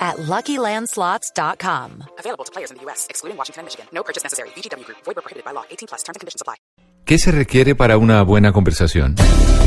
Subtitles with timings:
[0.00, 2.04] at LuckyLandSlots.com.
[2.18, 3.86] Available to players in the U.S., excluding Washington and Michigan.
[3.92, 4.48] No purchase necessary.
[4.56, 4.98] VGW Group.
[5.04, 5.64] Void prohibited by law.
[5.70, 6.02] 18 plus.
[6.02, 6.56] Terms and conditions apply.
[7.04, 9.16] ¿Qué se requiere para una buena conversación?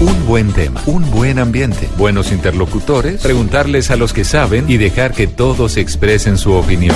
[0.02, 5.14] Un buen tema, un buen ambiente, buenos interlocutores, preguntarles a los que saben y dejar
[5.14, 6.96] que todos expresen su opinión.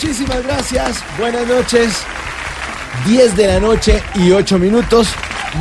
[0.00, 1.02] Muchísimas gracias.
[1.18, 1.92] Buenas noches.
[3.08, 5.08] 10 de la noche y 8 minutos.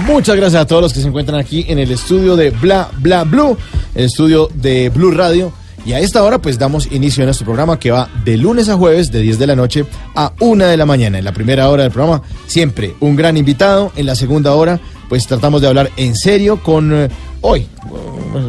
[0.05, 3.23] Muchas gracias a todos los que se encuentran aquí en el estudio de Bla Bla
[3.23, 3.57] Blue,
[3.95, 5.51] el estudio de Blue Radio.
[5.87, 8.77] Y a esta hora pues damos inicio a nuestro programa que va de lunes a
[8.77, 11.17] jueves de 10 de la noche a 1 de la mañana.
[11.17, 13.91] En la primera hora del programa siempre un gran invitado.
[13.95, 17.09] En la segunda hora pues tratamos de hablar en serio con eh,
[17.41, 17.67] hoy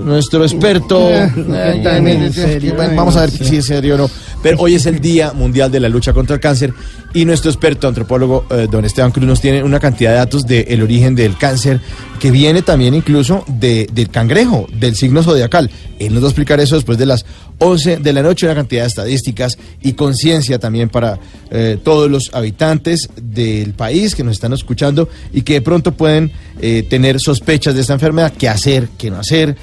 [0.04, 1.10] nuestro experto.
[1.10, 2.74] en serio.
[2.74, 4.10] Bueno, vamos a ver si es serio o no.
[4.42, 6.72] Pero hoy es el Día Mundial de la Lucha contra el Cáncer
[7.14, 10.82] y nuestro experto antropólogo, eh, don Esteban Cruz, nos tiene una cantidad de datos del
[10.82, 11.80] origen del cáncer
[12.20, 15.70] que viene también incluso de, del cangrejo, del signo zodiacal.
[15.98, 17.24] Él nos va a explicar eso después de las
[17.58, 21.18] 11 de la noche, una cantidad de estadísticas y conciencia también para
[21.50, 26.30] eh, todos los habitantes del país que nos están escuchando y que de pronto pueden
[26.60, 29.56] eh, tener sospechas de esta enfermedad, qué hacer, qué no hacer,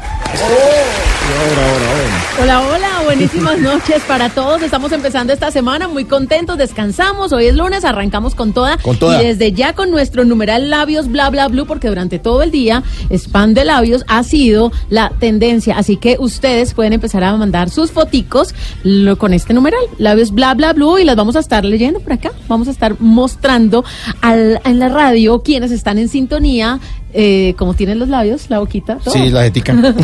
[2.40, 4.62] Hola, hola, buenísimas noches para todos.
[4.62, 7.32] Estamos empezando esta semana muy contentos, descansamos.
[7.32, 8.78] Hoy es lunes, arrancamos con toda.
[8.78, 9.22] Con toda.
[9.22, 12.82] Y desde ya con nuestro numeral labios bla bla blue, porque durante todo el día
[13.10, 15.76] spam de labios ha sido la tendencia.
[15.78, 20.54] Así que ustedes pueden empezar a mandar sus foticos lo- con este numeral, labios bla
[20.54, 22.32] bla blue, y las vamos a estar leyendo por acá.
[22.48, 23.84] Vamos a estar mostrando
[24.22, 26.80] al- en la radio quienes están en sintonía.
[27.12, 29.12] Eh, como tienen los labios, la boquita, todo.
[29.12, 29.74] Sí, la ética.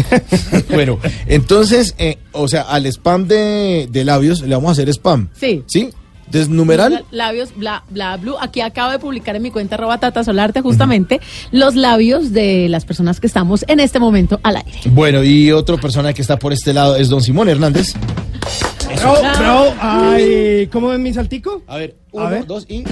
[0.75, 5.29] bueno, entonces, eh, o sea, al spam de, de labios le vamos a hacer spam.
[5.39, 5.63] Sí.
[5.67, 5.91] ¿Sí?
[6.27, 7.05] Entonces, numeral.
[7.11, 8.35] Labios bla bla blue.
[8.41, 11.21] Aquí acabo de publicar en mi cuenta arroba tata solarte justamente
[11.53, 14.73] los labios de las personas que estamos en este momento al aire.
[14.91, 17.95] Bueno, y otra persona que está por este lado es don Simón Hernández.
[18.97, 19.75] Bravo, bravo.
[19.81, 21.63] Ay, ¿cómo ven mi saltico?
[21.67, 22.47] A ver, A uno, ver.
[22.47, 22.85] dos y.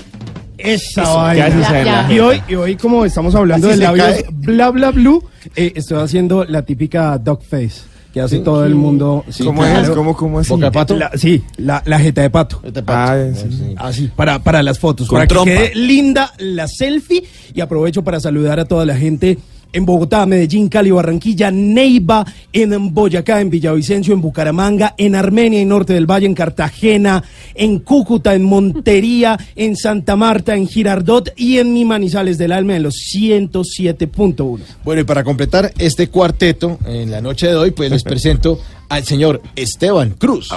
[0.56, 1.48] Esa Eso, vaina.
[1.48, 2.12] Ya, ya.
[2.12, 4.24] Y hoy, y hoy, como estamos hablando Así de labios cae.
[4.30, 5.24] bla bla blue,
[5.56, 7.82] eh, estoy haciendo la típica dog face
[8.14, 8.42] que hace Sí.
[8.44, 9.24] todo el mundo.
[9.28, 9.80] Sí, ¿Cómo claro.
[9.82, 9.90] es?
[9.90, 10.48] ¿Cómo, cómo es?
[10.48, 10.96] ¿Boca de pato?
[10.96, 12.60] La- sí, la, la jeta de pato.
[12.64, 13.12] Este pato.
[13.12, 13.48] Ah, sí.
[13.50, 13.74] Sí.
[13.76, 15.08] Así, para, para las fotos.
[15.08, 15.50] Con para trompa.
[15.50, 17.24] que quede linda la selfie.
[17.52, 19.36] Y aprovecho para saludar a toda la gente
[19.74, 25.64] en Bogotá, Medellín, Cali, Barranquilla, Neiva, en Boyacá, en Villavicencio, en Bucaramanga, en Armenia y
[25.64, 27.22] Norte del Valle, en Cartagena,
[27.54, 32.76] en Cúcuta, en Montería, en Santa Marta, en Girardot y en mi Manizales del Alma
[32.76, 34.60] en los 107.1.
[34.84, 39.04] Bueno, y para completar este cuarteto en la noche de hoy, pues les presento al
[39.04, 40.48] señor Esteban Cruz.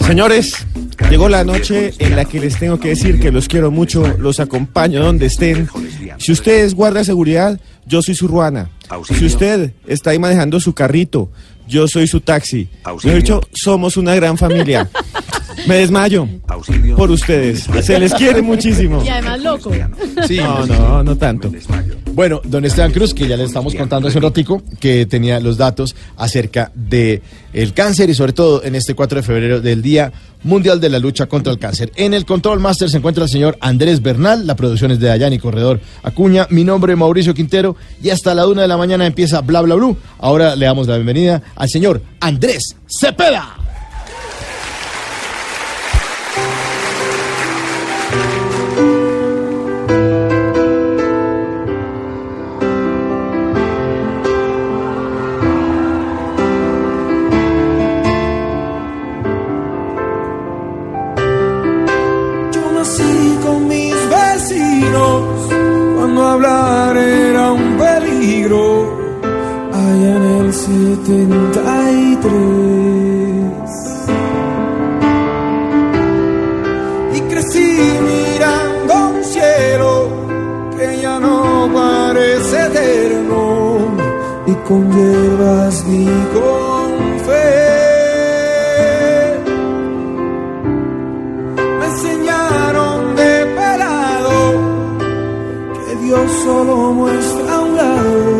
[0.00, 0.66] Señores,
[1.10, 4.40] llegó la noche en la que les tengo que decir que los quiero mucho, los
[4.40, 5.68] acompaño donde estén.
[6.18, 8.70] Si usted es guardia de seguridad, yo soy su ruana.
[9.08, 11.30] Si usted está ahí manejando su carrito,
[11.66, 12.68] yo soy su taxi.
[12.84, 14.88] Mejor dicho, somos una gran familia.
[15.66, 16.28] Me desmayo
[16.96, 17.66] por ustedes.
[17.82, 19.02] Se les quiere muchísimo.
[19.04, 19.70] Y además loco.
[20.26, 20.36] Sí.
[20.38, 21.50] No, no, no tanto.
[22.12, 25.56] Bueno, don Esteban Cruz, que ya le estamos contando hace un ratico, que tenía los
[25.56, 27.22] datos acerca de
[27.52, 30.12] el cáncer y sobre todo en este 4 de febrero del Día
[30.44, 31.90] Mundial de la Lucha contra el Cáncer.
[31.96, 35.38] En el Control Master se encuentra el señor Andrés Bernal, la producción es de Dayani
[35.38, 39.40] Corredor Acuña, mi nombre es Mauricio Quintero y hasta la una de la mañana empieza
[39.40, 39.96] Bla Bla Blue.
[40.18, 43.63] Ahora le damos la bienvenida al señor Andrés Cepeda.
[66.34, 68.64] hablar era un peligro
[69.72, 70.74] allá en el 73.
[77.16, 77.70] Y crecí
[78.10, 79.90] mirando un cielo
[80.76, 83.42] que ya no parece eterno
[84.46, 86.08] y con hierbas y
[96.44, 98.34] solo muestra un lado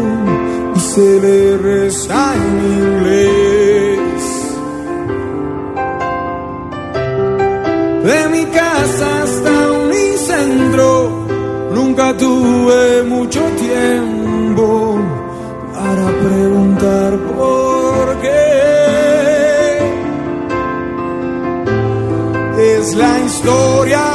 [0.77, 4.23] y se le reza en inglés.
[8.09, 9.55] De mi casa hasta
[9.87, 10.89] Unicentro,
[11.75, 14.99] nunca tuve mucho tiempo
[15.75, 18.45] para preguntar por qué.
[22.77, 24.14] Es la historia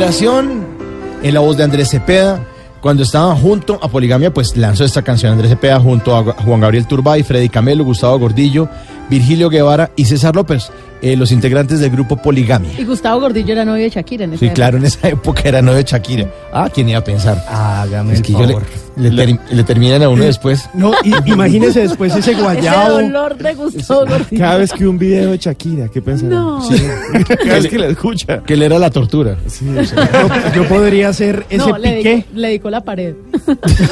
[0.00, 2.40] en la voz de Andrés Cepeda.
[2.80, 6.86] Cuando estaba junto a Poligamia, pues lanzó esta canción Andrés Cepeda junto a Juan Gabriel
[6.86, 8.68] Turbay, Freddy Camelo, Gustavo Gordillo,
[9.10, 10.70] Virgilio Guevara y César López,
[11.02, 12.70] eh, los integrantes del grupo Poligamia.
[12.78, 14.54] Y Gustavo Gordillo era novio de Shakira en esa Sí, época.
[14.54, 16.26] claro, en esa época era novio de Shakira.
[16.52, 17.44] Ah, ¿quién iba a pensar?
[17.48, 18.62] Hágame Es el que yo le, favor.
[18.96, 20.68] le ter- le terminan a uno después.
[20.74, 22.94] No, i- imagínese después ese Ese guayabo.
[23.00, 24.38] dolor de Gustavo Gordillo.
[24.42, 26.30] Cada vez que un video de Shakira, ¿qué pensarán?
[26.30, 26.60] No.
[26.62, 26.76] Sí.
[27.28, 28.42] Cada vez que la escucha.
[28.44, 29.36] Que le era la tortura.
[29.46, 30.08] Sí, o sea,
[30.54, 32.08] Yo, yo podría ser ese No, le piqué.
[32.10, 33.14] dedicó, le dedicó la pared.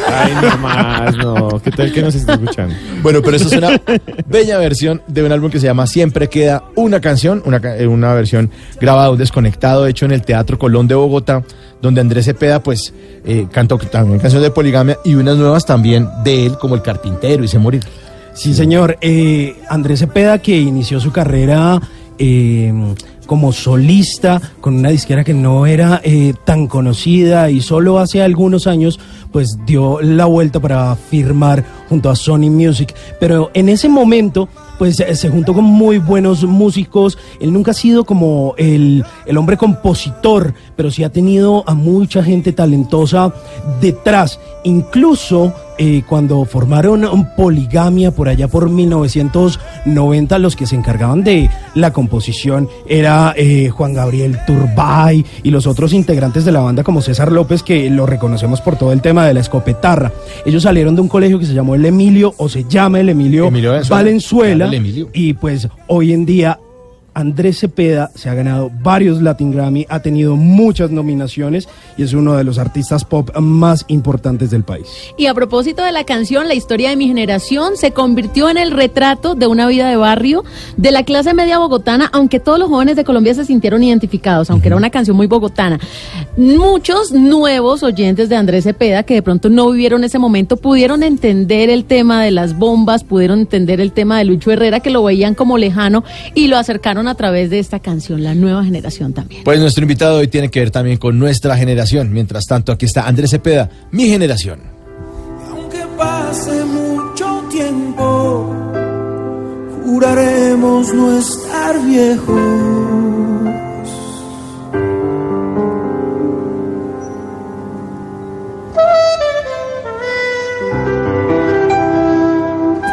[0.08, 1.60] ay, no más, no.
[1.62, 2.74] ¿Qué tal que nos está escuchando?
[3.02, 3.80] Bueno, pero eso es una
[4.26, 8.14] bella versión de un álbum que se llama Siempre queda una canción, una, eh, una
[8.14, 8.50] versión
[8.80, 11.42] grabada, un desconectado, hecho en el Teatro Colón de Bogotá,
[11.80, 12.92] donde Andrés Cepeda, pues,
[13.24, 17.44] eh, cantó también canciones de poligamia y unas nuevas también de él, como El Carpintero
[17.44, 17.82] y Se Morir.
[18.34, 18.98] Sí, señor.
[19.00, 21.80] Eh, Andrés Cepeda, que inició su carrera
[22.18, 22.72] eh,
[23.26, 26.00] como solista con una disquera que no era
[26.44, 29.00] tan conocida y solo hace algunos años
[29.32, 32.94] pues dio la vuelta para firmar junto a Sony Music.
[33.18, 34.48] Pero en ese momento
[34.78, 37.18] pues eh, se juntó con muy buenos músicos.
[37.40, 42.22] Él nunca ha sido como el, el hombre compositor, pero sí ha tenido a mucha
[42.22, 43.32] gente talentosa
[43.80, 44.40] detrás.
[44.64, 51.50] Incluso eh, cuando formaron un Poligamia por allá por 1990, los que se encargaban de
[51.74, 57.02] la composición era eh, Juan Gabriel Turbay y los otros integrantes de la banda como
[57.02, 60.12] César López, que lo reconocemos por todo el tema de la escopetarra.
[60.44, 63.46] Ellos salieron de un colegio que se llamó el Emilio, o se llama el Emilio,
[63.48, 63.96] Emilio Valenzuela.
[63.96, 65.08] Valenzuela, Claro, el Emilio.
[65.12, 66.58] y pues hoy en día
[67.16, 71.66] Andrés Cepeda se ha ganado varios Latin Grammy, ha tenido muchas nominaciones
[71.96, 74.86] y es uno de los artistas pop más importantes del país.
[75.16, 78.70] Y a propósito de la canción, la historia de mi generación se convirtió en el
[78.70, 80.44] retrato de una vida de barrio
[80.76, 84.68] de la clase media bogotana, aunque todos los jóvenes de Colombia se sintieron identificados, aunque
[84.68, 85.80] era una canción muy bogotana.
[86.36, 91.70] Muchos nuevos oyentes de Andrés Cepeda que de pronto no vivieron ese momento pudieron entender
[91.70, 95.34] el tema de las bombas, pudieron entender el tema de Lucho Herrera, que lo veían
[95.34, 96.04] como lejano
[96.34, 99.44] y lo acercaron a través de esta canción, la nueva generación también.
[99.44, 102.12] Pues nuestro invitado hoy tiene que ver también con nuestra generación.
[102.12, 104.60] Mientras tanto, aquí está Andrés Cepeda, mi generación.
[105.50, 108.54] Aunque pase mucho tiempo,
[109.84, 112.40] juraremos no estar viejos.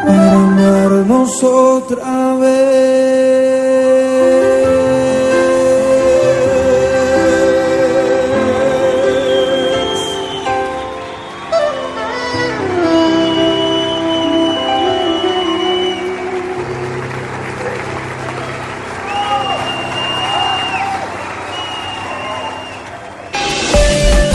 [0.05, 3.12] Para amarnos otra vez.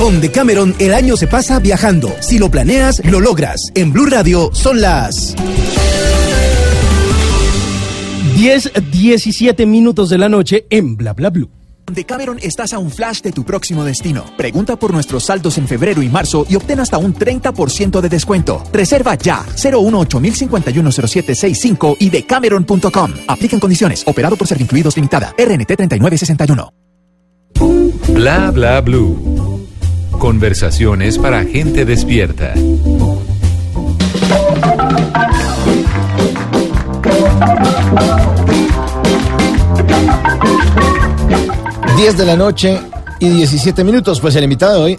[0.09, 2.11] Con Decameron el año se pasa viajando.
[2.21, 3.71] Si lo planeas, lo logras.
[3.75, 5.37] En Blue Radio son las
[8.35, 11.51] 10, 17 minutos de la noche en Bla Bla Blue.
[11.85, 14.25] Con Decameron estás a un flash de tu próximo destino.
[14.39, 18.65] Pregunta por nuestros saldos en febrero y marzo y obtén hasta un 30% de descuento.
[18.73, 23.13] Reserva ya 018 510765 y decameron.com.
[23.27, 24.05] Aplican condiciones.
[24.07, 25.35] Operado por Servincluidos Limitada.
[25.37, 26.73] RNT 3961.
[28.15, 29.48] Bla bla blue.
[30.19, 32.53] Conversaciones para gente despierta.
[41.97, 42.81] Diez de la noche,
[43.21, 44.21] y 17 minutos.
[44.21, 44.99] Pues el invitado de hoy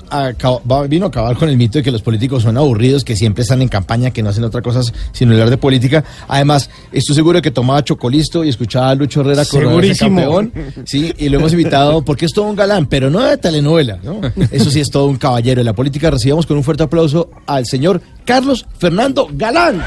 [0.88, 3.62] vino a acabar con el mito de que los políticos son aburridos, que siempre están
[3.62, 6.04] en campaña, que no hacen otra cosa sino hablar de política.
[6.28, 10.22] Además, estoy seguro de que tomaba chocolisto y escuchaba a Lucho Herrera Segurísimo.
[10.22, 10.54] campeón.
[10.86, 14.22] Sí, y lo hemos invitado porque es todo un galán, pero no de telenovela, ¿no?
[14.52, 16.10] Eso sí es todo un caballero de la política.
[16.12, 19.82] Recibamos con un fuerte aplauso al señor Carlos Fernando Galán.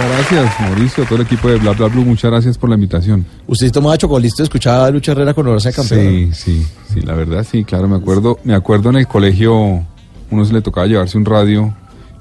[0.00, 3.26] Muchas gracias, Mauricio, todo el equipo de Bla Bla Blue, muchas gracias por la invitación.
[3.46, 6.32] Usted tomaba chocolisto y escuchaba a Lucho Herrera coronarse campeón.
[6.32, 9.84] Sí, sí, sí, la verdad sí, claro, me acuerdo, me acuerdo en el colegio,
[10.30, 11.74] uno se le tocaba llevarse un radio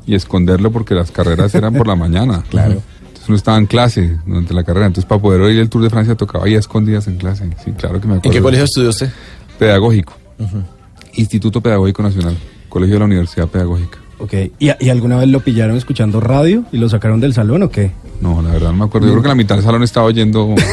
[0.05, 2.43] y esconderlo porque las carreras eran por la mañana.
[2.49, 2.81] Claro.
[2.99, 5.89] Entonces uno estaba en clase durante la carrera, entonces para poder oír el Tour de
[5.89, 7.49] Francia tocaba ahí a escondidas en clase.
[7.63, 8.29] Sí, claro que me acuerdo.
[8.29, 9.09] ¿En qué colegio estudió usted?
[9.57, 10.13] Pedagógico.
[11.13, 13.99] Instituto Pedagógico Nacional, Colegio de la Universidad Pedagógica.
[14.21, 17.69] Ok, ¿Y, y alguna vez lo pillaron escuchando radio y lo sacaron del salón o
[17.69, 17.91] qué?
[18.19, 19.07] No, la verdad no me acuerdo.
[19.07, 20.53] Yo creo que la mitad del salón estaba oyendo.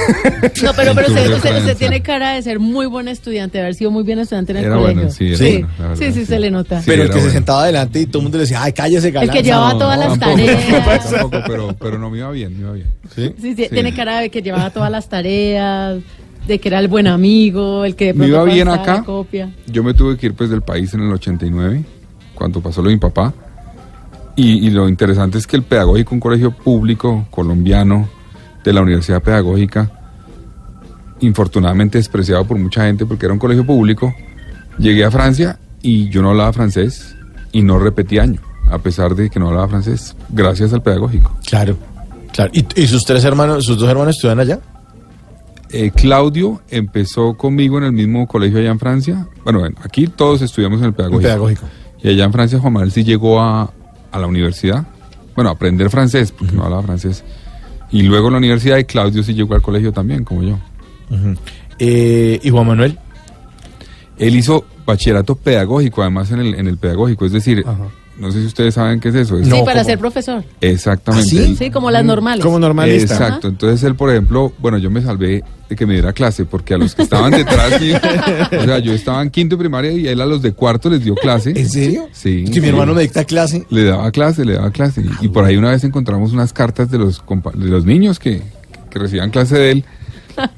[0.62, 3.90] No, pero, pero usted, usted- tiene cara de ser muy buen estudiante, de haber sido
[3.90, 4.94] muy bien estudiante en el Era colegio.
[4.96, 6.26] bueno, sí, era sí, bueno, la verdad, sí, sí, sí.
[6.26, 6.80] se le nota.
[6.80, 9.10] Sí, Pero el que se sentaba adelante y todo el mundo le decía, ay, cállese,
[9.12, 9.28] galán.
[9.30, 11.10] El que llevaba todas las tampoco, tareas.
[11.10, 12.86] tampoco, pero, pero no me iba bien, me iba bien.
[13.14, 13.32] ¿Sí?
[13.40, 15.98] Sí, sí, tiene cara de que llevaba todas las tareas,
[16.48, 19.02] de que era el buen amigo, el que de Me iba bien acá.
[19.04, 19.50] copia.
[19.66, 21.84] Yo me tuve que ir pues del país en el 89,
[22.36, 23.34] cuando pasó lo de mi papá.
[24.36, 28.08] Y, y lo interesante es que el pedagógico, un colegio público colombiano
[28.62, 29.90] de la Universidad Pedagógica,
[31.20, 34.14] infortunadamente despreciado por mucha gente porque era un colegio público,
[34.78, 37.16] llegué a Francia y yo no hablaba francés
[37.52, 38.40] y no repetí año,
[38.70, 41.34] a pesar de que no hablaba francés, gracias al pedagógico.
[41.46, 41.78] Claro,
[42.32, 42.50] claro.
[42.52, 44.60] ¿Y, y sus tres hermanos, sus dos hermanos estudian allá?
[45.70, 49.26] Eh, Claudio empezó conmigo en el mismo colegio allá en Francia.
[49.44, 51.22] Bueno, bueno, aquí todos estudiamos en el pedagógico.
[51.22, 51.66] Pedagógico.
[52.02, 53.72] Y allá en Francia Juan Manuel sí llegó a,
[54.12, 54.86] a la universidad.
[55.34, 57.24] Bueno, a aprender francés, porque no hablaba francés.
[57.90, 60.58] Y luego a la universidad y Claudio sí llegó al colegio también, como yo.
[61.78, 62.98] Eh, ¿Y Juan Manuel?
[64.18, 67.26] Él hizo bachillerato pedagógico, además en el, en el pedagógico.
[67.26, 67.64] Es decir,
[68.18, 69.38] no sé si ustedes saben qué es eso.
[69.38, 70.42] Es- sí, para ser profesor.
[70.60, 71.26] Exactamente.
[71.26, 71.38] ¿Ah, sí?
[71.38, 72.44] Él- Sí, como las normales.
[72.44, 73.14] Como normalista.
[73.14, 76.74] Exacto, entonces él, por ejemplo, bueno, yo me salvé de que me diera clase, porque
[76.74, 80.20] a los que estaban detrás, o sea, yo estaba en quinto de primaria y él
[80.20, 81.50] a los de cuarto les dio clase.
[81.56, 82.08] ¿En serio?
[82.12, 82.44] Sí.
[82.44, 82.72] Que mi sí.
[82.72, 83.66] hermano me dicta clase.
[83.70, 85.02] Le daba clase, le daba clase.
[85.20, 88.18] Y, y por ahí una vez encontramos unas cartas de los, compa- de los niños
[88.20, 88.42] que,
[88.90, 89.84] que recibían clase de él,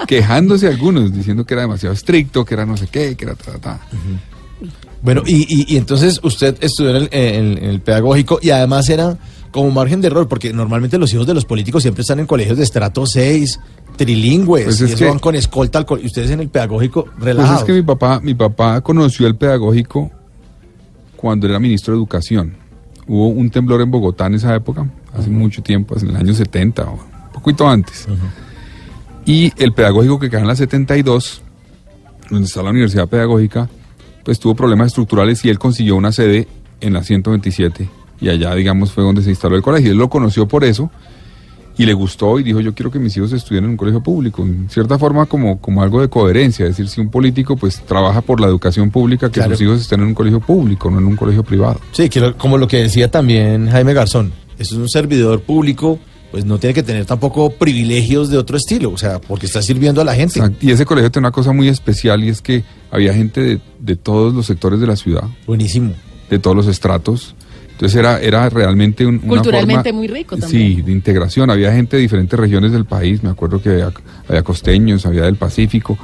[0.06, 3.52] quejándose algunos, diciendo que era demasiado estricto, que era no sé qué, que era ta,
[3.52, 3.80] ta, ta.
[5.02, 8.88] Bueno, y, y- y entonces usted estudió en el, en- en el pedagógico y además
[8.88, 9.16] era
[9.50, 12.58] como margen de error, porque normalmente los hijos de los políticos siempre están en colegios
[12.58, 13.58] de estrato 6,
[13.96, 17.04] trilingües, Pues y eso que- van con escolta al co- y ustedes en el pedagógico
[17.04, 17.60] Pues relajados.
[17.60, 20.10] es que mi papá, mi papá conoció el pedagógico
[21.16, 22.54] cuando era ministro de Educación.
[23.06, 24.86] Hubo un temblor en Bogotá en esa época,
[25.16, 28.06] hace mucho tiempo, en el año 70 o un poquito antes.
[29.24, 31.42] Y el pedagógico que queda en la 72,
[32.30, 33.68] donde está la Universidad Pedagógica,
[34.28, 36.46] pues tuvo problemas estructurales y él consiguió una sede
[36.82, 37.88] en la 127
[38.20, 39.90] y allá, digamos, fue donde se instaló el colegio.
[39.90, 40.90] Él lo conoció por eso
[41.78, 44.42] y le gustó y dijo, yo quiero que mis hijos estudien en un colegio público.
[44.42, 48.20] En cierta forma, como, como algo de coherencia, es decir, si un político pues trabaja
[48.20, 49.52] por la educación pública, que Claro.
[49.52, 51.80] sus hijos estén en un colegio público, no en un colegio privado.
[51.92, 55.98] Sí, que lo- como lo que decía también Jaime Garzón, eso es un servidor público,
[56.30, 60.00] pues no tiene que tener tampoco privilegios de otro estilo, o sea, porque está sirviendo
[60.00, 60.38] a la gente.
[60.38, 60.58] Exacto.
[60.66, 63.96] Y ese colegio tiene una cosa muy especial y es que había gente de, de
[63.96, 65.92] todos los sectores de la ciudad, Buenísimo.
[66.28, 67.34] de todos los estratos.
[67.72, 70.76] Entonces era, era realmente un, una Culturalmente forma- muy rico también.
[70.76, 71.48] Sí, de integración.
[71.48, 73.22] Había gente de diferentes regiones del país.
[73.22, 73.92] Me acuerdo que había,
[74.28, 75.96] había costeños, había del Pacífico.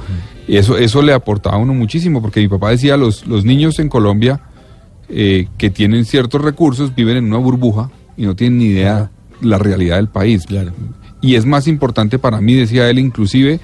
[0.47, 3.77] Y eso, eso le aportaba a uno muchísimo, porque mi papá decía, los, los niños
[3.79, 4.39] en Colombia
[5.09, 9.11] eh, que tienen ciertos recursos viven en una burbuja y no tienen ni idea
[9.41, 10.45] la realidad del país.
[10.45, 10.71] Claro.
[11.21, 13.59] Y es más importante para mí, decía él, inclusive,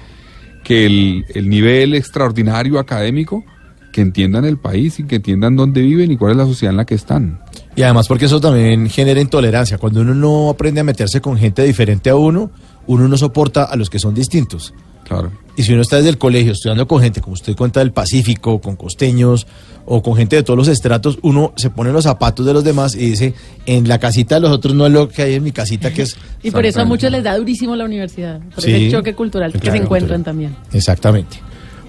[0.64, 3.44] que el, el nivel extraordinario académico,
[3.92, 6.78] que entiendan el país y que entiendan dónde viven y cuál es la sociedad en
[6.78, 7.40] la que están.
[7.76, 9.78] Y además porque eso también genera intolerancia.
[9.78, 12.50] Cuando uno no aprende a meterse con gente diferente a uno,
[12.86, 14.74] uno no soporta a los que son distintos.
[15.04, 15.30] Claro.
[15.56, 18.60] Y si uno está desde el colegio estudiando con gente, como usted cuenta del Pacífico,
[18.60, 19.46] con costeños
[19.84, 22.94] o con gente de todos los estratos, uno se pone los zapatos de los demás
[22.94, 23.34] y dice,
[23.66, 26.02] en la casita de los otros no es lo que hay en mi casita, que
[26.02, 26.16] es...
[26.42, 28.70] Y por eso a muchos les da durísimo la universidad, por Sí.
[28.72, 30.22] ese choque cultural que se encuentran cultural.
[30.24, 30.56] también.
[30.72, 31.38] Exactamente.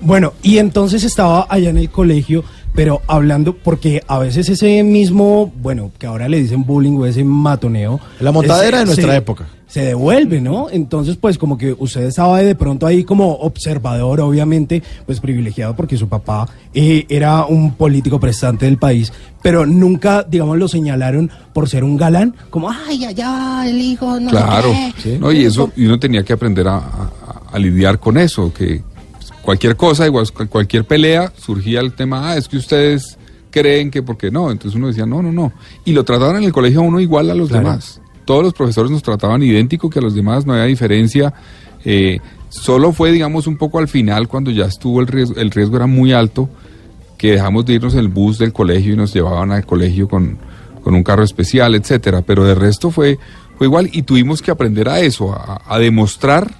[0.01, 2.43] Bueno, y entonces estaba allá en el colegio,
[2.75, 7.23] pero hablando, porque a veces ese mismo, bueno, que ahora le dicen bullying o ese
[7.23, 8.01] matoneo.
[8.19, 9.47] La montadera ese- de nuestra época.
[9.73, 10.67] Se devuelve, ¿no?
[10.69, 15.97] Entonces, pues como que usted estaba de pronto ahí como observador, obviamente, pues privilegiado porque
[15.97, 19.11] su papá eh, era un político prestante del país,
[19.41, 24.29] pero nunca, digamos, lo señalaron por ser un galán, como, ay, allá el hijo, no
[24.29, 25.17] sé Claro, qué".
[25.17, 25.31] ¿no?
[25.31, 27.11] y eso y uno tenía que aprender a, a-
[27.51, 28.83] a lidiar con eso, que
[29.41, 33.17] cualquier cosa, igual cu- cualquier pelea, surgía el tema, ah, es que ustedes
[33.49, 35.51] creen que porque no, entonces uno decía, no, no, no,
[35.83, 37.69] y lo trataban en el colegio a uno igual a los Claro.
[37.69, 37.99] demás.
[38.25, 41.33] Todos los profesores nos trataban idéntico que a los demás, no había diferencia.
[41.85, 45.75] eh, solo fue, digamos, un poco al final, cuando ya estuvo el riesgo, el riesgo
[45.75, 46.49] era muy alto,
[47.17, 50.37] que dejamos de irnos en el bus del colegio y nos llevaban al colegio con,
[50.83, 52.21] con un carro especial, etcétera.
[52.21, 53.17] Pero de resto fue,
[53.57, 56.51] fue igual y tuvimos que aprender a eso, a, a demostrar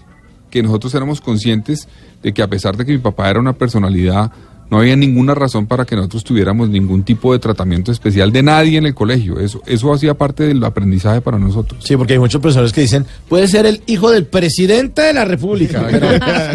[0.49, 1.87] que nosotros éramos conscientes
[2.21, 4.31] de que a pesar de que mi papá era una personalidad,
[4.73, 8.79] no había ninguna razón para que nosotros tuviéramos ningún tipo de tratamiento especial de nadie
[8.79, 9.39] en el colegio.
[9.39, 11.83] Eso, eso hacía parte del aprendizaje para nosotros.
[11.85, 15.25] Sí, porque hay muchos profesores que dicen, puede ser el hijo del presidente de la
[15.25, 16.07] República, pero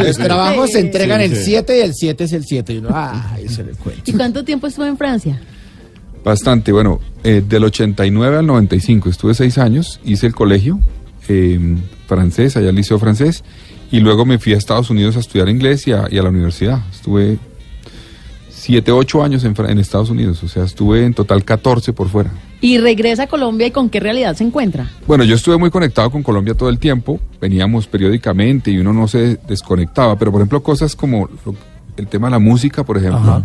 [0.05, 1.45] los trabajos se entregan Sí, el sí.
[1.45, 2.73] 7 y el 7 es el 7.
[2.75, 4.03] Y uno, ay, se le cuenta.
[4.05, 5.41] ¿Y cuánto tiempo estuvo en Francia?
[6.25, 10.81] Bastante, bueno, eh, del 89 al 95 estuve seis años, hice el colegio
[11.29, 11.61] eh,
[12.09, 13.45] francés, allá el liceo francés,
[13.93, 16.31] y luego me fui a Estados Unidos a estudiar inglés y a, y a la
[16.31, 16.81] universidad.
[16.93, 17.39] Estuve
[18.69, 22.31] siete, ocho años en, en Estados Unidos, o sea, estuve en total 14 por fuera.
[22.61, 24.91] Y regresa a Colombia y con qué realidad se encuentra.
[25.07, 29.09] Bueno, yo estuve muy conectado con Colombia todo el tiempo, veníamos periódicamente y uno no
[29.09, 31.55] se desconectaba, pero por ejemplo cosas como lo-
[31.97, 33.45] el tema de la música, por ejemplo, Ajá.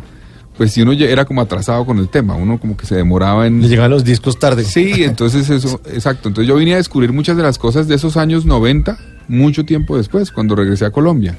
[0.58, 3.48] pues si uno ya era como atrasado con el tema, uno como que se demoraba
[3.48, 3.62] en...
[3.62, 4.66] Le llegan los discos tarde.
[4.66, 6.28] Sí, entonces eso, exacto.
[6.28, 8.98] Entonces yo vine a descubrir muchas de las cosas de esos años 90,
[9.30, 11.38] mucho tiempo después, cuando regresé a Colombia.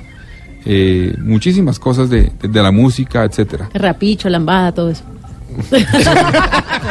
[0.66, 3.68] Eh, muchísimas cosas de, de- de la música, etcétera.
[3.74, 5.02] Rapicho, lambada, todo eso.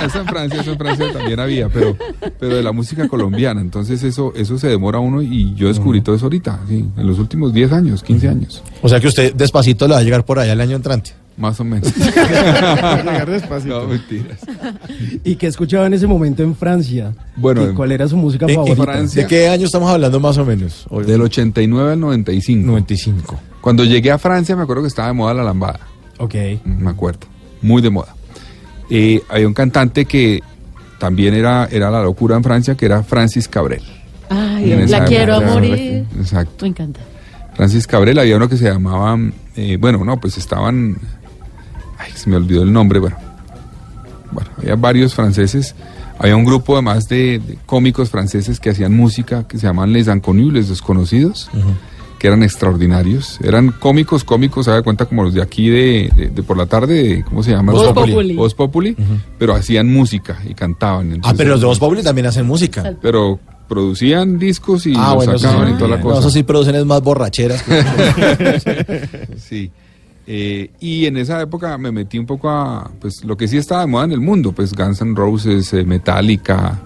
[0.06, 1.96] Eso en Francia, eso en Francia también había, pero,
[2.40, 3.62] pero de la música colombiana.
[3.62, 7.20] Entonces eso, eso se demora uno y yo descubrí todo eso ahorita, sí, en los
[7.20, 10.40] últimos 10 años, 15 años, O sea que usted despacito le va a llegar por
[10.40, 11.12] allá el año entrante.
[11.38, 11.94] más o menos.
[12.06, 13.82] Llegar despacito.
[13.82, 14.40] No, mentiras.
[15.24, 17.14] ¿Y qué escuchaba en ese momento en Francia?
[17.36, 18.84] Bueno, ¿Y en- ¿Cuál era su música En- en favorita?
[18.84, 20.86] Francia- ¿De qué año estamos hablando más o menos?
[21.06, 22.66] Del 89 al 95.
[22.68, 23.40] 95.
[23.64, 25.80] Cuando llegué a Francia me acuerdo que estaba de moda la lambada.
[26.20, 26.36] Ok.
[26.66, 27.28] me acuerdo,
[27.62, 28.14] muy de moda.
[28.90, 30.42] Eh, había un cantante que
[31.00, 33.82] también era, era la locura en Francia, que era Francis Cabrel.
[34.30, 36.06] Ay, la quiero a época, morir.
[36.20, 36.66] Exacto.
[36.66, 37.00] Me encanta.
[37.56, 39.18] Francis Cabrel, había uno que se llamaba,
[39.56, 40.98] eh, bueno, no, pues estaban,
[41.98, 43.16] ay, se me olvidó el nombre, bueno,
[44.30, 45.74] bueno, había varios franceses,
[46.20, 50.08] había un grupo además de, de cómicos franceses que hacían música que se llamaban Les
[50.08, 51.50] Inconnus, Les Desconocidos,
[52.24, 56.30] que eran extraordinarios, eran cómicos, cómicos, se da cuenta como los de aquí de, de-
[56.30, 57.74] de por la tarde, de- ¿cómo se llama?
[57.74, 58.34] Voz Populi.
[58.34, 58.96] Voz Populi,
[59.38, 61.20] pero hacían música y cantaban.
[61.22, 62.96] Ah, pero los de Voz Populi también hacen música.
[63.02, 65.74] Pero producían discos y ah, los bueno, sacaban sí.
[65.74, 66.20] y toda la No, cosa.
[66.20, 67.62] eso sí producen es más borracheras.
[69.38, 69.70] Sí.
[70.26, 73.82] Eh, y en esa época me metí un poco a, pues, lo que sí estaba
[73.82, 76.80] de moda en el mundo, pues Guns N' Roses, eh, Metallica.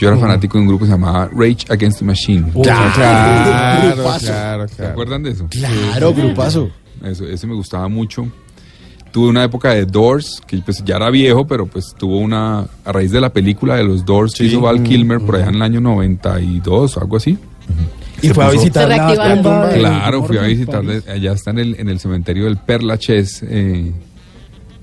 [0.00, 2.50] Yo era fanático de un grupo que se llamaba Rage Against the Machine.
[2.62, 4.26] Claro, Claro, grupazo.
[4.26, 4.90] claro, ¿Se claro.
[4.92, 5.46] acuerdan de eso?
[5.50, 6.70] Claro, grupazo.
[7.04, 8.26] Eso, ese me gustaba mucho.
[9.12, 12.92] Tuve una época de Doors, que pues ya era viejo, pero pues tuvo una, a
[12.92, 14.50] raíz de la película de los Doors que Sí.
[14.50, 17.36] hizo Val Kilmer por allá en el año 92 o algo así.
[18.22, 21.88] Y fue a visitar la tumba Claro, fui a visitarle, allá está en el, en
[21.88, 23.92] el cementerio del Père Lachaise, eh,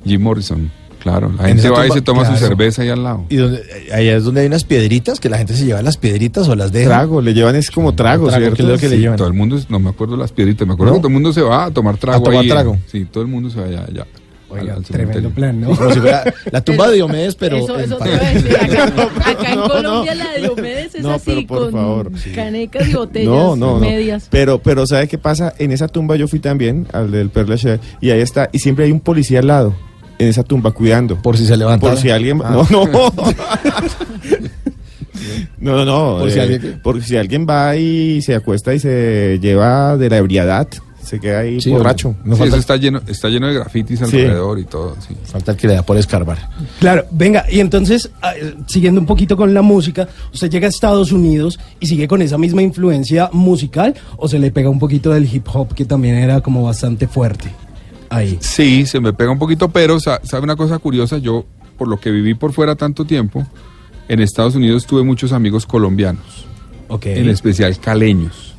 [0.06, 0.70] Jim Morrison,
[1.12, 1.32] claro.
[1.38, 3.26] La En gente va y se toma su cerveza ahí al lado.
[3.30, 3.62] Y donde,
[3.94, 6.72] allá es donde hay unas piedritas, que la gente se lleva las piedritas o las
[6.72, 6.90] deja.
[6.90, 8.56] Trago, le llevan es como trago, Trago, ¿cierto?
[8.58, 9.18] que es lo que le Sí, llevan.
[9.18, 10.98] todo el mundo, no me acuerdo las piedritas, me acuerdo ¿No?
[10.98, 12.78] que todo el mundo se va a tomar trago A tomar ahí, eh, trago.
[12.88, 14.06] Sí, todo el mundo se va allá, allá
[14.50, 15.30] Oiga, al- al tremendo cementerio.
[15.32, 15.76] plan, ¿no?
[15.76, 17.58] Como si fuera la tumba de Diomedes, pero.
[17.58, 18.56] eso eso te iba a decir.
[18.56, 18.86] Acá,
[19.32, 20.24] acá en no, Colombia no.
[20.24, 22.12] la de Diomedes es No, así, por con favor.
[22.34, 23.80] canecas y botellas No, no, no.
[23.82, 24.28] medias.
[24.32, 25.54] Pero, pero ¿sabe qué pasa?
[25.60, 28.86] En esa tumba yo fui también, al del Père Lachaise, y ahí está, y siempre
[28.86, 29.76] hay un policía al lado,
[30.20, 31.16] en esa tumba, cuidando.
[31.22, 31.88] Por si se levanta.
[31.88, 32.42] Por si alguien...
[32.44, 32.66] Ah.
[32.72, 33.14] No, no.
[35.60, 36.20] No, no, no.
[36.20, 40.10] Por si eh, alguien- por si alguien va y se acuesta y se lleva de
[40.10, 40.68] la ebriedad,
[41.04, 42.16] se queda ahí Sí, borracho.
[42.24, 45.16] No Sí, falta, eso está lleno, está lleno de grafitis alrededor y todo, sí.
[45.26, 46.38] falta el que le da por escarbar.
[46.80, 50.70] Claro, venga, y entonces, ah, eh, siguiendo un poquito con la música, ¿usted llega a
[50.70, 55.12] Estados Unidos y sigue con esa misma influencia musical o se le pega un poquito
[55.12, 57.50] del hip hop que también era como bastante fuerte
[58.10, 58.38] ahí?
[58.42, 61.46] Sí, se me pega un poquito, pero sa- sabe una cosa curiosa, yo
[61.78, 63.46] por lo que viví por fuera tanto tiempo,
[64.10, 66.46] en Estados Unidos tuve muchos amigos colombianos,
[66.88, 67.06] Ok.
[67.08, 68.54] en especial caleños.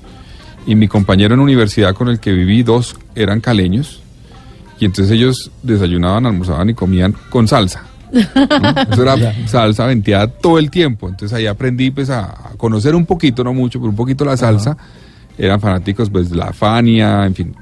[0.67, 4.03] Y mi compañero en universidad con el que viví, dos eran caleños,
[4.79, 7.85] y entonces ellos desayunaban, almorzaban y comían con salsa.
[8.13, 8.21] ¿no?
[8.93, 9.17] Eso era
[9.49, 11.09] salsa venteada todo el tiempo.
[11.09, 14.37] Entonces ahí aprendí pues a, a conocer un poquito, no mucho, pero un poquito la
[14.37, 14.77] salsa.
[15.37, 17.55] Eran fanáticos pues de la Fania, en fin.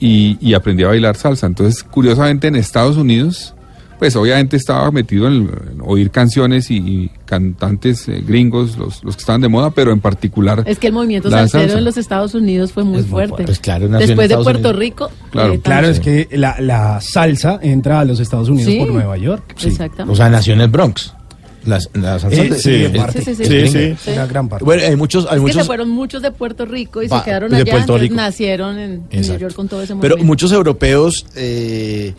[0.00, 1.46] Y, y aprendí a bailar salsa.
[1.46, 3.54] Entonces, curiosamente, en Estados Unidos,
[3.98, 9.14] pues obviamente estaba metido en, en oír canciones y, y cantantes eh, gringos, los, los
[9.14, 10.62] que estaban de moda, pero en particular...
[10.64, 11.78] Es que el movimiento salsero salsa.
[11.78, 13.44] en los Estados Unidos fue muy fuerte.
[13.44, 14.78] Pues claro, nació en Después de Estados Puerto Unidos.
[14.78, 15.10] Rico.
[15.30, 15.52] Claro.
[15.52, 16.16] eh, Claro, también.
[16.18, 18.78] es que la, la salsa entra a los Estados Unidos Sí.
[18.78, 19.52] por Nueva York.
[19.56, 19.68] Sí.
[19.68, 20.12] Exactamente.
[20.12, 21.12] O sea, nació en el Bronx.
[21.66, 23.34] La, la salsa Eh, de- sí.
[23.34, 24.10] Sí, sí, sí.
[24.12, 24.64] Una gran parte.
[24.64, 27.18] Bueno, hay muchos, hay Es que muchos, se fueron muchos de Puerto Rico y Va,
[27.18, 28.14] se quedaron allá, Puerto Rico.
[28.14, 29.38] nacieron en, New.
[29.38, 30.24] York con todo ese pero movimiento.
[30.24, 32.14] muchos europeos eh,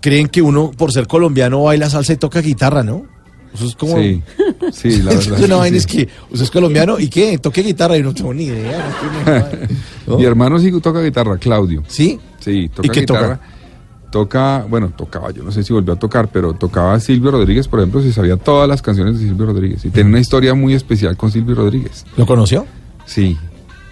[0.00, 3.06] creen que uno, por ser colombiano, baila salsa y toca guitarra, ¿no?
[3.54, 3.96] Eso es como...
[3.96, 4.22] Sí,
[4.72, 5.42] sí, la verdad.
[5.44, 5.78] una vaina sí.
[5.78, 8.88] es que usted es colombiano y qué, toque guitarra y no tengo ni idea.
[9.26, 9.68] no tiene-
[10.06, 10.18] ¿no?
[10.18, 11.84] Mi hermano sí toca guitarra, Claudio.
[11.86, 12.18] ¿Sí?
[12.40, 13.20] Sí, toca qué toca?
[13.20, 13.36] guitarra.
[13.36, 13.49] Toca,
[14.68, 18.02] bueno, tocaba, yo no sé si volvió a tocar, pero tocaba Silvio Rodríguez, por ejemplo,
[18.02, 19.84] si sabía todas las canciones de Silvio Rodríguez.
[19.84, 22.04] Y tiene una historia muy especial con Silvio Rodríguez.
[22.16, 22.66] ¿Lo conoció?
[23.06, 23.36] Sí,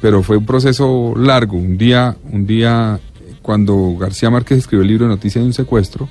[0.00, 1.56] pero fue un proceso largo.
[1.56, 3.00] Un día, un día,
[3.42, 6.08] cuando García Márquez escribió el libro Noticia de un secuestro,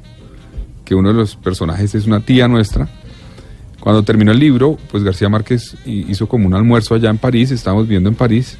[0.85, 2.87] que uno de los personajes es una tía nuestra,
[3.79, 7.51] cuando terminó el libro, pues García Márquez hi- hizo como un almuerzo allá en París,
[7.51, 8.57] estábamos viendo en París,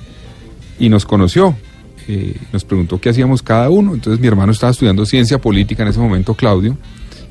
[0.79, 1.55] y nos conoció.
[2.07, 3.93] Eh, nos preguntó qué hacíamos cada uno.
[3.93, 6.77] Entonces mi hermano estaba estudiando ciencia política en ese momento, Claudio,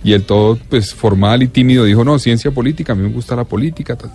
[0.04, 3.34] y él todo pues formal y tímido dijo, no, ciencia política, a mí me gusta
[3.34, 3.96] la política.
[3.96, 4.10] tal.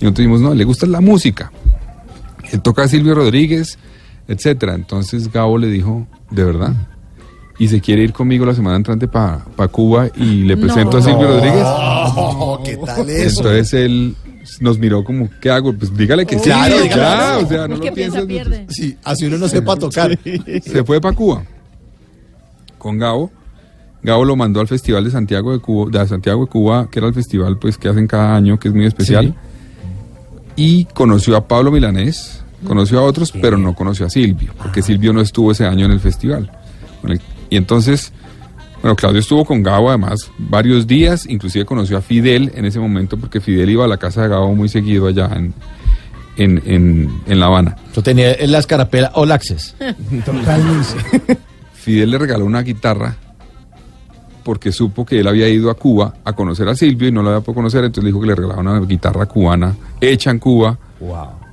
[0.00, 1.50] Y nosotros dijimos, no, le gusta la música.
[2.52, 3.78] Él toca a Silvio Rodríguez,
[4.28, 4.74] etcétera.
[4.74, 6.74] Entonces Gabo le dijo, ¿de verdad?
[7.58, 11.26] Y se quiere ir conmigo la semana entrante para Cuba y le presento a Silvio
[11.26, 11.64] Rodríguez.
[11.64, 13.40] Oh, ¿Qué tal eso?
[13.40, 14.14] Entonces él
[14.60, 15.72] nos miró como, ¿qué hago?
[15.72, 18.66] Pues dígale que sí, Claro, dígale ya, o sea, no lo piensa pienses.
[18.68, 20.18] Sí, así uno no sepa tocar.
[20.62, 21.44] Se fue para Cuba
[22.86, 23.32] con Gabo.
[24.02, 27.08] Gabo lo mandó al Festival de Santiago de Cuba, de Santiago de Cuba, que era
[27.08, 29.34] el festival pues que hacen cada año, que es muy especial.
[30.54, 35.12] Y conoció a Pablo Milanés, conoció a otros, pero no conoció a Silvio, porque Silvio
[35.12, 36.48] no estuvo ese año en el festival.
[37.50, 38.12] Y entonces,
[38.86, 43.16] bueno, Claudio estuvo con Gabo además varios días, inclusive conoció a Fidel en ese momento,
[43.16, 45.52] porque Fidel iba a la casa de Gabo muy seguido allá en,
[46.36, 47.76] en, en, en La Habana.
[47.92, 49.74] Yo tenía en la escarapela All Access.
[50.24, 51.36] Totalmente.
[51.72, 53.16] Fidel le regaló una guitarra
[54.44, 57.30] porque supo que él había ido a Cuba a conocer a Silvio y no lo
[57.30, 60.78] había podido conocer, entonces le dijo que le regalaba una guitarra cubana hecha en Cuba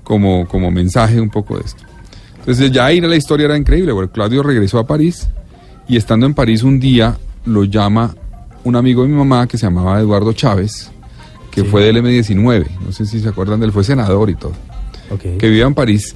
[0.03, 1.83] como, como mensaje un poco de esto.
[2.37, 5.27] Entonces ya ahí la historia era increíble, porque Claudio regresó a París
[5.87, 8.15] y estando en París un día lo llama
[8.63, 10.89] un amigo de mi mamá que se llamaba Eduardo Chávez,
[11.51, 14.53] que fue del M19, no sé si se acuerdan de él, fue senador y todo
[15.11, 15.21] Ok.
[15.37, 16.15] que vivía en París,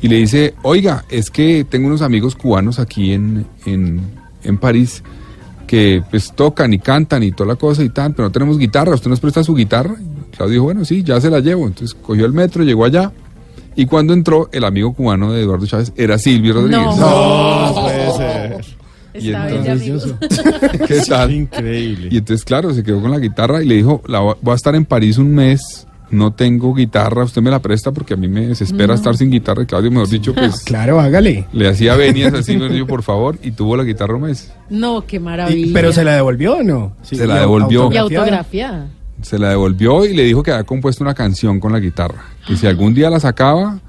[0.00, 4.00] y le dice, oiga, es que tengo unos amigos cubanos aquí en, en,
[4.44, 5.02] en París
[5.66, 8.94] que pues tocan y cantan y toda la cosa y tal, pero no tenemos guitarra,
[8.94, 9.96] ¿usted nos presta su guitarra?
[9.98, 11.66] Y Claudio dijo, bueno, sí, ya se la llevo.
[11.66, 13.12] Entonces cogió el metro, llegó allá,
[13.76, 16.96] y cuando entró, el amigo cubano de Eduardo Chávez era Silvio Rodríguez.
[16.96, 18.07] No, puede ser.
[19.20, 20.14] Y entonces-.
[20.86, 21.32] ¿Qué tal?
[21.32, 22.08] Increíble.
[22.10, 24.74] Y entonces, claro, se quedó con la guitarra y le dijo, la, voy a estar
[24.74, 28.46] en París un mes, no tengo guitarra, usted me la presta porque a mí me
[28.46, 29.62] desespera estar sin guitarra.
[29.62, 31.46] Y Claudio, mejor dicho, pues Claro, hágale.
[31.52, 34.50] le hacía venias así, me dijo, por favor, y tuvo la guitarra un mes.
[34.70, 35.70] No, qué Y- maravilla.
[35.74, 36.92] ¿Pero se la devolvió o no?
[37.02, 37.92] Sí, Se la y devolvió.
[37.92, 38.22] Y autografiada.
[38.22, 38.86] autografía.
[39.20, 42.22] Se la devolvió y le dijo que había compuesto una canción con la guitarra.
[42.46, 43.80] Que si algún día la sacaba,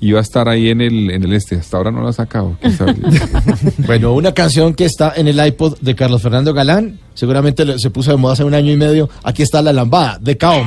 [0.00, 1.56] iba a estar ahí en el, en el este.
[1.56, 2.56] Hasta ahora no la ha sacado.
[3.86, 8.10] Bueno, una canción que está en el iPod de Carlos Fernando Galán, seguramente se puso
[8.10, 9.08] de moda hace un año y medio.
[9.22, 10.66] Aquí está La Lambada, de Kaom.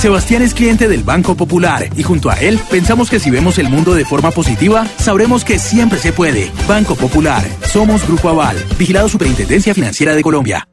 [0.00, 3.68] Sebastián es cliente del Banco Popular y junto a él pensamos que si vemos el
[3.68, 6.50] mundo de forma positiva, sabremos que siempre se puede.
[6.66, 10.66] Banco Popular, somos Grupo Aval, vigilado Superintendencia Financiera de Colombia.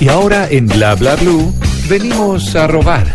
[0.00, 1.50] Y ahora en Bla Bla Blue
[1.88, 3.06] venimos a robar.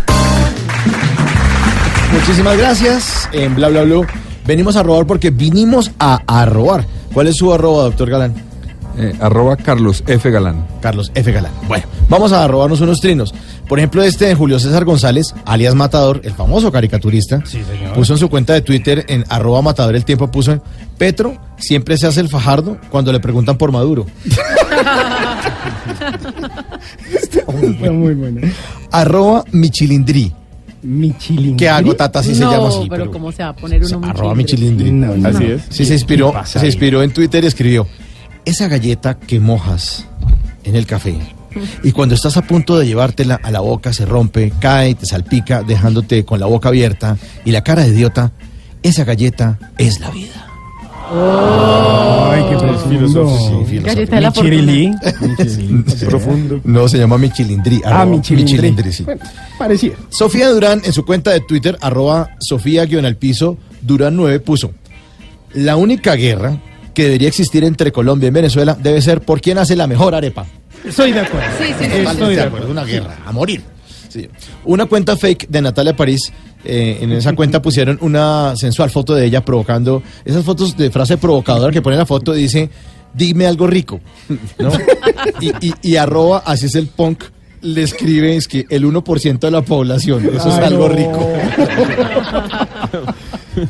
[2.14, 3.30] Muchísimas gracias.
[3.32, 4.08] En Bla Bla Blue
[4.48, 6.88] venimos a robar porque vinimos a, a robar.
[7.14, 8.34] ¿Cuál es su arroba, doctor Galán?
[8.98, 10.32] Eh, arroba Carlos F.
[10.32, 10.66] Galán.
[10.82, 11.32] Carlos F.
[11.32, 11.52] Galán.
[11.68, 13.34] Bueno, vamos a robarnos unos trinos.
[13.68, 17.44] Por ejemplo, este de Julio César González, alias Matador, el famoso caricaturista,
[17.94, 20.62] puso en su cuenta de Twitter en arroba Matador el tiempo, puso
[20.98, 24.06] Petro siempre se hace el fajardo cuando le preguntan por Maduro.
[27.14, 27.52] Está
[27.92, 28.42] muy bueno.
[28.92, 30.32] Arroba Michilindri.
[30.82, 31.58] Michilindri.
[31.58, 32.20] ¿Qué hago, Tata?
[32.20, 32.88] Así se no, llama así.
[32.90, 34.92] pero ¿cómo se va a poner uno Arroba Michilindri?
[34.92, 35.22] Michilindri.
[35.22, 35.38] No, no.
[35.38, 35.64] Así es.
[35.70, 37.88] Sí, se inspiró, ¿Qué pasa se inspiró en Twitter y escribió,
[38.46, 40.06] esa galleta que mojas
[40.64, 41.18] en el café
[41.84, 45.64] y cuando estás a punto de llevártela a la boca se rompe, cae, te salpica,
[45.64, 48.32] dejándote con la boca abierta y la cara de idiota,
[48.84, 50.48] esa galleta es la vida.
[51.10, 53.66] Ay, qué profundo.
[53.68, 54.92] Sí, Galleta de la Michirilí.
[56.06, 56.60] profundo.
[56.64, 57.82] No, se llama Michilindri.
[57.86, 58.92] Ah, Michilindri.
[58.92, 59.04] sí.
[59.04, 59.22] Bueno,
[59.58, 59.94] parecía.
[60.10, 64.72] Sofía Durán, en su cuenta de Twitter, arroba Sofía guion al piso, Durán 9, puso,
[65.54, 66.58] la única guerra
[66.94, 70.46] que debería existir entre Colombia y Venezuela debe ser por quién hace la mejor arepa.
[70.86, 71.48] Estoy de acuerdo.
[71.60, 73.62] Sí, sí, Estoy de acuerdo, una guerra, a morir.
[74.10, 74.28] Sí.
[74.66, 76.32] Una cuenta fake de Natalia París,
[76.64, 81.18] eh, en esa cuenta pusieron una sensual foto de ella provocando, esas fotos de frase
[81.18, 82.70] provocadora que pone la foto dice,
[83.14, 84.00] dime algo rico,
[84.60, 84.72] ¿no?
[85.42, 87.24] y, y- y arroba, así es el punk,
[87.62, 90.96] le escribe, es que el 1% de la población, eso es algo no.
[90.96, 91.30] rico.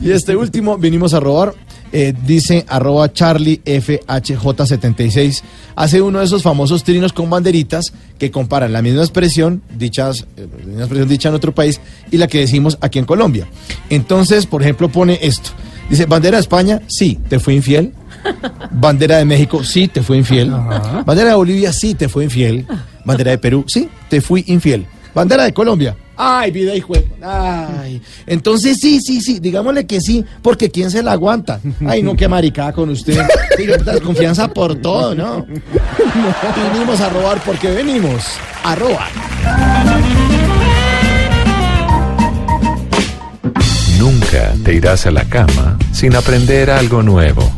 [0.02, 1.54] Y este último, vinimos a robar.
[1.92, 5.42] Eh, dice arroba Charlie FHJ76.
[5.76, 10.48] Hace uno de esos famosos trinos con banderitas que comparan la misma expresión, dichas, eh,
[10.60, 11.80] la misma expresión dicha en otro país,
[12.12, 13.48] y la que decimos aquí en Colombia.
[13.90, 15.52] Entonces, por ejemplo, pone esto.
[15.90, 17.94] Dice, bandera de España, sí, te fui infiel.
[18.72, 20.52] Bandera de México, sí, te fui infiel.
[21.06, 22.66] Bandera de Bolivia, sí, te fui infiel.
[23.06, 24.86] Bandera de Perú, sí, te fui infiel.
[25.14, 25.96] Bandera de Colombia.
[26.18, 27.06] Ay, vida y juego.
[27.22, 28.02] Ay.
[28.26, 31.60] Entonces sí, sí, sí, digámosle que sí, porque ¿quién se la aguanta?
[31.86, 33.22] Ay, no, qué maricada con usted.
[33.86, 35.46] Desconfianza por todo, ¿no?
[36.74, 38.24] Vinimos a robar porque venimos
[38.64, 39.10] a robar.
[44.00, 47.52] Nunca te irás a la cama sin aprender algo nuevo.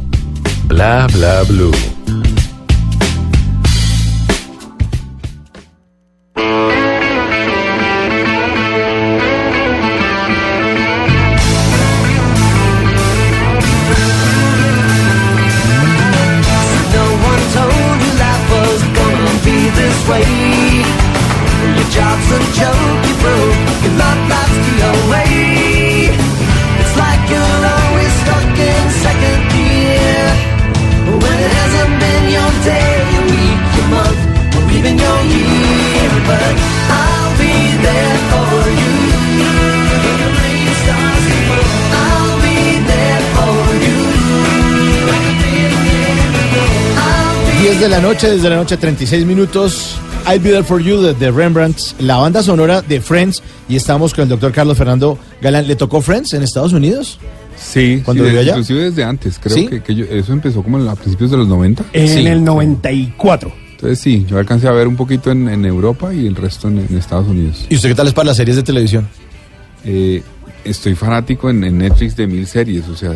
[0.67, 1.98] Bla Bla Blue.
[47.89, 49.95] De la noche, desde la noche 36 minutos.
[50.27, 53.41] I'll Be There For You de, de Rembrandt, la banda sonora de Friends.
[53.67, 55.67] Y estamos con el doctor Carlos Fernando Galán.
[55.67, 57.17] ¿Le tocó Friends en Estados Unidos?
[57.57, 58.51] Sí, ¿Cuándo sí, vivió allá?
[58.51, 59.39] inclusive desde antes.
[59.39, 59.67] Creo ¿Sí?
[59.67, 61.83] que, que yo- eso empezó como en- a principios de los 90.
[61.93, 62.27] En Sí.
[62.27, 63.51] el 94.
[63.71, 66.79] Entonces sí, yo alcancé a ver un poquito en, en Europa y el resto en,
[66.89, 67.65] en Estados Unidos.
[67.69, 69.07] ¿Y usted qué tal es para las series de televisión?
[69.83, 70.21] Eh,
[70.63, 73.11] estoy fanático en, en Netflix de mil series, o sea,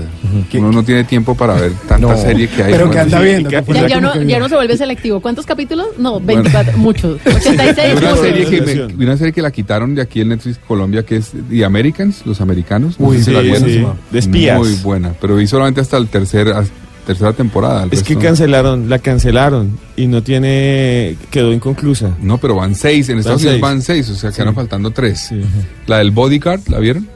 [0.54, 2.18] uno no tiene tiempo para ver tanta No.
[2.18, 2.72] serie que hay.
[2.72, 2.92] Pero ¿no?
[2.92, 3.50] que anda viendo.
[3.50, 5.20] que- Ya, no, ya no se vuelve selectivo.
[5.22, 5.88] ¿Cuántos capítulos?
[5.98, 7.20] No, 24, muchos.
[7.26, 7.78] 86.
[7.78, 11.04] Hay una serie, que me- una serie que la quitaron de aquí en Netflix Colombia
[11.04, 13.00] que es The Americans, los americanos.
[13.00, 13.86] No Uy, si la sí.
[14.12, 14.58] De espías.
[14.58, 16.70] Muy buena, pero vi solamente hasta el tercer, as-
[17.06, 17.86] tercera temporada.
[17.92, 22.12] Es que cancelaron, la cancelaron y no tiene, quedó inconclusa.
[22.22, 23.62] No, pero van seis, en Estados Van Unidos seis.
[23.62, 24.38] van seis, o sea, Sí.
[24.42, 25.26] quedan faltando tres.
[25.28, 25.42] Sí.
[25.86, 27.10] La del Bodyguard, ¿la vieron?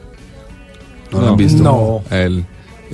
[1.12, 1.30] No, la No.
[1.32, 1.62] han visto.
[1.62, 2.16] No.
[2.16, 2.44] El,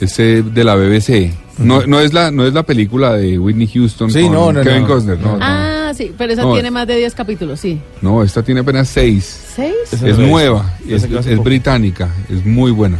[0.00, 1.32] ese de la BBC.
[1.58, 4.62] No, no, es la, no es la película de Whitney Houston Sí, con no, no,
[4.62, 4.86] Kevin no.
[4.88, 5.18] Costner.
[5.20, 5.38] No, no.
[5.40, 7.80] Ah, sí, pero esa No, tiene más de 10 capítulos, sí.
[8.02, 9.44] No, esta tiene apenas seis.
[9.54, 9.72] ¿Seis?
[9.92, 11.06] Esa Es nueva, es,
[11.44, 12.98] británica, es muy buena.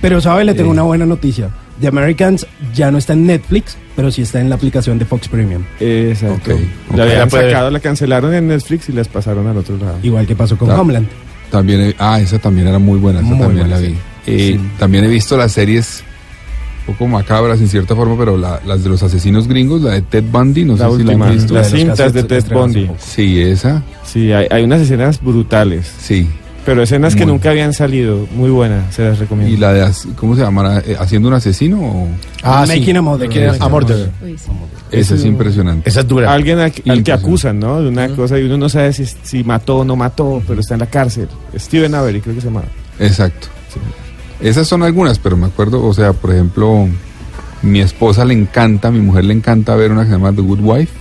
[0.00, 0.44] Pero, ¿sabe?
[0.44, 0.72] Le tengo Eh.
[0.74, 1.50] una buena noticia.
[1.80, 5.26] The Americans ya no está en Netflix, pero sí está en la aplicación de Fox
[5.28, 5.64] Premium.
[5.80, 6.52] Exacto.
[6.94, 9.98] La habían sacado, la cancelaron en Netflix y las pasaron al otro lado.
[10.02, 10.80] Igual que pasó con Ah.
[10.80, 11.08] Homeland.
[11.50, 13.86] También, he- ah, esa también era muy buena, esa Muy también buena la vi.
[13.88, 14.00] serie.
[14.26, 14.60] Eh, Sí.
[14.78, 16.02] También he visto las series
[16.88, 20.02] un poco macabras en cierta forma, pero la- las de los asesinos gringos, la de
[20.02, 21.54] Ted Bundy, no La sé si la han visto.
[21.54, 22.90] las de cintas de Ted Bundy.
[22.98, 25.92] Sí, esa, Sí, hay, hay unas escenas brutales.
[25.98, 26.28] sí.
[26.64, 29.54] Pero escenas que nunca habían salido, muy buena, se las recomiendo.
[29.54, 30.80] ¿Y la de, cómo se llamará?
[30.80, 31.78] Eh, ¿Haciendo un asesino?
[31.80, 32.08] O...
[32.42, 32.80] Ah, sí.
[32.80, 33.46] Making a Murderer.
[33.50, 34.10] Making a Murderer.
[34.90, 35.88] Esa es impresionante.
[35.88, 36.32] Esa es dura.
[36.32, 37.80] Alguien al, al que acusan, ¿no?
[37.82, 40.74] De una cosa y uno no sabe si, si mató o no mató, pero está
[40.74, 41.28] en la cárcel.
[41.56, 42.64] Steven Avery, creo que se llama.
[42.98, 43.46] Exacto.
[44.40, 46.88] Esas son algunas, pero me acuerdo, o sea, por ejemplo,
[47.62, 50.60] mi esposa le encanta, mi mujer le encanta ver una que se llama The Good
[50.60, 50.92] Wife.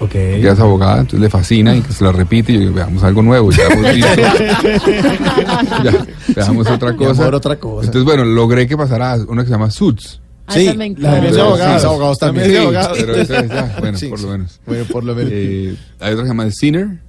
[0.00, 0.14] Ok.
[0.14, 3.22] Ella es abogada, entonces le fascina y que se la repite y yo veamos algo
[3.22, 4.22] nuevo, ya hemos visto.
[5.84, 7.22] ya, veamos otra cosa.
[7.22, 7.86] amor, otra cosa.
[7.86, 10.20] Entonces, bueno, logré que pasara una que se llama Suits.
[10.46, 11.80] Ah, Sí, me la de los abogados.
[11.80, 12.50] Sí, abogados también.
[12.50, 12.98] Sí, abogados.
[13.00, 14.60] pero esa es ya, bueno, Sí, por lo menos.
[14.66, 15.32] Bueno, por lo menos.
[15.32, 17.00] Eh, hay otra que se llama The Sinner,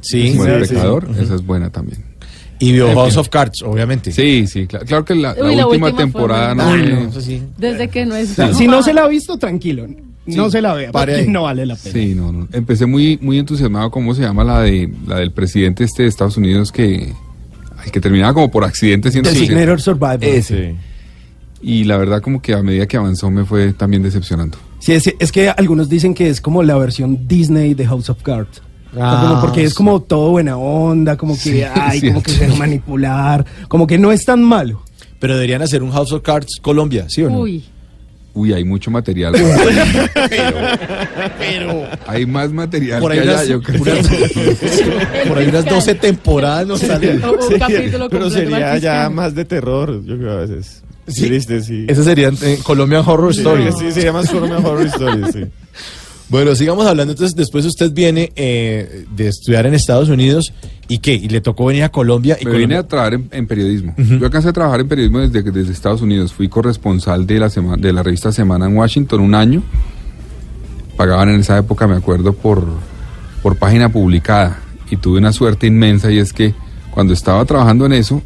[0.00, 0.32] sí.
[0.32, 0.38] sí.
[0.38, 2.09] pecador, esa es buena también.
[2.60, 3.20] Y vio En House fin.
[3.20, 4.12] of Cards, obviamente.
[4.12, 7.42] Sí, sí, claro, claro que la, la Uy, la última, temporada no, no, eso sí.
[7.58, 8.36] Desde que no es.
[8.54, 9.88] Si no se la ha visto, tranquilo.
[10.26, 11.28] No Sí, se la vea, pare porque ahí.
[11.32, 11.92] no vale la pena.
[11.92, 12.46] Sí, no, no.
[12.52, 16.36] Empecé muy, muy entusiasmado, ¿cómo se llama la de la del presidente este de Estados
[16.36, 17.12] Unidos que,
[17.78, 19.30] ay, que terminaba como por accidente siendo?
[19.30, 20.22] Designator Survivor.
[20.22, 20.74] Ese.
[21.62, 24.58] Y la verdad como que a medida que avanzó me fue también decepcionando.
[24.78, 28.22] Sí, es, es que algunos dicen que es como la versión Disney de House of
[28.22, 28.62] Cards.
[28.92, 29.76] O sea, Ah, como porque es sí.
[29.76, 32.38] como todo buena onda, como que Sí, ay, sí, como que sí.
[32.38, 34.82] se manipular, como que no es tan malo.
[35.18, 37.40] Pero deberían hacer un House of Cards Colombia, ¿sí o no?
[37.40, 37.64] Uy.
[38.32, 39.34] Uy, hay mucho material.
[41.38, 43.82] Pero hay más material por ahí, que allá, unas, yo creo.
[43.82, 44.08] unas-
[45.28, 47.22] por ahí unas 12 temporadas no salen.
[47.24, 50.82] O un capítulo Pero sería ya más de terror, yo creo a veces.
[51.08, 51.22] Sí.
[51.26, 51.86] Triste, sí.
[51.88, 53.68] Ese sería en Colombian Horror Sí, Story.
[53.76, 55.44] Sí, se llama Solo Horror Story, sí.
[56.30, 57.12] Bueno, sigamos hablando.
[57.12, 60.52] Entonces, después usted viene eh, de estudiar en Estados Unidos
[60.88, 61.14] y qué?
[61.14, 62.36] Y le tocó venir a Colombia.
[62.40, 63.94] Y Me vine a trabajar en, en periodismo.
[63.98, 66.32] Yo alcancé a trabajar en periodismo desde, desde Estados Unidos.
[66.32, 69.62] Fui corresponsal de la, sema- de la revista Semana en Washington un año.
[70.96, 72.64] Pagaban en esa época, me acuerdo, por,
[73.42, 74.60] por página publicada.
[74.90, 76.54] Y tuve una suerte inmensa y es que
[76.90, 78.22] cuando estaba trabajando en eso,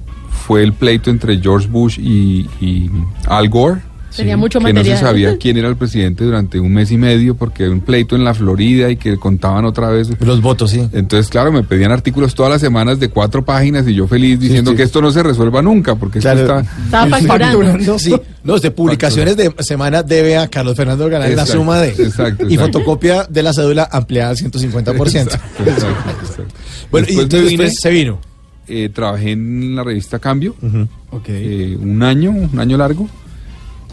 [0.46, 2.90] fue el pleito entre George Bush y, y
[3.26, 3.80] Al Gore.
[4.16, 4.98] Tenía mucho que no material.
[4.98, 8.14] se sabía quién era el presidente durante un mes y medio porque había un pleito
[8.16, 10.88] en la Florida y que contaban otra vez Los votos, sí.
[10.92, 14.70] entonces, claro, me pedían artículos todas las semanas de cuatro páginas y yo feliz diciendo
[14.72, 14.76] sí.
[14.76, 16.40] que esto no se resuelva nunca, porque Claro.
[16.40, 16.84] esto está...
[16.84, 17.98] Estaba facturando.
[17.98, 21.88] Sí, no, de publicaciones de semana debe a Carlos Fernando ganar la suma de.
[21.90, 22.80] exacto, Y exacto.
[22.80, 24.44] focopia de la cédula ampliada al 150%.
[25.24, 26.54] Exacto, exacto, exacto.
[26.90, 28.20] Bueno, y Después entonces vine, se vino.
[28.68, 30.54] eh, trabajé en la revista Cambio
[31.10, 31.24] Ok.
[31.28, 33.08] eh, un año, un año largo,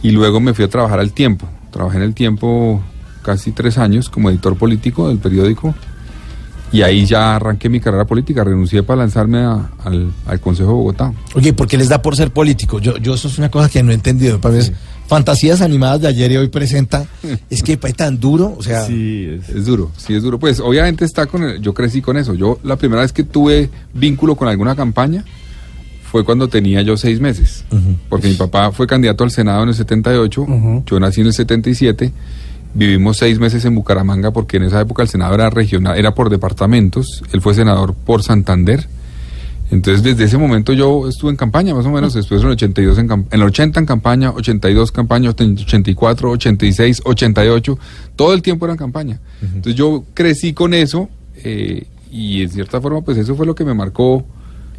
[0.04, 1.48] y luego me fui a trabajar al tiempo.
[1.72, 2.82] Trabajé en el tiempo
[3.22, 5.74] casi tres años como editor político del periódico.
[6.74, 10.76] Y ahí ya arranqué mi carrera política, renuncié para lanzarme a- al, al Consejo de
[10.76, 11.14] Bogotá.
[11.36, 12.80] Oye, ¿por qué les da por ser político?
[12.80, 14.40] Yo, yo eso es una cosa que no he entendido.
[14.40, 14.72] Para mí es
[15.08, 17.06] fantasías animadas de ayer y hoy presenta.
[17.50, 20.40] Es que es tan duro, o sea, Sí, es- Es duro, sí es duro.
[20.40, 22.34] Pues obviamente está con el- yo crecí con eso.
[22.36, 25.26] Yo la primera vez que tuve vínculo con alguna campaña
[26.12, 27.64] fue cuando tenía yo seis meses.
[28.10, 30.84] Porque mi papá fue candidato al Senado en el 78, Ujú.
[30.86, 32.12] yo nací en el 77,
[32.74, 36.30] vivimos seis meses en Bucaramanga porque en esa época el Senado era regional, era por
[36.30, 38.88] departamentos, él fue senador por Santander.
[39.72, 42.98] Entonces desde ese momento yo estuve en campaña más o menos, después en el 82
[42.98, 47.80] en, en el 80 en campaña, 82 campaña, 84, 86, 88,
[48.18, 49.22] todo el tiempo era en campaña.
[49.42, 53.64] Entonces yo crecí con eso eh, y en cierta forma pues eso fue lo que
[53.64, 54.26] me marcó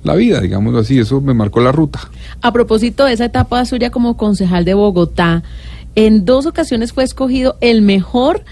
[0.04, 2.00] la vida, digámoslo así, eso me marcó la ruta.
[2.40, 5.42] A propósito de esa etapa suya como concejal de Bogotá,
[5.94, 8.42] en dos ocasiones fue escogido el mejor,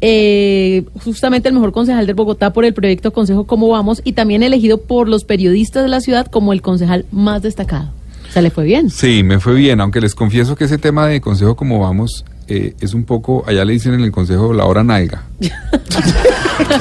[0.00, 4.42] eh, justamente el mejor concejal de Bogotá por el proyecto Consejo Cómo Vamos y también
[4.42, 7.90] elegido por los periodistas de la ciudad como el concejal más destacado.
[8.28, 8.90] O sea, le fue bien.
[8.90, 12.74] Sí, me fue bien, aunque les confieso que ese tema de consejo como vamos eh,
[12.80, 15.24] es un poco, allá le dicen en el consejo la hora nalga.
[15.40, 15.50] ¿qué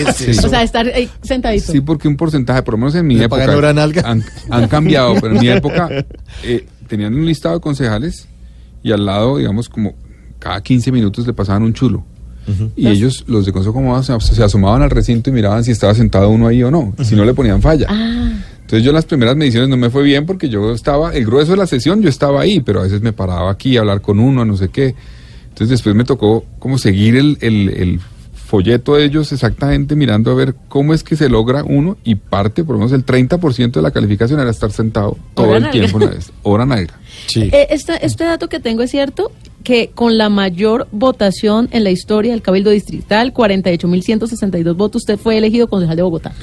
[0.03, 0.31] es Sí.
[0.31, 1.71] O sea, estar ahí sentadito.
[1.71, 4.01] Sí, porque un porcentaje, por lo menos en mi ¿Le época, pagan hora nalga?
[4.05, 5.89] Han, han cambiado, pero en mi época
[6.43, 8.27] eh, tenían un listado de concejales
[8.81, 9.93] y al lado, digamos, como
[10.39, 12.03] cada 15 minutos le pasaban un chulo.
[12.77, 15.93] Y ellos, los de Consejo Como se, se asomaban al recinto y miraban si estaba
[15.93, 16.93] sentado uno ahí o no.
[17.03, 17.87] Si no, le ponían falla.
[17.89, 18.31] Ah,
[18.61, 21.57] Entonces yo las primeras mediciones no me fue bien porque yo estaba, el grueso de
[21.57, 24.45] la sesión yo estaba ahí, pero a veces me paraba aquí a hablar con uno,
[24.45, 24.95] no sé qué.
[25.57, 27.99] Entonces después me tocó como seguir el, el, el
[28.35, 32.63] folleto de ellos exactamente mirando a ver cómo es que se logra uno y parte,
[32.63, 35.71] por lo menos el 30% de la calificación era estar sentado todo Hora el nalga.
[35.79, 35.97] tiempo.
[35.99, 36.31] en la vez.
[36.43, 36.93] Hora nalga.
[37.25, 37.49] Sí.
[37.51, 39.31] Eh, esta- este dato que tengo es cierto,
[39.63, 45.37] que con la mayor votación en la historia del Cabildo Distrital, 48.162 votos, usted fue
[45.39, 46.33] elegido concejal de Bogotá.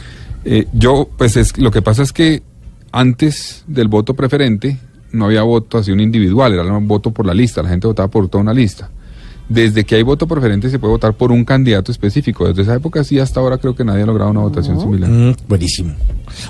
[0.45, 2.43] Eh, yo, pues es, lo que pasa es que
[2.93, 4.79] antes del voto preferente
[5.13, 8.09] no había voto así un individual, era un voto por la lista, la gente votaba
[8.09, 8.91] por toda una lista.
[9.49, 12.47] Desde que hay voto preferente se puede votar por un candidato específico.
[12.49, 15.11] Desde esa época sí, hasta ahora creo que nadie ha logrado una votación similar.
[15.11, 15.95] Mm, buenísimo.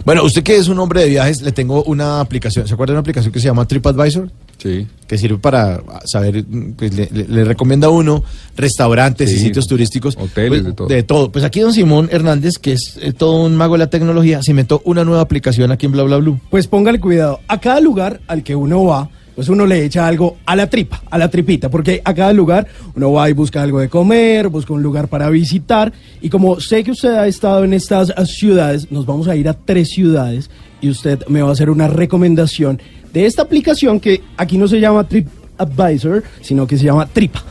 [0.05, 2.67] Bueno, usted que es un hombre de viajes, le tengo una aplicación.
[2.69, 4.31] ¿Se acuerda de una aplicación que se llama TripAdvisor?
[4.59, 4.87] Sí.
[5.09, 6.45] Que sirve para saber,
[6.77, 8.23] pues le, le- le recomienda a uno
[8.57, 10.17] restaurantes y sitios turísticos.
[10.17, 10.89] hoteles, Pues, de todo.
[10.89, 11.33] De todo.
[11.33, 14.53] Pues aquí don Simón Hernández, que es eh, todo un mago de la tecnología, se
[14.53, 16.41] inventó una nueva aplicación aquí en Bla Bla Blue.
[16.51, 17.41] Pues póngale cuidado.
[17.49, 21.03] A cada lugar al que uno va, pues uno le echa algo a la tripa,
[21.11, 24.73] a la tripita, porque a cada lugar uno va y busca algo de comer, busca
[24.73, 25.93] un lugar para visitar.
[26.21, 29.55] Y como sé que usted ha estado en estas ciudades, nos vamos a ir a
[29.55, 32.81] tres ciudades y usted me va a hacer una recomendación
[33.13, 37.43] de esta aplicación que aquí no se llama TripAdvisor, sino que se llama Tripa.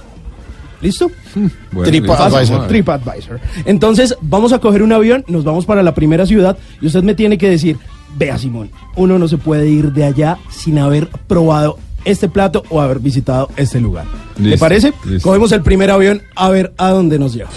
[0.82, 1.10] ¿Listo?
[1.72, 2.68] Bueno, TripAdvisor.
[2.68, 3.40] TripAdvisor.
[3.66, 7.16] Entonces, vamos a coger un avión, nos vamos para la primera ciudad y usted me
[7.16, 7.78] tiene que decir,
[8.16, 12.82] vea Simón, uno no se puede ir de allá sin haber probado este plato o
[12.82, 14.06] haber visitado este lugar.
[14.38, 14.94] ¿Le Listo, parece?
[15.06, 15.28] listo.
[15.30, 17.50] Cogemos el primer avión a ver a dónde nos lleva.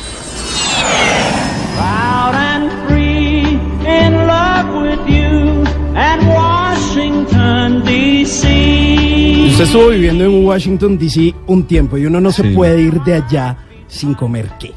[9.49, 11.35] Usted estuvo viviendo en Washington, D.C.
[11.47, 12.49] un tiempo y uno no se Sí.
[12.55, 13.57] puede ir de allá
[13.89, 14.73] sin comer qué.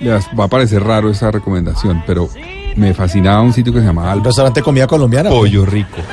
[0.00, 2.28] Les va a parecer raro esa recomendación, pero
[2.76, 5.30] me fascinaba un sitio que se llamaba ¿El Alba restaurante de comida colombiana?
[5.30, 5.96] Pollo Rico.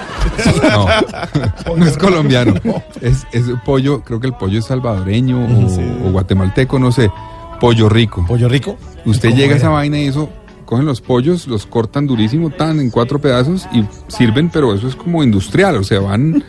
[0.71, 2.53] No, no es colombiano.
[3.01, 7.11] Es, es pollo, creo que el pollo es salvadoreño o, o guatemalteco, no sé.
[7.59, 8.25] Pollo Rico.
[8.27, 8.77] ¿Pollo rico?
[9.05, 10.29] Usted ¿Cómo llega a esa vaina y eso,
[10.71, 14.95] cogen los pollos, los cortan durísimo, tan en cuatro pedazos y sirven, pero eso es
[14.95, 16.43] como industrial, o sea, van,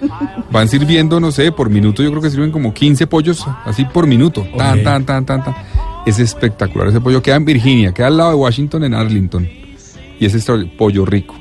[0.51, 4.07] van sirviendo, no sé, por minuto, yo creo que sirven como 15 pollos así por
[4.07, 5.55] minuto, tan, tan, tan, tan, tan.
[6.07, 9.49] Es espectacular ese pollo, queda en Virginia, queda al lado de Washington, en Arlington,
[10.23, 11.35] y es extraordinario, pollo rico,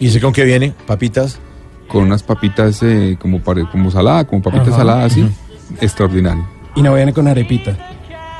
[0.00, 0.72] ¿Y sé con qué viene?
[0.86, 1.38] ¿Papitas?
[1.86, 5.28] con unas papitas eh, como, como salada, como papitas saladas así,
[5.78, 6.42] extraordinario.
[6.74, 7.76] Y no viene con arepita.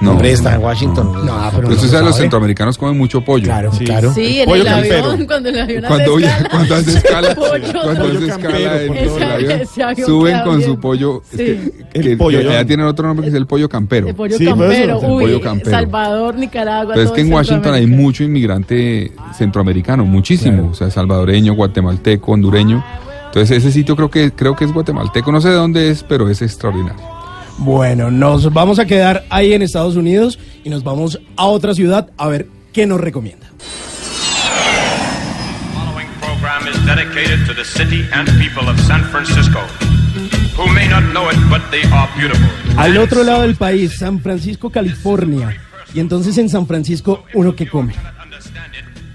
[0.03, 1.13] No, Hombre, está en Washington.
[1.13, 3.45] No, pero Pero no usted sabe, los centroamericanos comen mucho pollo.
[3.45, 4.13] Claro, Claro.
[4.13, 5.05] Sí, en Pollo el campero.
[5.11, 6.49] avión, cuando el avión Cuando, hace ya- escala.
[6.51, 7.51] cuando hace escala, Pollo.
[7.83, 8.69] cuando Pollo hace escala campero el
[9.23, 9.53] avión,
[9.85, 10.69] avión suben con bien.
[10.71, 11.37] su pollo, es Sí.
[11.37, 12.67] que, El que- pollo que allá yon.
[12.67, 14.09] tienen otro nombre que es el pollo campero.
[14.09, 15.71] El pollo Sí, eso, campero, el uy, pollo campero.
[15.71, 16.95] Salvador, Nicaragua.
[16.95, 22.85] Pero es que en Washington hay mucho inmigrante centroamericano, muchísimo, o sea, salvadoreño, guatemalteco, hondureño.
[23.27, 26.29] Entonces ese sitio creo que creo que es guatemalteco, no sé de dónde es, pero
[26.29, 27.01] es extraordinario.
[27.59, 32.11] Bueno, nos vamos a quedar ahí en Estados Unidos y nos vamos a otra ciudad
[32.17, 33.47] a ver qué nos recomienda.
[42.77, 45.57] Al otro lado del país, San Francisco, California.
[45.95, 47.95] Y entonces en San Francisco, ¿uno qué come?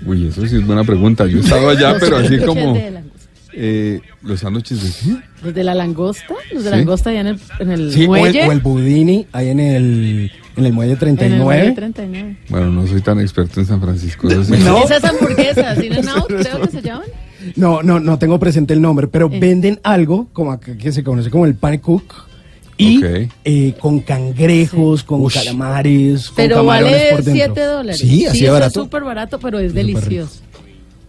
[0.05, 1.25] Uy, eso sí es buena pregunta.
[1.25, 2.79] Yo he estado allá, pero así como.
[3.59, 5.17] Eh, los sándwiches de ¿qué?
[5.43, 6.75] Los de la langosta, los de Sí.
[6.75, 8.47] langosta allá en el, en el Sí, o el, muelle.
[8.47, 11.43] o el budini ahí en el, en el muelle en el 39.
[11.43, 12.37] muelle 39.
[12.49, 14.29] Bueno, no soy tan experto en San Francisco.
[14.29, 14.53] eso sí.
[14.63, 14.83] No.
[14.83, 17.07] Esas hamburguesas, ¿in and out, creo que se llaman.
[17.55, 19.39] No, no, no tengo presente el nombre, pero Eh.
[19.39, 22.13] venden algo como acá que se conoce como el pane cook
[22.79, 23.31] y Ok.
[23.45, 25.33] eh, con cangrejos, con Ush.
[25.33, 27.33] calamares, con Pero camarones vale por dentro.
[27.55, 27.99] 7 dólares.
[28.01, 28.79] Sí, así de eso barato.
[28.79, 30.41] Es súper barato, pero es delicioso.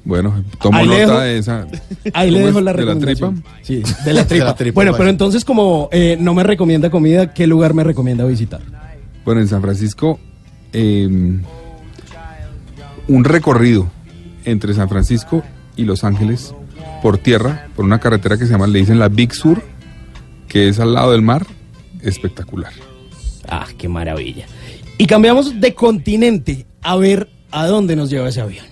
[0.09, 1.67] Bueno, tomo Ahí le nota dejo- de esa.
[2.15, 3.43] Ahí le ¿Cómo dejo la ¿De la recomendación.
[3.43, 3.59] tripa?
[3.63, 4.45] Sí, de la tripa.
[4.47, 8.25] la tripa, bueno, pero entonces como eh, no me recomienda comida, ¿qué lugar me recomienda
[8.25, 8.61] visitar?
[9.27, 10.19] Bueno, en San Francisco,
[10.73, 11.07] eh,
[13.09, 13.91] un recorrido
[14.45, 15.43] entre San Francisco
[15.77, 16.55] y Los Ángeles
[17.03, 19.63] por tierra, por una carretera que se llama, le dicen la Big Sur,
[20.49, 21.47] que es al lado del mar,
[22.03, 22.73] espectacular.
[23.49, 24.47] Ah, qué maravilla.
[24.97, 28.65] Y cambiamos de continente a ver a dónde nos lleva ese avión.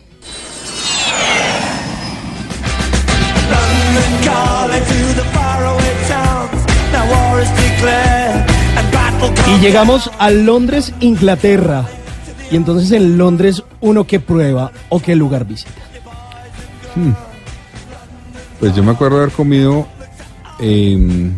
[9.57, 11.85] Y llegamos a Londres, Inglaterra.
[12.51, 15.71] Y entonces en Londres, ¿uno qué prueba o qué lugar visita?
[18.61, 19.87] Pues yo me acuerdo haber comido
[20.59, 21.33] em,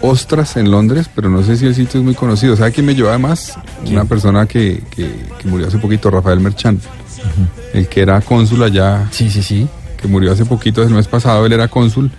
[0.00, 2.56] ostras en Londres, pero no sé si el sitio es muy conocido.
[2.56, 3.54] ¿Sabe quién me llevó además?
[3.86, 6.82] Una persona que, que- que murió hace poquito, Rafael Merchant,
[7.74, 9.06] el que era cónsul allá.
[9.10, 9.68] Sí, sí, sí.
[10.00, 12.10] Que murió hace poquito, el mes pasado, él era cónsul.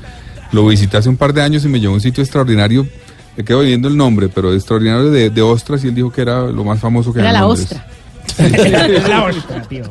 [0.52, 2.86] Lo visité hace un par de años y me llevó a un sitio extraordinario.
[3.38, 6.42] Me quedo viendo el nombre, pero extraordinario de, de ostras y él dijo que era
[6.48, 7.64] lo más famoso que Era en la Londres.
[7.72, 7.88] ostra.
[9.08, 9.84] La ostra, tío.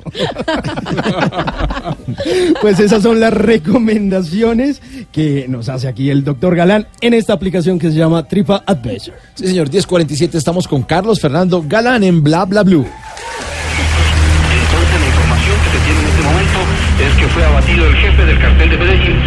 [2.61, 4.81] Pues esas son las recomendaciones
[5.13, 9.15] que nos hace aquí el doctor Galán en esta aplicación que se llama Tripa Advisor.
[9.35, 12.87] Sí, señor, 1047 estamos con Carlos Fernando Galán en Bla Bla Blue.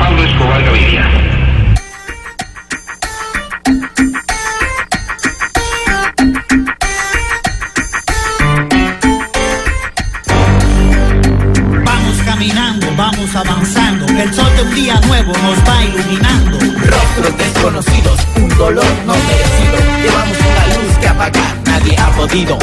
[0.04, 1.10] Pablo Escobar Gaviria.
[11.86, 16.60] Vamos caminando, vamos avanzando, el sol de un día nuevo nos va iluminando.
[16.60, 22.58] Rostros desconocidos, un dolor no merecido, llevamos una luz que apagar, nadie ha podido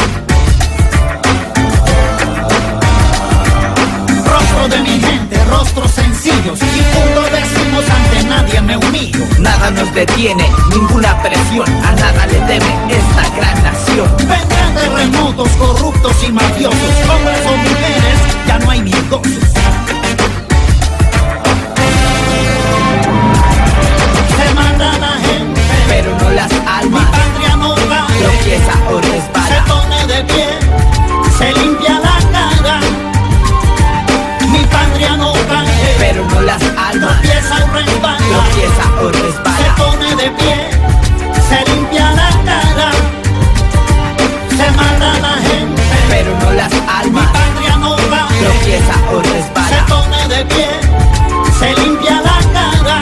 [4.61, 6.59] Rostro de mi gente, rostros sencillos.
[6.61, 9.25] Y punto decimos ante nadie me humillo.
[9.39, 14.09] Nada nos detiene, ninguna presión, a nada le teme esta gran nación.
[14.19, 16.79] Vendrán terremotos, corruptos y mafiosos.
[17.09, 19.25] Hombres o mujeres, ya no hay ni gozos.
[24.37, 27.01] Se la gente, pero no las almas.
[27.01, 29.49] Mi patria no tropieza o resbala.
[29.49, 30.40] Se pone de pie,
[36.95, 37.23] no almas.
[37.23, 38.19] Tropieza o resbala.
[38.19, 39.57] Tropieza o resbala.
[39.59, 40.57] Se pone de pie,
[41.49, 42.91] se limpia la cara.
[44.57, 47.27] Se manda la gente, pero no las almas.
[47.27, 49.69] Mi patria no cae, tropieza o resbala.
[49.69, 50.69] Se pone de pie,
[51.59, 53.01] se limpia la cara.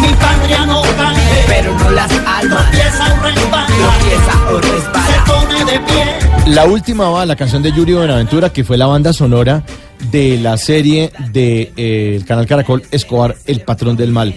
[0.00, 2.70] Mi patria no cae, pero no las almas.
[2.70, 3.66] Tropieza o resbala.
[3.66, 5.06] Tropieza o resbala.
[5.06, 6.18] Se pone de pie.
[6.46, 9.62] La última va la canción de Yuri Buenaventura, que fue la banda sonora
[10.10, 14.34] de la serie del de, eh, canal Caracol Escobar, El Patrón del Mal.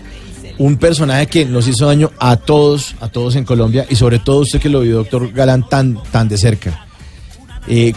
[0.58, 4.40] Un personaje que nos hizo daño a todos, a todos en Colombia, y sobre todo
[4.40, 6.86] usted que lo vio, doctor Galán, tan, tan de cerca.
[7.68, 7.94] Eh,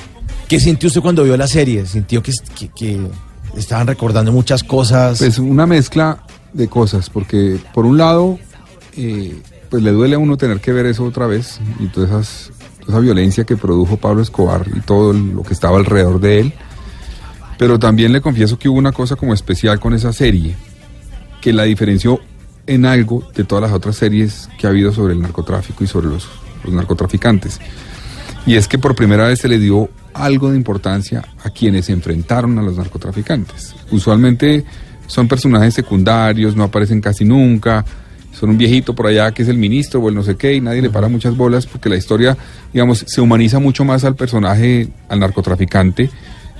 [0.48, 1.84] ¿Qué sintió usted cuando vio la serie?
[1.86, 2.32] ¿Sintió que,
[3.56, 5.18] estaban recordando muchas cosas?
[5.18, 6.22] Pues una mezcla
[6.52, 8.38] de cosas, porque por un lado,
[8.96, 9.36] eh,
[9.68, 12.52] pues le duele a uno tener que ver eso otra vez, y todas esas
[12.88, 16.54] esa violencia que produjo Pablo Escobar y todo lo que estaba alrededor de él.
[17.58, 20.54] Pero también le confieso que hubo una cosa como especial con esa serie,
[21.40, 22.20] que la diferenció
[22.66, 26.08] en algo de todas las otras series que ha habido sobre el narcotráfico y sobre
[26.08, 26.28] los,
[26.64, 27.60] los narcotraficantes.
[28.46, 31.92] Y es que por primera vez se le dio algo de importancia a quienes se
[31.92, 33.74] enfrentaron a los narcotraficantes.
[33.90, 34.64] Usualmente
[35.06, 37.84] son personajes secundarios, no aparecen casi nunca,
[38.32, 40.60] son un viejito por allá que es el ministro o el no sé qué y
[40.60, 42.36] nadie le para muchas bolas porque la historia,
[42.72, 46.10] digamos, se humaniza mucho más al personaje, al narcotraficante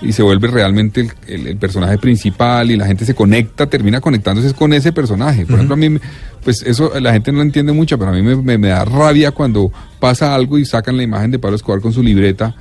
[0.03, 4.01] y se vuelve realmente el, el, el personaje principal y la gente se conecta, termina
[4.01, 5.47] conectándose con ese personaje.
[5.47, 5.57] Por uh -huh.
[5.57, 5.99] ejemplo, a mí,
[6.43, 8.85] pues eso la gente no lo entiende mucho, pero a mí me, me, me, da
[8.85, 12.55] rabia cuando pasa algo y sacan la imagen de Pablo Escobar con su libreta.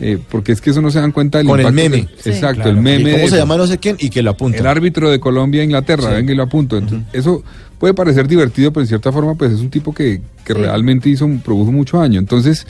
[0.00, 2.06] Eh, porque es que eso no se dan cuenta del con impacto el meme.
[2.06, 2.30] Que, sí.
[2.30, 2.70] Exacto, claro.
[2.70, 3.10] el meme.
[3.10, 3.96] ¿Y ¿Cómo de, se llama no sé quién?
[4.00, 4.58] Y que lo apunta.
[4.58, 6.14] El árbitro de Colombia e Inglaterra, sí.
[6.16, 6.76] venga y lo apunto.
[6.76, 7.18] Entonces, uh -huh.
[7.18, 7.44] Eso
[7.78, 10.58] puede parecer divertido, pero en cierta forma, pues es un tipo que, que sí.
[10.58, 12.18] realmente hizo, produjo mucho daño.
[12.18, 12.66] Entonces,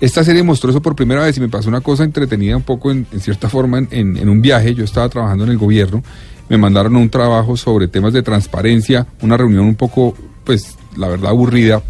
[0.00, 2.90] esta serie mostró eso por primera vez y me pasó una cosa entretenida un poco
[2.90, 4.74] en, cierta forma en, un viaje.
[4.74, 6.02] Yo estaba trabajando en el gobierno,
[6.48, 11.30] me mandaron un trabajo sobre temas de transparencia, una reunión un poco, pues la verdad
[11.30, 11.82] aburrida,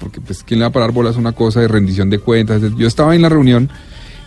[0.00, 2.60] porque pues quién le va a parar bolas una cosa de rendición de cuentas.
[2.76, 3.70] Yo estaba en la reunión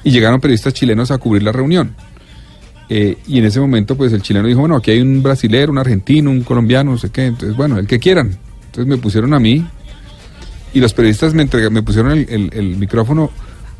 [0.04, 1.96] y llegaron periodistas chilenos a cubrir la reunión.
[2.90, 5.78] Eh, y en ese momento pues el chileno dijo, bueno, aquí hay un brasilero, un
[5.78, 8.38] argentino, un colombiano, no sé qué, entonces bueno, el que quieran.
[8.68, 9.66] Entonces me pusieron a mí
[10.78, 13.32] y los periodistas me, entregaron, me pusieron el, el, el, micrófono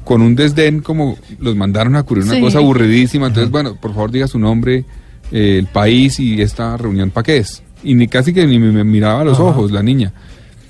[0.04, 2.42] con un desdén como los mandaron a cubrir una sí.
[2.42, 3.28] cosa aburridísima.
[3.28, 4.84] Entonces, bueno, por favor diga su nombre,
[5.32, 7.62] eh, el país y esta reunión para qué es.
[7.84, 9.44] Y ni casi que ni me, miraba a los Ajá.
[9.44, 10.12] ojos la niña.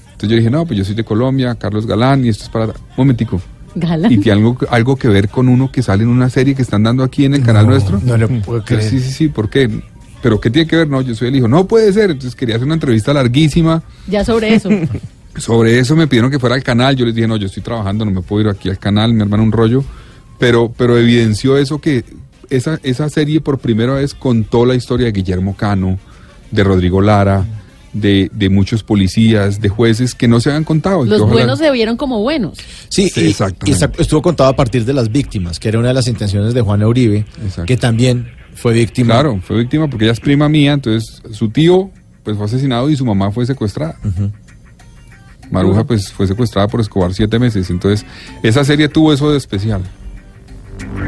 [0.04, 2.66] Entonces yo dije, no, pues yo soy de Colombia, Carlos Galán, y esto es para...
[2.66, 3.42] Un momentico.
[3.74, 4.12] Galán.
[4.12, 6.84] Y tiene algo, algo que ver con uno que sale en una serie que están
[6.84, 8.02] dando aquí en el canal no, nuestro.
[8.04, 8.84] No le puedo creer.
[8.84, 9.70] Sí, sí, sí, ¿por qué?
[10.22, 10.90] Pero ¿qué tiene que ver?
[10.90, 11.48] No, yo soy el hijo.
[11.48, 12.12] No puede ser.
[12.12, 13.82] Entonces quería hacer una entrevista larguísima.
[14.10, 14.70] Ya sobre eso.
[15.38, 16.96] sobre eso me pidieron que fuera al canal.
[16.96, 19.22] Yo les dije, no, yo estoy trabajando, no me puedo ir aquí al canal, mi
[19.22, 19.84] hermano un rollo.
[20.40, 22.04] Pero, pero evidenció eso que
[22.50, 26.00] esa, esa serie por primera vez contó la historia de Guillermo Cano,
[26.52, 27.46] de Rodrigo Lara,
[27.94, 31.04] de, de muchos policías, de jueces que no se habían contado.
[31.06, 31.34] Los ojalá...
[31.34, 32.58] buenos se vieron como buenos.
[32.90, 33.86] Sí, sí y, exactamente.
[33.98, 36.62] Y estuvo contado a partir de las víctimas, que era una de las intenciones de
[36.62, 37.66] Juana Uribe, Exacto.
[37.66, 39.16] que también fue víctima.
[39.16, 41.90] Claro, fue víctima porque ella es prima mía, entonces su tío
[42.24, 43.98] pues fue asesinado y su mamá fue secuestrada.
[44.04, 44.32] Uh -huh.
[45.52, 48.06] Maruja pues fue secuestrada por Escobar siete meses, entonces
[48.44, 49.82] esa serie tuvo eso de especial.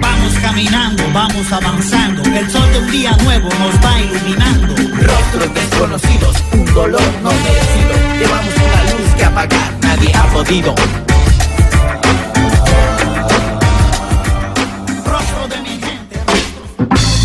[0.02, 4.76] Vamos caminando, vamos avanzando, el sol de un día nuevo nos va iluminando.
[4.76, 10.76] Rostros desconocidos, un dolor no merecido, llevamos una luz que apagar nadie ha podido.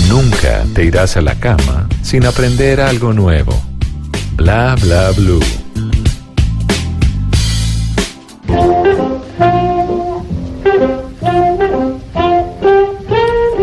[0.09, 3.61] Nunca te irás a la cama sin aprender algo nuevo.
[4.37, 5.41] Bla bla blue.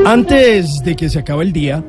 [0.06, 1.84] Antes de que se acabe el día,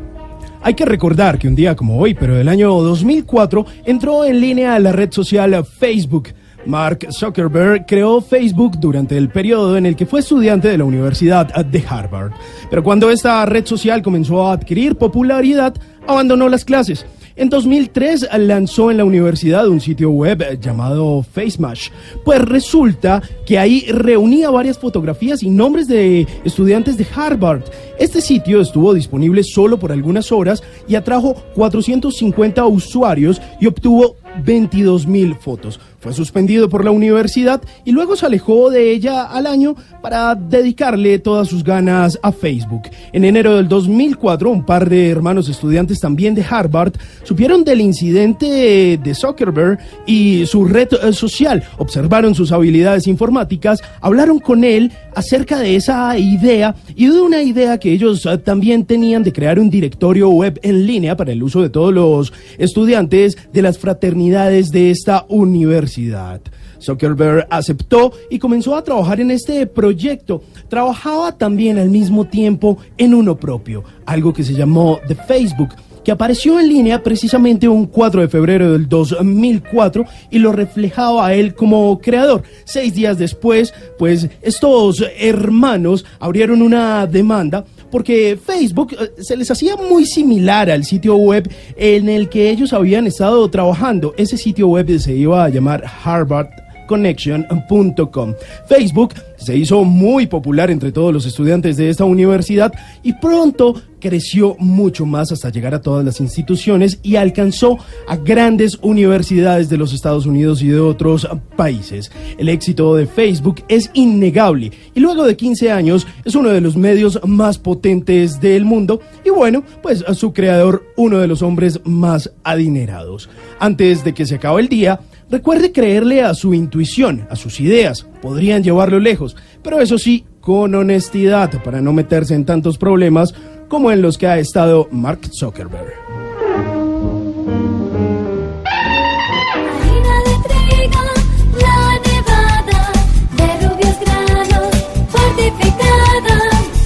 [0.63, 4.75] hay que recordar que un día como hoy, pero del año 2004, entró en línea
[4.75, 6.29] a la red social Facebook
[6.67, 11.47] Mark Zuckerberg creó Facebook durante el periodo en el que fue estudiante de la Universidad
[11.65, 12.33] de Harvard.
[12.71, 15.75] Pero cuando esta red social comenzó a adquirir popularidad,
[16.07, 17.05] abandonó las clases.
[17.35, 21.89] En 2003 lanzó en la universidad un sitio web llamado FaceMash,
[22.25, 27.63] pues resulta que ahí reunía varias fotografías y nombres de estudiantes de Harvard.
[27.99, 35.07] Este sitio estuvo disponible solo por algunas horas y atrajo 450 usuarios y obtuvo 22
[35.07, 35.81] mil fotos.
[36.01, 41.21] Fue suspendido por la universidad y luego se alejó de ella al año para dedicarle
[41.21, 42.83] todas sus ganas a Facebook.
[43.13, 48.99] En enero del 2004, un par de hermanos estudiantes también de Harvard supieron del incidente
[49.01, 51.63] de Zuckerberg y su red social.
[51.79, 57.79] Observaron sus habilidades informáticas, hablaron con él acerca de esa idea y de una idea
[57.79, 61.63] que ellos eh, también tenían de crear un directorio web en línea para el uso
[61.63, 66.41] de todos los estudiantes de las fraternidades de esta universidad.
[66.81, 70.43] Zuckerberg aceptó y comenzó a trabajar en este proyecto.
[70.69, 75.71] Trabajaba también al mismo tiempo en uno propio, algo que se llamó The Facebook
[76.05, 81.35] que apareció en línea precisamente un 4 de febrero del 2004 y lo reflejaba a
[81.35, 82.43] él como creador.
[82.65, 89.77] Seis días después, pues estos hermanos abrieron una demanda porque Facebook eh, se les hacía
[89.77, 94.15] muy similar al sitio web en el que ellos habían estado trabajando.
[94.17, 96.49] Ese sitio web se iba a llamar Harvard
[96.93, 98.35] connection.com.
[98.69, 102.71] Facebook se hizo muy popular entre todos los estudiantes de esta universidad
[103.03, 107.79] y pronto creció mucho más hasta llegar a todas las instituciones y alcanzó
[108.09, 111.27] a grandes universidades de los Estados Unidos y de otros
[111.57, 112.11] países.
[112.37, 116.77] El éxito de Facebook es innegable y luego de 15 años es uno de los
[116.77, 121.81] medios más potentes del mundo y bueno, pues a su creador uno de los hombres
[121.85, 123.31] más adinerados.
[123.61, 125.01] Antes de que se acabe el día,
[125.33, 130.75] Recuerde creerle a su intuición, a sus ideas, podrían llevarlo lejos, pero eso sí, con
[130.75, 133.35] honestidad, para no meterse en tantos problemas
[133.67, 135.95] como en los que ha estado Mark Zuckerberg.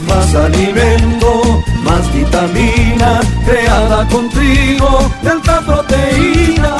[0.06, 1.42] Más alimento,
[1.82, 5.10] más vitamina, creada con trigo.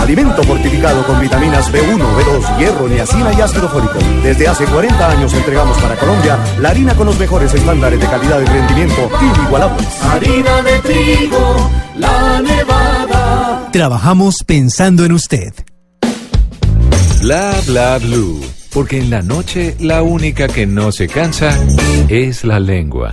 [0.07, 3.99] Alimento fortificado con vitaminas B1, B2, hierro, niacina y ácido fólico.
[4.23, 8.41] Desde hace 40 años entregamos para Colombia la harina con los mejores estándares de calidad
[8.41, 9.85] y rendimiento inigualables.
[10.05, 13.69] Harina de trigo, la nevada.
[13.73, 15.53] Trabajamos pensando en usted.
[17.23, 18.41] Bla bla blue.
[18.73, 21.59] Porque en la noche la única que no se cansa
[22.09, 23.11] es la lengua.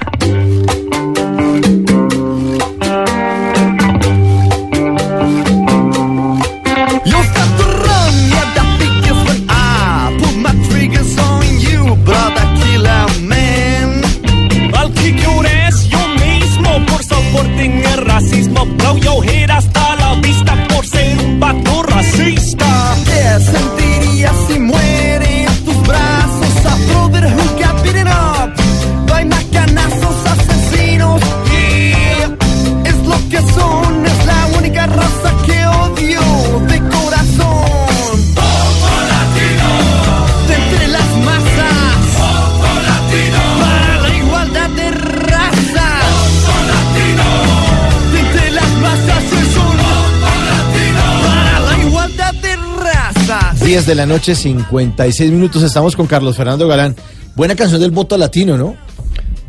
[53.63, 55.63] 10 de la noche, 56 minutos.
[55.63, 56.95] Estamos con Carlos Fernando Galán.
[57.35, 58.75] Buena canción del voto latino, ¿no?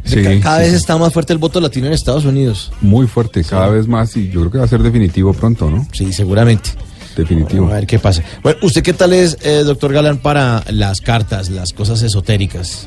[0.04, 0.76] Sí, Cada sí, vez sí.
[0.76, 2.70] está más fuerte el voto latino en Estados Unidos.
[2.80, 5.86] Muy fuerte, cada vez más y yo creo que va a ser definitivo pronto, ¿no?
[5.92, 6.70] Sí, seguramente.
[7.16, 7.66] Definitivo.
[7.68, 8.22] A ver qué pasa.
[8.42, 12.86] Bueno, ¿usted qué tal es, eh, doctor Galán, para las cartas, las cosas esotéricas?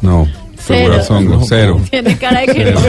[0.00, 0.26] No,
[0.64, 1.02] Cero.
[1.02, 1.80] Songo, No, cero.
[1.90, 2.80] Tiene cara de que Cero.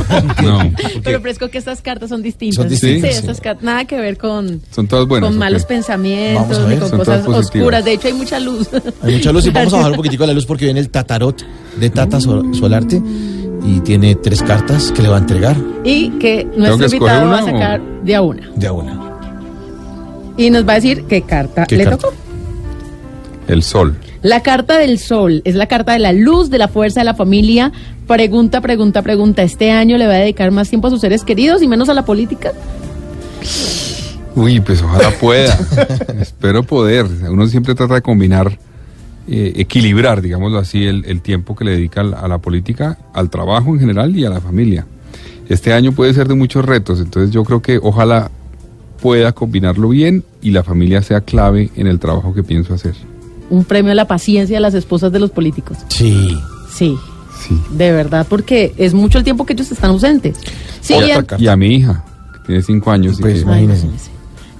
[0.42, 0.64] no.
[0.64, 0.72] No.
[1.04, 2.56] Pero fresco que estas cartas son distintas.
[2.58, 5.28] Son distintas, Sí, estas cartas nada que ver con, Son todas buenas.
[5.30, 7.84] con ¿o malos pensamientos, ni con Son cosas oscuras.
[7.86, 8.70] De hecho, hay mucha luz.
[9.02, 11.44] Hay mucha luz y vamos a bajar un poquitico la luz porque viene el Tatarot
[11.80, 13.02] de Tata Sol- Solarte
[13.66, 15.56] y tiene tres cartas que le va a entregar
[15.86, 18.50] Y que nuestro que invitado va a o- sacar de a una.
[18.56, 19.00] de a una.
[20.38, 22.08] Y nos va a decir qué carta ¿Qué le carta?
[22.08, 22.14] tocó.
[23.48, 23.98] El sol.
[24.24, 27.14] La carta del sol es la carta de la luz, de la fuerza de la
[27.14, 27.72] familia.
[28.08, 29.44] Pregunta, pregunta, pregunta.
[29.44, 31.94] ¿Este año le va a dedicar más tiempo a sus seres queridos y menos a
[31.94, 32.54] la política?
[34.36, 35.58] Uy, pues ojalá pueda.
[36.20, 37.06] Espero poder.
[37.30, 38.58] Uno siempre trata de combinar,
[39.28, 43.30] eh, equilibrar, digámoslo así, el, el tiempo que le dedica al- a la política, al
[43.30, 44.86] trabajo en general y a la familia.
[45.50, 48.32] Este año puede ser de muchos retos, entonces yo creo que ojalá
[49.02, 52.94] pueda combinarlo bien y la familia sea clave en el trabajo que pienso hacer.
[53.54, 55.78] Un premio a la paciencia de las esposas de los políticos.
[55.90, 56.36] Sí.
[56.74, 56.98] Sí.
[57.72, 60.38] De verdad, porque es mucho el tiempo que ellos están ausentes.
[60.82, 63.20] Siguiente, Y a mi hija, que tiene cinco años.
[63.20, 63.86] y Pues que-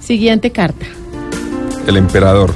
[0.00, 0.86] siguiente carta.
[1.86, 2.52] el emperador.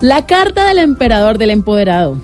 [0.00, 2.16] La carta del emperador del empoderado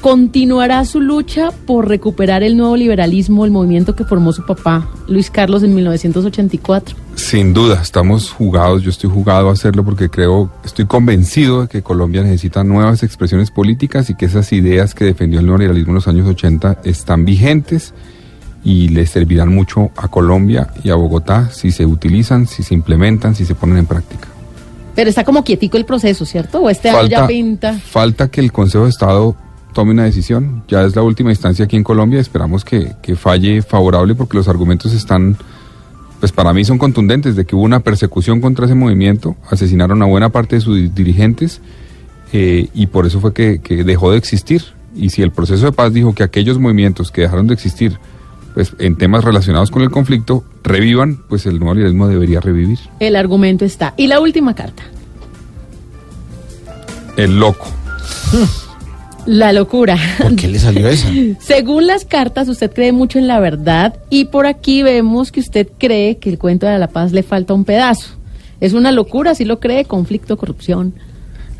[0.00, 5.30] continuará su lucha por recuperar el nuevo liberalismo, el movimiento que formó su papá, Luis
[5.30, 6.96] Carlos, en 1984.
[7.16, 11.82] Sin duda, estamos jugados, yo estoy jugado a hacerlo porque creo, estoy convencido de que
[11.82, 16.08] Colombia necesita nuevas expresiones políticas y que esas ideas que defendió el neoliberalismo en los
[16.08, 17.94] años 80 están vigentes
[18.62, 23.34] y le servirán mucho a Colombia y a Bogotá si se utilizan, si se implementan,
[23.34, 24.28] si se ponen en práctica.
[24.94, 26.60] Pero está como quietico el proceso, ¿cierto?
[26.60, 27.74] O este año Falta- ya pinta.
[27.74, 29.36] Falta que el Consejo de Estado
[29.76, 33.60] tome una decisión, ya es la última instancia aquí en Colombia, esperamos que, que falle
[33.60, 35.36] favorable porque los argumentos están,
[36.18, 40.06] pues para mí son contundentes, de que hubo una persecución contra ese movimiento, asesinaron a
[40.06, 41.60] buena parte de sus di- dirigentes
[42.32, 44.62] eh, y por eso fue que, que dejó de existir.
[44.94, 47.98] Y si el proceso de paz dijo que aquellos movimientos que dejaron de existir,
[48.54, 52.78] pues en temas relacionados con el conflicto, revivan, pues el nuevo liberalismo debería revivir.
[52.98, 53.92] El argumento está.
[53.98, 54.84] Y la última carta.
[57.18, 57.66] El loco.
[59.26, 59.96] La locura.
[60.22, 61.08] ¿Por qué le salió esa?
[61.40, 65.68] Según las cartas, usted cree mucho en la verdad y por aquí vemos que usted
[65.78, 68.10] cree que el cuento de la paz le falta un pedazo.
[68.60, 70.94] Es una locura, si lo cree, conflicto, corrupción.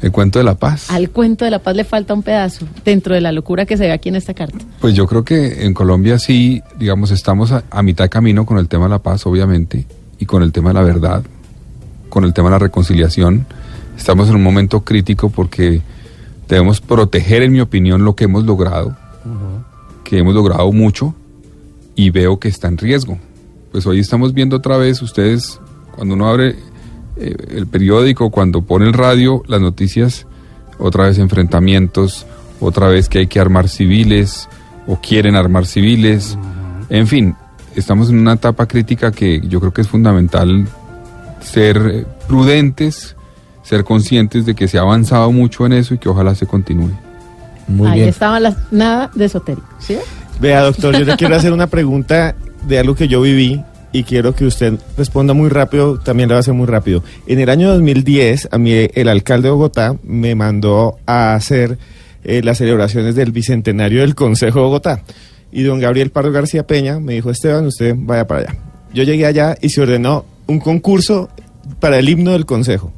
[0.01, 0.91] El cuento de la paz.
[0.91, 3.85] Al cuento de la paz le falta un pedazo dentro de la locura que se
[3.85, 4.59] ve aquí en esta carta.
[4.81, 8.59] Pues yo creo que en Colombia sí, digamos, estamos a, a mitad de camino con
[8.59, 9.87] el tema de la paz, obviamente,
[10.19, 11.23] y con el tema de la verdad,
[12.09, 13.47] con el tema de la reconciliación.
[13.97, 15.81] Estamos en un momento crítico porque
[16.49, 18.97] debemos proteger, en mi opinión, lo que hemos logrado,
[20.05, 21.15] que hemos logrado mucho,
[21.95, 23.19] y veo que está en riesgo.
[23.73, 25.61] Pues hoy estamos viendo otra vez, ustedes,
[25.95, 26.57] cuando uno abre
[27.17, 30.27] eh, el periódico, cuando pone el radio, las noticias,
[30.79, 32.27] otra vez enfrentamientos,
[32.61, 34.49] otra vez que hay que armar civiles
[34.87, 36.39] o quieren armar civiles.
[36.89, 37.35] En fin,
[37.75, 40.69] estamos en una etapa crítica que yo creo que es fundamental
[41.41, 43.16] ser prudentes,
[43.67, 46.93] ser conscientes de que se ha avanzado mucho en eso y que ojalá se continúe.
[47.67, 48.09] Muy Ahí bien.
[48.09, 49.97] estaban las nada de esotérico, ¿sí?
[50.41, 52.37] Vea, doctor, yo le quiero hacer una pregunta
[52.67, 56.39] de algo que yo viví y quiero que usted responda muy rápido, también lo va
[56.39, 57.03] a hacer muy rápido.
[57.27, 61.79] En el año 2010, a mí el alcalde de Bogotá me mandó a hacer
[62.23, 65.03] eh, las celebraciones del bicentenario del Consejo de Bogotá.
[65.51, 68.57] Y don Gabriel Pardo García Peña me dijo, Esteban, usted vaya para allá.
[68.95, 71.31] Yo llegué allá y se ordenó un concurso
[71.81, 72.93] para el himno del Consejo.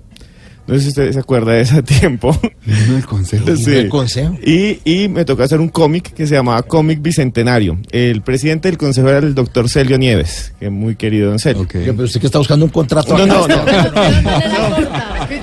[0.68, 2.38] No sé si usted se acuerda de ese tiempo.
[2.66, 3.56] del Consejo.
[3.56, 3.70] Sí.
[3.70, 4.34] ¿Del Consejo?
[4.44, 7.78] Y, y me tocó hacer un cómic que se llamaba Cómic Bicentenario.
[7.90, 11.62] El presidente del consejo era el doctor Celio Nieves, que es muy querido don Celio.
[11.62, 13.16] Oiga, Pero usted que está buscando un contrato.
[13.16, 13.54] No, acá.
[13.54, 14.78] no,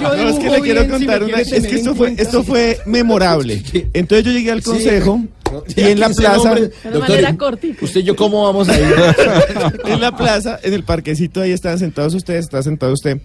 [0.05, 0.15] no.
[0.15, 1.39] No, es que le quiero contar una.
[1.41, 3.61] Es que esto fue, esto fue memorable.
[3.93, 4.71] Entonces yo llegué al Sí.
[5.75, 6.37] Y en la plaza.
[6.37, 6.71] nombre-.
[7.81, 8.95] ¿Usted y yo cómo vamos a ir?
[9.85, 13.19] en la plaza, en el parquecito, ahí estaban sentados ustedes, está sentado usted.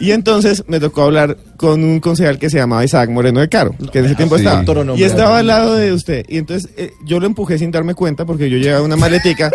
[0.00, 3.74] Y entonces me tocó hablar con un concejal que se llamaba Isaac Moreno de Caro,
[3.92, 4.44] que en ese tiempo sí.
[4.44, 4.64] estaba.
[4.96, 6.24] Y estaba al lado de usted.
[6.28, 9.50] Y entonces eh, yo lo empujé sin darme cuenta porque yo llevaba una maletica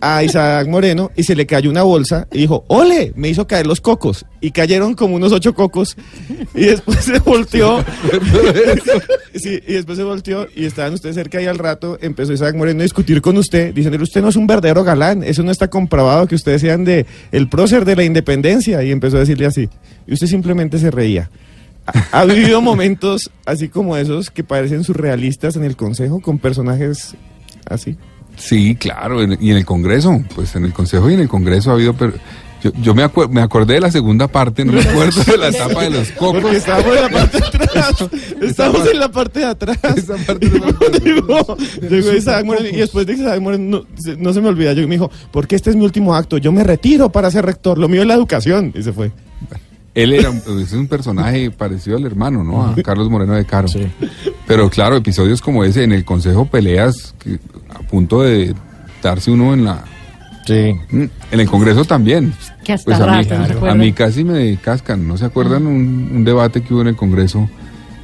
[0.00, 3.12] a Isaac Moreno y se le cayó una bolsa y dijo, ¡ole!
[3.16, 4.26] Me hizo caer los cocos.
[4.40, 5.96] Y cayeron como unos ocho cocos.
[6.54, 7.84] Y después se volteó.
[9.34, 12.80] Sí, y después se volteó y estaban ustedes cerca y al rato empezó Isaac Moreno
[12.80, 16.26] a discutir con usted, diciéndole, usted no es un verdadero galán, eso no está comprobado
[16.26, 18.82] que ustedes sean de el prócer de la independencia.
[18.82, 19.68] Y empezó a decirle así.
[20.06, 21.30] Y usted simplemente se reía.
[21.84, 27.14] ¿Ha, ha vivido momentos así como esos que parecen surrealistas en el consejo con personajes
[27.68, 27.96] así?
[28.36, 31.70] Sí, claro, en- y en el Congreso, pues en el Consejo y en el Congreso
[31.70, 31.94] ha habido...
[32.62, 35.48] yo yo me, acuer- me acordé de la segunda parte, no me acuerdo de la
[35.50, 36.42] etapa de los cocos.
[36.42, 38.08] Porque estábamos en la parte de atrás.
[38.42, 39.78] Estamos en la parte de atrás.
[39.96, 40.98] Esa parte no me acuerdo.
[40.98, 41.56] Llegó,
[41.88, 44.72] llegó Isaac Moreno, y después de que Isaac Moreno no, se- no se me olvida,
[44.72, 47.78] yo me dijo, porque este es mi último acto, yo me retiro para ser rector,
[47.78, 48.72] lo mío es la educación.
[48.74, 49.12] Y se fue.
[49.94, 52.66] Él era un, es un personaje parecido al hermano, ¿no?
[52.66, 53.68] A Carlos Moreno de Caro.
[54.46, 57.38] Pero claro, episodios como ese en el Consejo peleas que
[57.76, 58.54] a punto de
[59.02, 59.84] darse uno en la...
[60.46, 60.74] Sí.
[60.90, 62.32] Mm, En el Congreso también.
[62.64, 65.06] Que hasta Pues a mí, rato, ¿no se a mí casi me cascan.
[65.08, 67.48] ¿No se acuerdan un, un debate que hubo en el Congreso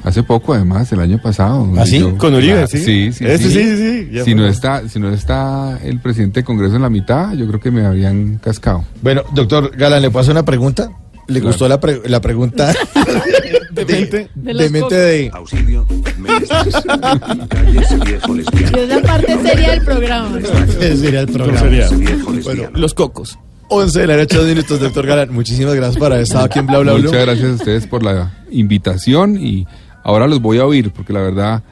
[0.02, 1.58] hace poco, además, el año pasado?
[1.60, 2.02] donde ¿Ah, sí?
[2.18, 2.78] Con Uribe, sí.
[2.78, 3.38] Sí, sí, sí.
[3.38, 6.82] sí, sí, sí, ya Si no, está, si no está el presidente del Congreso en
[6.82, 8.84] la mitad, yo creo que me habrían cascado.
[9.02, 10.90] Bueno, doctor Galán, ¿le puedo hacer una pregunta?
[11.28, 11.46] ¿Le Claro.
[11.52, 12.72] gustó la, pre- la pregunta?
[13.72, 14.28] De mente.
[14.34, 14.90] De los de mente cocos.
[14.90, 15.30] de...
[15.32, 15.86] Auxilio,
[16.18, 17.20] me necesitas.
[17.48, 18.78] Calle viejo lesbiano.
[18.78, 20.38] Y es la parte seria del programa.
[20.78, 21.66] Sería el programa.
[21.68, 22.70] Lesbiano.
[22.78, 23.38] Los cocos.
[23.68, 25.32] 11 de la noche, dos minutos, doctor Galán.
[25.32, 27.02] Muchísimas gracias por haber estado aquí en Bla Bla Bla.
[27.04, 29.66] Muchas gracias a ustedes por la invitación y
[30.04, 31.62] ahora los voy a oír, porque la verdad,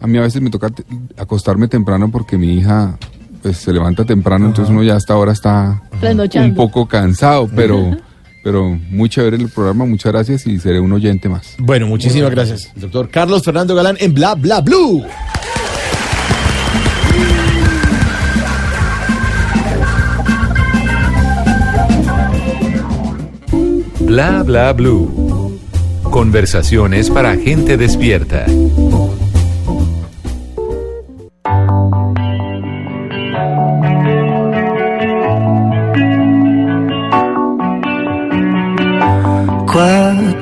[0.00, 0.84] a mí a veces me toca te-
[1.18, 2.96] acostarme temprano porque mi hija
[3.42, 5.82] pues se levanta temprano, entonces uno ya hasta ahora está
[6.36, 7.94] un poco cansado, pero,
[8.42, 11.56] pero muy chévere el programa, muchas gracias y seré un oyente más.
[11.58, 12.70] Bueno, muchísimas gracias.
[12.74, 15.04] Doctor Carlos Fernando Galán en Bla Bla Blue.
[24.00, 25.56] Bla bla blue.
[26.02, 28.44] Conversaciones para gente despierta.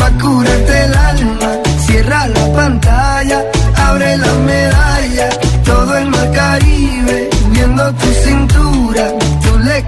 [0.00, 1.50] pa' curarte el alma.
[1.86, 3.38] Cierra la pantalla,
[3.88, 5.28] abre la medalla.
[5.64, 9.04] Todo el mar Caribe, viendo tu cintura.
[9.44, 9.78] Tú le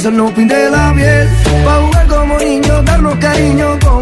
[0.00, 1.28] sol no pinte la piel.
[1.64, 3.95] Pa' jugar como niños, darnos cariño como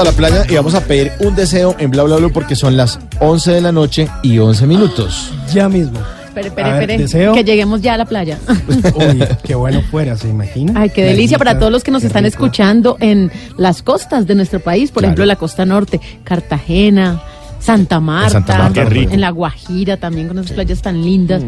[0.00, 2.76] para la playa y vamos a pedir un deseo en Bla Bla Blue porque son
[2.76, 5.30] las 11 de la noche y 11 minutos.
[5.52, 5.98] Ya mismo.
[6.28, 6.98] Espere, espere, ver, espere.
[7.02, 7.34] deseo.
[7.34, 8.38] Que lleguemos ya a la playa.
[8.94, 10.72] Uy, qué bueno fuera, ¿se imagina?
[10.80, 12.34] Ay, qué delicia para todos los que nos qué están rico.
[12.36, 15.08] escuchando en las costas de nuestro país, por Claro.
[15.10, 17.20] ejemplo, la costa norte, Cartagena,
[17.58, 19.12] Santa Marta, Santa Marta, qué rico.
[19.12, 21.42] en La Guajira también con esas playas tan lindas,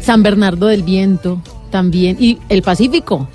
[0.00, 1.40] San Bernardo del Viento
[1.70, 3.28] también, y el Pacífico,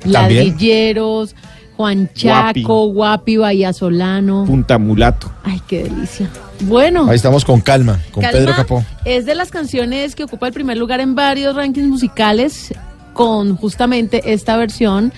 [0.00, 0.12] También.
[0.12, 1.34] Ladrilleros,
[1.76, 4.44] Juan Chaco, Guapi, Bahía Solano.
[4.46, 5.30] Punta Mulato.
[5.44, 6.28] Ay, qué delicia.
[6.60, 7.08] Bueno.
[7.08, 8.84] Ahí estamos con calma, con Calma Pedro Capó.
[9.04, 12.72] Es de las canciones que ocupa el primer lugar en varios rankings musicales
[13.12, 15.12] con justamente esta versión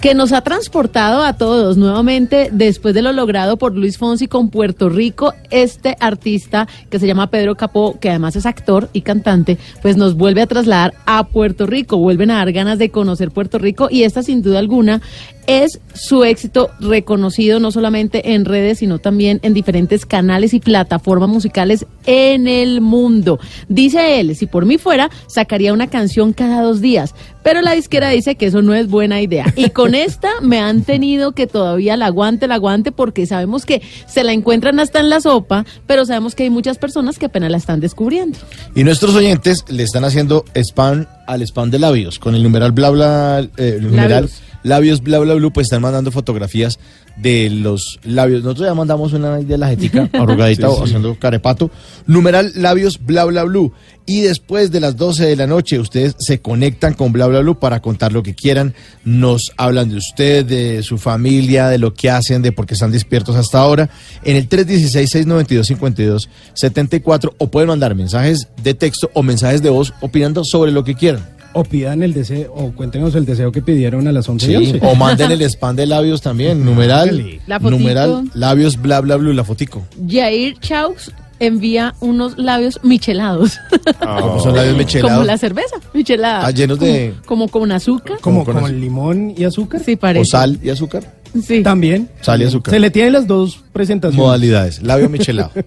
[0.00, 4.50] que nos ha transportado a todos nuevamente después de lo logrado por Luis Fonsi con
[4.50, 5.34] Puerto Rico.
[5.50, 10.14] Este artista que se llama Pedro Capó, que además es actor y cantante, pues nos
[10.14, 14.02] vuelve a trasladar a Puerto Rico, vuelven a dar ganas de conocer Puerto Rico y
[14.02, 15.00] esta sin duda alguna
[15.46, 21.28] es su éxito reconocido no solamente en redes, sino también en diferentes canales y plataformas
[21.28, 23.38] musicales en el mundo.
[23.68, 28.10] Dice él, si por mí fuera, sacaría una canción cada dos días, pero la disquera
[28.10, 29.52] dice que eso no es buena idea.
[29.56, 33.82] Y con esta me han tenido que todavía la aguante, la aguante, porque sabemos que
[34.06, 37.50] se la encuentran hasta en la sopa, pero sabemos que hay muchas personas que apenas
[37.50, 38.38] la están descubriendo.
[38.74, 42.18] Y nuestros oyentes le están haciendo spam al spam de labios.
[42.18, 44.42] Con el numeral bla bla, eh, el numeral Labios.
[44.62, 46.78] Labios bla bla blue, pues están mandando fotografías
[47.16, 48.42] de los labios.
[48.42, 50.76] Nosotros ya mandamos una de la jetica arrugadita sí.
[50.82, 51.70] haciendo carepato.
[52.06, 53.72] Numeral labios bla bla blue.
[54.04, 57.60] Y después de las 12 de la noche, ustedes se conectan con bla bla blue
[57.60, 58.74] para contar lo que quieran.
[59.04, 62.90] Nos hablan de usted, de su familia, de lo que hacen, de por qué están
[62.90, 63.90] despiertos hasta ahora.
[64.24, 70.72] En el 316-692-5274 o pueden mandar mensajes de texto o mensajes de voz opinando sobre
[70.72, 71.24] lo que quieran.
[71.54, 74.72] O pidan el deseo, o cuéntenos el deseo que pidieron a las 11 y Sí,
[74.74, 74.86] 11.
[74.86, 77.40] o manden el spam de labios también, numeral.
[77.46, 77.78] La fotico.
[77.78, 79.82] numeral, labios, bla, bla, bla, la fotico.
[80.08, 83.58] Jair Chaux envía unos labios michelados.
[84.00, 85.12] Como son labios michelados.
[85.12, 86.46] Como la cerveza, michelada.
[86.46, 88.18] Ah, llenos de- Como, como con azúcar.
[88.20, 89.82] Como con con limón y azúcar.
[89.84, 90.22] Sí, parece.
[90.22, 91.02] O sal y azúcar.
[91.42, 91.62] Sí.
[91.62, 92.08] También.
[92.20, 92.72] Sal y azúcar.
[92.72, 94.24] Se le tienen las dos presentaciones.
[94.24, 95.50] Modalidades, labio michelado.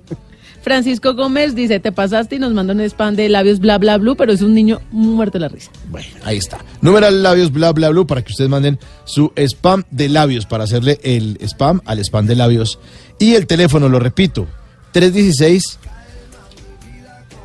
[0.65, 4.15] Francisco Gómez dice, te pasaste y nos manda un spam de labios bla bla blue,
[4.15, 5.69] pero es un niño muerto de la risa.
[5.91, 6.57] Bueno, ahí está.
[6.81, 10.99] Numeral labios, bla, bla, bla, para que ustedes manden su spam de labios, para hacerle
[11.03, 12.79] el spam al spam de labios.
[13.19, 14.47] Y el teléfono, lo repito,
[14.93, 15.77] 316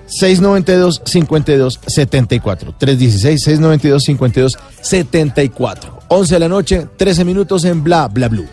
[0.06, 8.08] 692 52 74 316 692 52 74 11 de la noche 13 minutos en bla
[8.08, 8.48] bla blue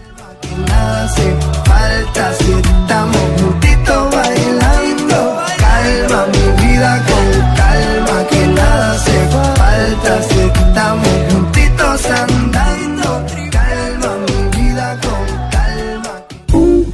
[0.68, 4.07] Nada hace falta si estamos juntitos
[6.78, 13.26] vida con calma, que nada hace falta si estamos juntitos andando.
[13.52, 15.24] Calma mi vida con
[15.56, 16.14] calma.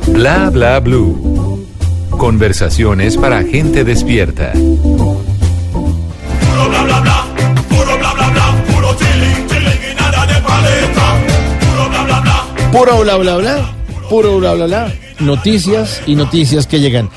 [0.08, 1.68] Bla bla blue.
[2.12, 4.54] Conversaciones para gente despierta.
[12.72, 13.76] Puro bla bla bla,
[14.10, 17.10] puro bla bla bla, noticias y noticias que llegan.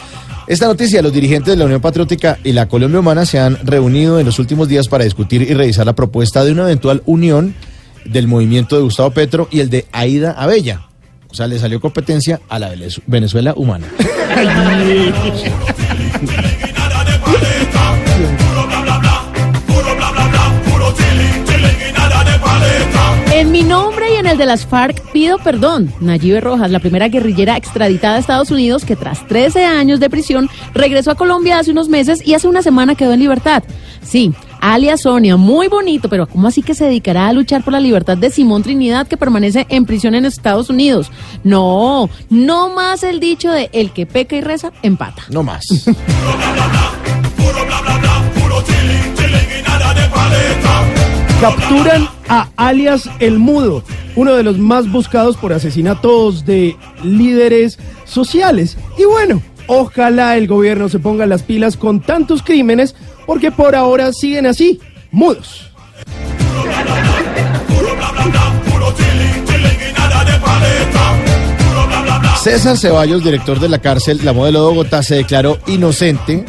[0.46, 4.20] Esta noticia, los dirigentes de la Unión Patriótica y la Colombia Humana se han reunido
[4.20, 7.54] en los últimos días para discutir y revisar la propuesta de una eventual unión
[8.04, 10.82] del movimiento de Gustavo Petro y el de Aida Abella.
[11.28, 13.88] O sea, le salió competencia a la Venez- Venezuela humana.
[23.36, 25.92] En mi nombre y en el de las FARC pido perdón.
[26.00, 30.48] Nayibe Rojas, la primera guerrillera extraditada a Estados Unidos que tras 13 años de prisión
[30.72, 33.62] regresó a Colombia hace unos meses y hace una semana quedó en libertad.
[34.00, 34.32] Sí,
[34.62, 38.16] alias Sonia, muy bonito, pero ¿cómo así que se dedicará a luchar por la libertad
[38.16, 41.12] de Simón Trinidad que permanece en prisión en Estados Unidos?
[41.44, 45.24] No, no más el dicho de el que peca y reza, empata.
[45.28, 45.66] No más.
[51.40, 53.84] Capturan a alias El Mudo,
[54.16, 58.78] uno de los más buscados por asesinatos de líderes sociales.
[58.96, 62.94] Y bueno, ojalá el gobierno se ponga las pilas con tantos crímenes,
[63.26, 64.80] porque por ahora siguen así,
[65.10, 65.70] mudos.
[72.42, 76.46] César Ceballos, director de la cárcel La Modelo de Bogotá, se declaró inocente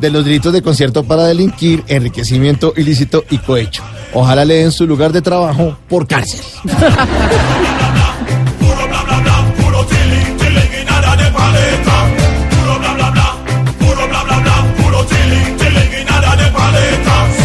[0.00, 3.82] de los delitos de concierto para delinquir, enriquecimiento ilícito y cohecho.
[4.20, 6.40] Ojalá le den su lugar de trabajo por cárcel.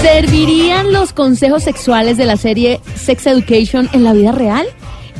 [0.02, 4.66] ¿Servirían los consejos sexuales de la serie Sex Education en la vida real?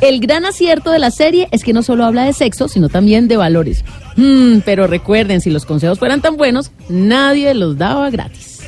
[0.00, 3.28] El gran acierto de la serie es que no solo habla de sexo, sino también
[3.28, 3.84] de valores.
[4.16, 8.58] Hmm, pero recuerden, si los consejos fueran tan buenos, nadie los daba gratis.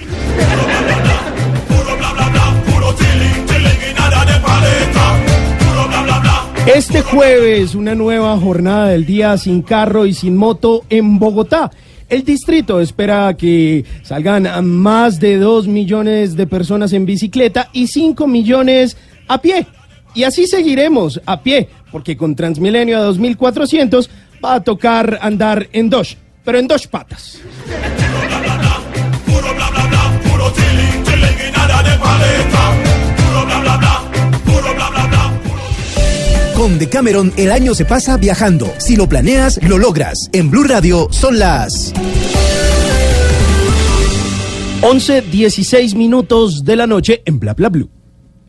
[6.67, 11.71] Este jueves, una nueva jornada del día sin carro y sin moto en Bogotá.
[12.09, 18.27] El distrito espera que salgan más de 2 millones de personas en bicicleta y 5
[18.27, 18.97] millones
[19.29, 19.67] a pie.
[20.15, 24.11] Y así seguiremos a pie, porque con Transmilenio a 2400
[24.45, 27.41] va a tocar andar en dos, pero en dos patas.
[36.57, 38.73] Con Decameron el año se pasa viajando.
[38.79, 40.31] Si lo planeas, lo logras.
[40.33, 41.93] En Blue Radio son las
[44.81, 47.91] 11, 16 minutos de la noche en Bla Bla Blue.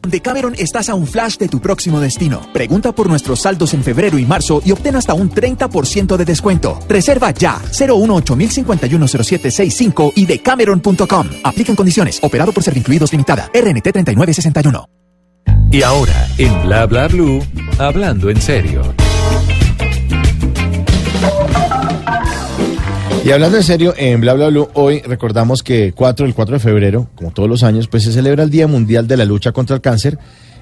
[0.08, 2.48] Decameron estás a un flash de tu próximo destino.
[2.54, 6.80] Pregunta por nuestros saldos en febrero y marzo y obtén hasta un 30% de descuento.
[6.88, 11.28] Reserva ya 018-051-0765 y decameron.com.
[11.44, 12.24] Aplican condiciones.
[12.24, 13.52] Operado por Servincluidos Limitada.
[13.54, 14.97] RNT 3961.
[15.70, 17.40] Y ahora, en Bla Bla Blue,
[17.78, 18.82] hablando en serio.
[23.26, 26.60] Y hablando en serio, en Bla Bla Blue, hoy recordamos que 4, el 4 de
[26.60, 29.76] febrero, como todos los años, pues se celebra el Día Mundial de la Lucha contra
[29.76, 30.18] el Cáncer.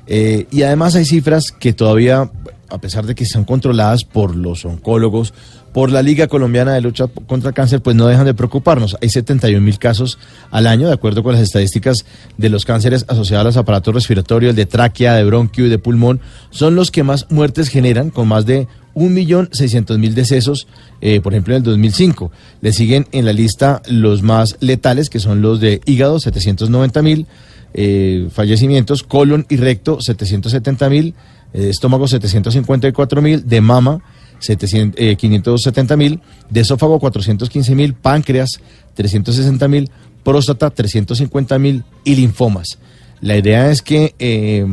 [0.08, 2.32] eh, y además hay cifras que todavía,
[2.70, 5.34] a pesar de que son controladas por los oncólogos,
[5.76, 8.96] por la Liga Colombiana de Lucha contra el Cáncer, pues no dejan de preocuparnos.
[9.02, 10.18] Hay 71 mil casos
[10.50, 12.06] al año, de acuerdo con las estadísticas
[12.38, 15.78] de los cánceres asociados a los aparatos respiratorios, el de tráquea, de bronquio y de
[15.78, 20.66] pulmón, son los que más muertes generan, con más de 1.600.000 decesos,
[21.02, 22.32] eh, por ejemplo, en el 2005.
[22.62, 27.26] Le siguen en la lista los más letales, que son los de hígado, 790.000
[27.74, 31.14] eh, fallecimientos, colon y recto, 770.000,
[31.54, 34.02] eh, estómago, 754.000, de mama,
[34.46, 36.20] 700, eh, 570.000,
[36.50, 38.60] de esófago, 415.000, páncreas,
[38.98, 39.90] 360.000,
[40.24, 42.80] próstata, 350.000 y linfomas.
[43.22, 44.66] La idea es que eh,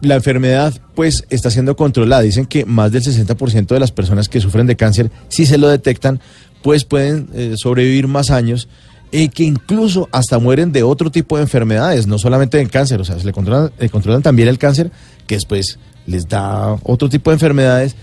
[0.00, 2.22] la enfermedad pues está siendo controlada.
[2.22, 5.68] Dicen que más del 60% de las personas que sufren de cáncer, si se lo
[5.68, 6.20] detectan,
[6.62, 8.68] pues pueden eh, sobrevivir más años
[9.12, 13.04] y que incluso hasta mueren de otro tipo de enfermedades, no solamente de cáncer, o
[13.04, 14.90] sea, se le controlan también el cáncer,
[15.26, 17.94] que después les da otro tipo de enfermedades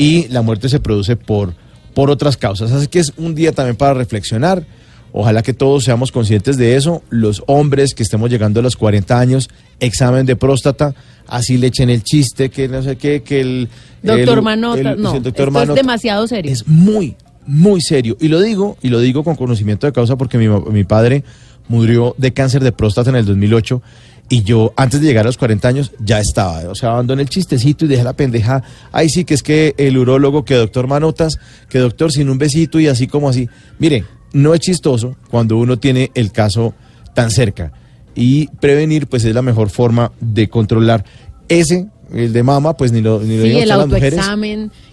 [0.00, 1.52] y la muerte se produce por
[1.92, 2.70] por otras causas.
[2.72, 4.64] Así que es un día también para reflexionar.
[5.12, 7.02] Ojalá que todos seamos conscientes de eso.
[7.10, 10.94] Los hombres que estemos llegando a los 40 años, examen de próstata,
[11.26, 13.68] así le echen el chiste, que no sé qué, que el...
[14.02, 15.72] Doctor el- Manota, el- no, el doctor esto Manota.
[15.72, 16.50] es demasiado serio.
[16.52, 18.16] Es muy, muy serio.
[18.20, 21.24] Y lo digo, y lo digo con conocimiento de causa porque mi, mi padre
[21.68, 23.82] murió de cáncer de próstata en el 2008
[24.30, 26.60] y yo antes de llegar a los 40 años ya estaba.
[26.70, 28.62] O sea, abandoné el chistecito y dejé la pendeja.
[28.92, 32.78] Ahí sí que es que el urólogo, que doctor Manotas, que doctor sin un besito
[32.78, 33.48] y así como así.
[33.80, 36.74] Mire, no es chistoso cuando uno tiene el caso
[37.12, 37.72] tan cerca.
[38.14, 41.04] Y prevenir, pues es la mejor forma de controlar.
[41.48, 44.20] Ese, el de mama, pues ni lo, ni lo Sí, el mujeres.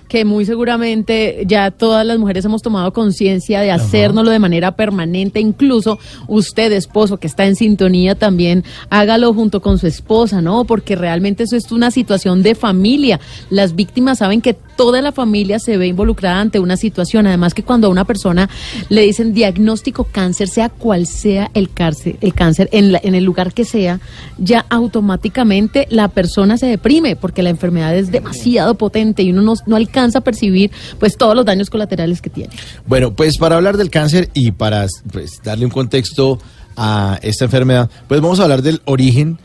[0.08, 5.39] Que muy seguramente ya todas las mujeres hemos tomado conciencia de hacérnoslo de manera permanente.
[5.39, 10.66] Incluso usted, esposo, que está en sintonía también, hágalo junto con su esposa, ¿no?
[10.66, 13.20] Porque realmente eso es una situación de familia.
[13.49, 17.28] Las víctimas saben que toda la familia se ve involucrada ante una situación.
[17.28, 18.49] Además que cuando a una persona
[18.88, 23.25] le dicen diagnóstico cáncer, sea cual sea el cáncer, el cáncer en, la- en el
[23.25, 23.99] lugar que sea,
[24.38, 29.53] ya automáticamente la persona se deprime porque la enfermedad es demasiado potente y uno no,
[29.65, 32.53] no alcanza a percibir pues todos los daños colaterales que tiene.
[32.86, 36.39] Bueno, pues para hablar del cáncer y para pues, darle un contexto
[36.75, 39.39] a esta enfermedad, pues vamos a hablar del origen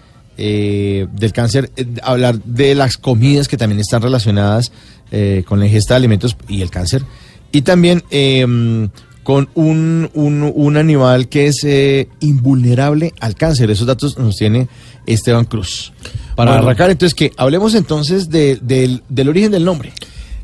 [0.45, 4.73] eh, del cáncer, eh, hablar de las comidas que también están relacionadas
[5.13, 7.05] eh, con la ingesta de alimentos y el cáncer,
[7.53, 8.89] y también eh,
[9.23, 13.71] con un, un- un animal que es eh, invulnerable al cáncer.
[13.71, 14.67] Esos datos nos tiene
[15.07, 15.93] Esteban Cruz.
[16.35, 16.65] Para Bueno.
[16.67, 19.93] arrancar, entonces, que hablemos entonces de- del, del origen del nombre.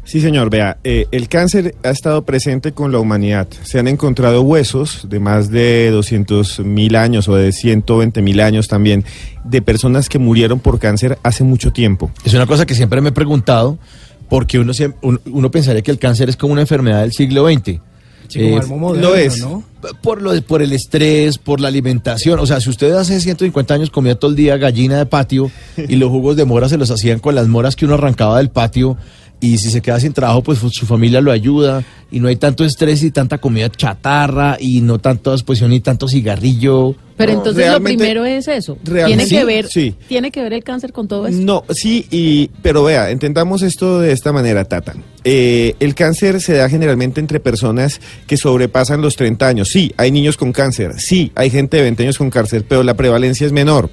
[0.08, 0.48] Sí, señor.
[0.48, 3.46] Vea, eh, el cáncer ha estado presente con la humanidad.
[3.62, 8.68] Se han encontrado huesos de más de 200 mil años o de 120 mil años
[8.68, 9.04] también
[9.44, 12.10] de personas que murieron por cáncer hace mucho tiempo.
[12.24, 13.78] Es una cosa que siempre me he preguntado,
[14.30, 14.72] porque uno,
[15.26, 17.78] uno pensaría que el cáncer es como una enfermedad del siglo XX.
[18.28, 19.40] Sí, como Eh, algo moderno, lo es.
[19.40, 19.62] ¿no?
[20.02, 22.40] Por, lo, por el estrés, por la alimentación.
[22.40, 25.96] O sea, si usted hace 150 años comía todo el día gallina de patio y
[25.96, 28.96] los jugos de mora se los hacían con las moras que uno arrancaba del patio
[29.40, 32.64] y si se queda sin trabajo, pues su familia lo ayuda y no hay tanto
[32.64, 36.94] estrés y tanta comida chatarra y no tanta exposición y tanto cigarrillo.
[37.16, 38.76] Pero No, entonces lo primero es eso.
[38.82, 39.94] Tiene realmente- que ver, sí.
[40.08, 41.42] tiene que ver el cáncer con todo esto.
[41.42, 44.94] No, sí, y, pero vea, entendamos esto de esta manera, Tata.
[45.24, 49.68] Eh, el cáncer se da generalmente entre personas que sobrepasan los 30 años.
[49.68, 52.94] Sí, hay niños con cáncer, sí, hay gente de 20 años con cáncer, pero la
[52.94, 53.90] prevalencia es menor.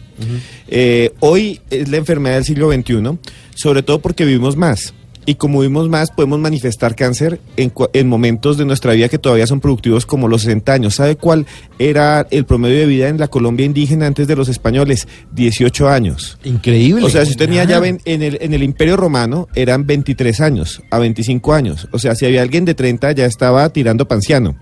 [0.67, 3.17] Eh, hoy es la enfermedad del siglo XXI,
[3.55, 4.93] sobre todo porque vivimos más.
[5.26, 9.47] Y como vivimos más, podemos manifestar cáncer en, en momentos de nuestra vida que todavía
[9.47, 10.95] son productivos como los 60 años.
[10.95, 11.47] ¿Sabe cuál
[11.80, 15.07] era el promedio de vida en la Colombia indígena antes de los españoles?
[15.34, 16.38] 18 años.
[16.43, 17.03] Increíble.
[17.03, 20.82] O sea, si usted tenía ya en el, en el Imperio Romano eran 23 años
[20.91, 21.88] a 25 años.
[21.91, 24.55] O sea, si había alguien de 30 ya estaba tirando panciano.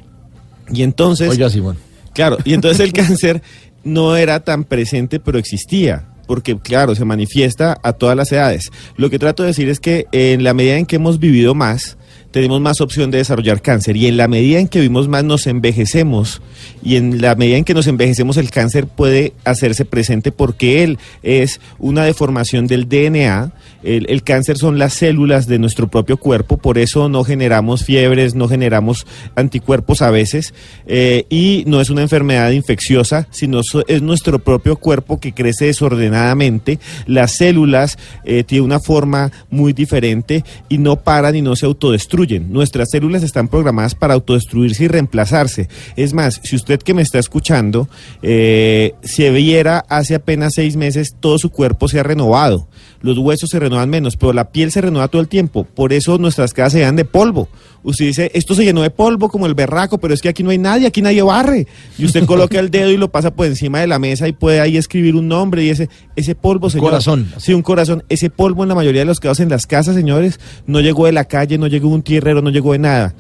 [0.71, 1.29] Y entonces...
[1.29, 1.77] Oiga, Simón.
[2.13, 3.41] Claro, y entonces el cáncer
[3.83, 6.05] no era tan presente, pero existía.
[6.33, 8.71] Porque, claro, se manifiesta a todas las edades.
[8.97, 11.95] Lo que trato de decir es que en la medida en que hemos vivido más,
[12.33, 13.95] tenemos más opción de desarrollar cáncer.
[13.95, 16.41] Y en la medida en que vivimos más, nos envejecemos.
[16.83, 20.97] Y en la medida en que nos envejecemos, el cáncer puede hacerse presente porque él
[21.21, 23.51] es una deformación del DNA.
[23.83, 28.33] El, el cáncer son las células de nuestro propio cuerpo, por eso no generamos fiebres,
[28.33, 29.05] no generamos
[29.35, 30.53] anticuerpos a veces.
[30.87, 36.79] eh, y no es una enfermedad infecciosa, sino es nuestro propio cuerpo que crece desordenadamente.
[37.05, 42.22] Las células eh, tienen una forma muy diferente y no paran y no se autodestruyen.
[42.49, 45.67] Nuestras células están programadas para autodestruirse y reemplazarse.
[45.95, 47.89] Es más, si usted que me está escuchando
[48.21, 52.67] eh, se viera hace apenas seis meses, todo su cuerpo se ha renovado.
[53.03, 55.65] Los huesos se renuevan menos, pero la piel se renueva todo el tiempo.
[55.65, 57.49] Por eso nuestras casas se llenan de polvo.
[57.83, 60.51] Usted dice, esto se llenó de polvo como el berraco, pero es que aquí no
[60.51, 61.67] hay nadie, aquí nadie barre.
[61.97, 64.61] Y usted coloca el dedo y lo pasa por encima de la mesa y puede
[64.61, 66.91] ahí escribir un nombre y ese, ese polvo, señor.
[66.91, 67.27] corazón.
[67.37, 68.05] Sí, un corazón.
[68.07, 71.11] Ese polvo en la mayoría de los casos en las casas, señores, no llegó de
[71.11, 73.15] la calle, no llegó de un tierrero, no llegó de nada.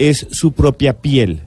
[0.00, 1.42] Es su propia piel.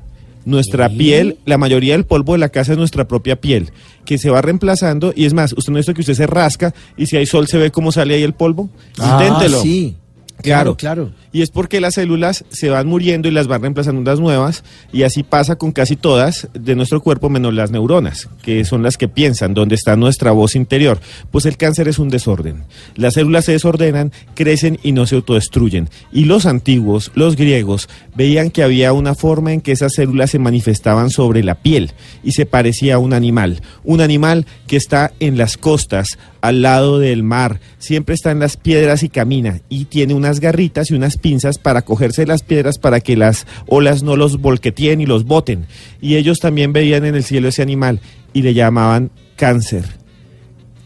[0.45, 3.72] Nuestra piel, la mayoría del polvo de la casa es nuestra propia piel,
[4.05, 5.13] que se va reemplazando.
[5.15, 7.47] Y es más, usted no ha visto que usted se rasca y si hay sol
[7.47, 8.69] se ve cómo sale ahí el polvo.
[8.99, 9.61] Ah, Inténtelo.
[9.61, 9.95] sí.
[10.41, 14.19] Claro, Claro, Y es porque las células se van muriendo y las van reemplazando unas
[14.19, 14.63] nuevas.
[14.91, 18.97] Y así pasa con casi todas de nuestro cuerpo, menos las neuronas, que son las
[18.97, 20.99] que piensan, donde está nuestra voz interior.
[21.31, 22.63] Pues el cáncer es un desorden.
[22.95, 25.89] Las células se desordenan, crecen y no se autodestruyen.
[26.11, 30.39] Y los antiguos, los griegos, veían que había una forma en que esas células se
[30.39, 31.91] manifestaban sobre la piel
[32.23, 33.61] y se parecía a un animal.
[33.83, 38.57] Un animal que está en las costas, al lado del mar, siempre está en las
[38.57, 43.01] piedras y camina y tiene unas garritas y unas pinzas para cogerse las piedras para
[43.01, 45.65] que las olas no los volqueteen y los boten.
[45.99, 47.99] Y ellos también veían en el cielo ese animal
[48.31, 49.83] y le llamaban cáncer.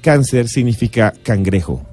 [0.02, 1.86] Cáncer significa cangrejo.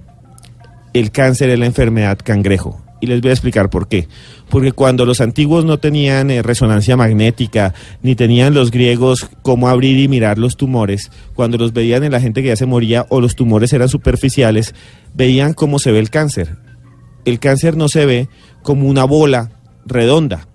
[0.95, 2.83] El cáncer es la enfermedad cangrejo.
[3.03, 4.09] Y les voy a explicar por qué.
[4.49, 9.99] Porque cuando los antiguos no tenían eh, resonancia magnética, ni tenían los griegos cómo abrir
[9.99, 13.21] y mirar los tumores, cuando los veían en la gente que ya se moría o
[13.21, 14.75] los tumores eran superficiales,
[15.15, 16.72] veían cómo se ve el cáncer.
[17.25, 18.29] El cáncer no se ve
[18.63, 19.51] como una bola
[19.87, 20.47] redonda,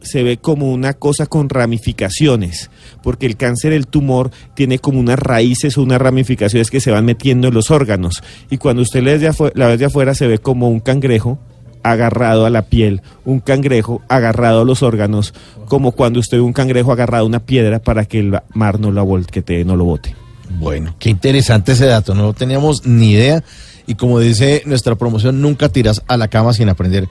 [0.00, 2.70] se ve como una cosa con ramificaciones,
[3.02, 7.04] porque el cáncer, el tumor, tiene como unas raíces o unas ramificaciones que se van
[7.04, 8.22] metiendo en los órganos.
[8.50, 11.38] Y cuando usted la ve de afuera, se ve como un cangrejo
[11.82, 15.34] agarrado a la piel, un cangrejo agarrado a los órganos,
[15.66, 18.90] como cuando usted ve un cangrejo agarrado a una piedra para que el mar no
[18.90, 20.14] lo volquetee, no lo bote.
[20.58, 23.42] Bueno, qué interesante ese dato, no teníamos ni idea.
[23.86, 27.08] Y como dice nuestra promoción, nunca tiras a la cama sin aprender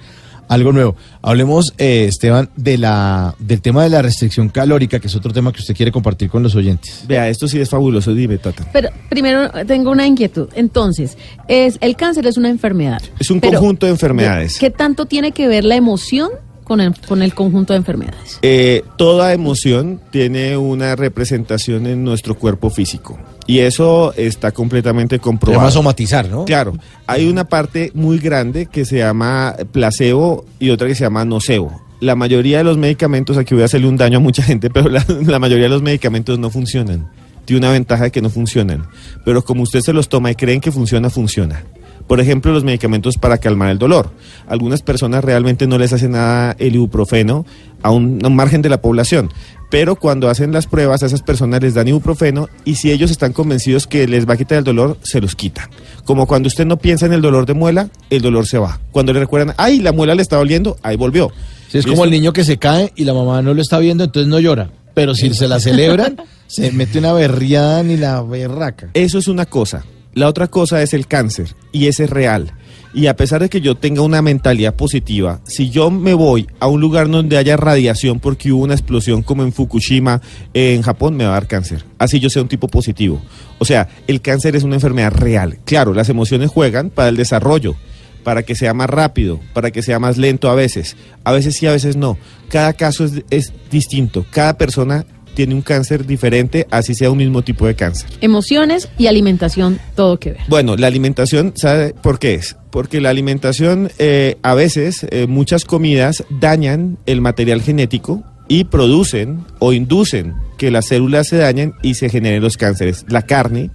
[0.47, 0.95] algo nuevo.
[1.21, 5.51] Hablemos, eh, Esteban, de la, del tema de la restricción calórica, que es otro tema
[5.51, 7.03] que usted quiere compartir con los oyentes.
[7.07, 8.67] Vea, esto sí es fabuloso, dime, Tata.
[8.71, 10.49] Pero primero tengo una inquietud.
[10.55, 13.01] Entonces, es el cáncer es una enfermedad.
[13.19, 14.59] Es un Pero, conjunto de enfermedades.
[14.59, 16.29] ¿Qué tanto tiene que ver la emoción
[16.65, 18.39] con el, con el conjunto de enfermedades?
[18.41, 23.17] Eh, toda emoción tiene una representación en nuestro cuerpo físico.
[23.47, 25.61] Y eso está completamente Se comprobado.
[25.61, 26.43] llama somatizar, ¿no?
[26.43, 26.73] Claro,
[27.07, 31.81] hay una parte muy grande que se llama placebo y otra que se llama nocebo.
[32.01, 34.89] La mayoría de los medicamentos, aquí voy a hacerle un daño a mucha gente, pero
[34.89, 37.07] la, la mayoría de los medicamentos no funcionan.
[37.45, 38.87] Tiene una ventaja de que no funcionan.
[39.23, 41.63] Pero como usted se los toma y creen que funciona, funciona.
[42.07, 44.11] Por ejemplo, los medicamentos para calmar el dolor.
[44.47, 47.45] Algunas personas realmente no les hace nada el ibuprofeno
[47.81, 49.31] a un, a un margen de la población.
[49.71, 53.33] Pero cuando hacen las pruebas a esas personas les dan ibuprofeno y si ellos están
[53.33, 55.69] convencidos que les va a quitar el dolor, se los quitan.
[56.03, 58.79] Como cuando usted no piensa en el dolor de muela, el dolor se va.
[58.91, 61.31] Cuando le recuerdan, ay, la muela le está doliendo, ahí volvió.
[61.69, 64.03] Sí, es como el niño que se cae y la mamá no lo está viendo,
[64.03, 64.69] entonces no llora.
[64.93, 66.17] Pero si se la celebran,
[66.47, 68.91] se mete una berriada ni la berraca.
[68.93, 69.83] Eso es una cosa.
[70.15, 72.53] La otra cosa es el cáncer y ese es real.
[72.93, 76.67] Y a pesar de que yo tenga una mentalidad positiva, si yo me voy a
[76.67, 80.21] un lugar donde haya radiación porque hubo una explosión como en Fukushima,
[80.53, 81.83] en Japón, me va a dar cáncer.
[81.97, 83.21] Así yo sea un tipo positivo.
[83.59, 85.59] O sea, el cáncer es una enfermedad real.
[85.65, 87.75] Claro, las emociones juegan para el desarrollo,
[88.23, 90.95] para que sea más rápido, para que sea más lento a veces.
[91.25, 92.17] A veces sí, a veces no.
[92.47, 94.25] Cada caso es, es distinto.
[94.31, 95.05] Cada persona
[95.35, 98.09] tiene un cáncer diferente, así sea un mismo tipo de cáncer.
[98.21, 100.41] Emociones y alimentación, todo que ver.
[100.47, 102.55] Bueno, la alimentación, ¿sabe por qué es?
[102.71, 109.45] Porque la alimentación, eh, a veces, eh, muchas comidas dañan el material genético y producen
[109.59, 113.05] o inducen que las células se dañen y se generen los cánceres.
[113.07, 113.69] La carne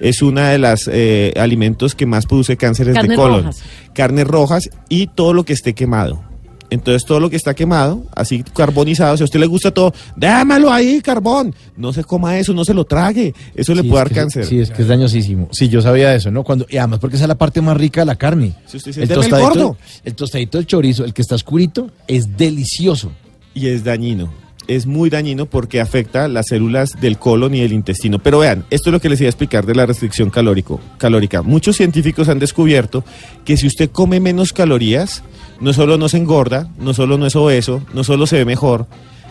[0.00, 3.44] es una de las eh, alimentos que más produce cánceres de colon.
[3.44, 3.62] rojas.
[3.94, 6.27] Carnes rojas y todo lo que esté quemado.
[6.70, 10.70] Entonces todo lo que está quemado, así carbonizado, si a usted le gusta todo, démelo
[10.70, 11.54] ahí, carbón.
[11.76, 13.34] No se coma eso, no se lo trague.
[13.54, 14.44] Eso le puede dar que- cáncer.
[14.44, 15.48] Sí, es que es dañosísimo.
[15.50, 16.44] Sí, yo sabía eso, ¿no?
[16.44, 18.54] Cuando, y además porque esa es la parte más rica de la carne.
[18.66, 19.76] Si usted dice, "Deme el gordo".
[20.04, 23.12] el tostadito del chorizo, el que está oscurito, es delicioso.
[23.54, 24.32] y es dañino.
[24.68, 28.18] Es muy dañino porque afecta las células del colon y del intestino.
[28.18, 31.42] Pero vean, esto es lo que les iba a explicar de la restricción calórico, calórica.
[31.42, 33.02] Muchos científicos han descubierto
[33.46, 35.24] que si usted come menos calorías,
[35.60, 38.86] no solo no se engorda, no solo no es obeso, no solo se ve mejor,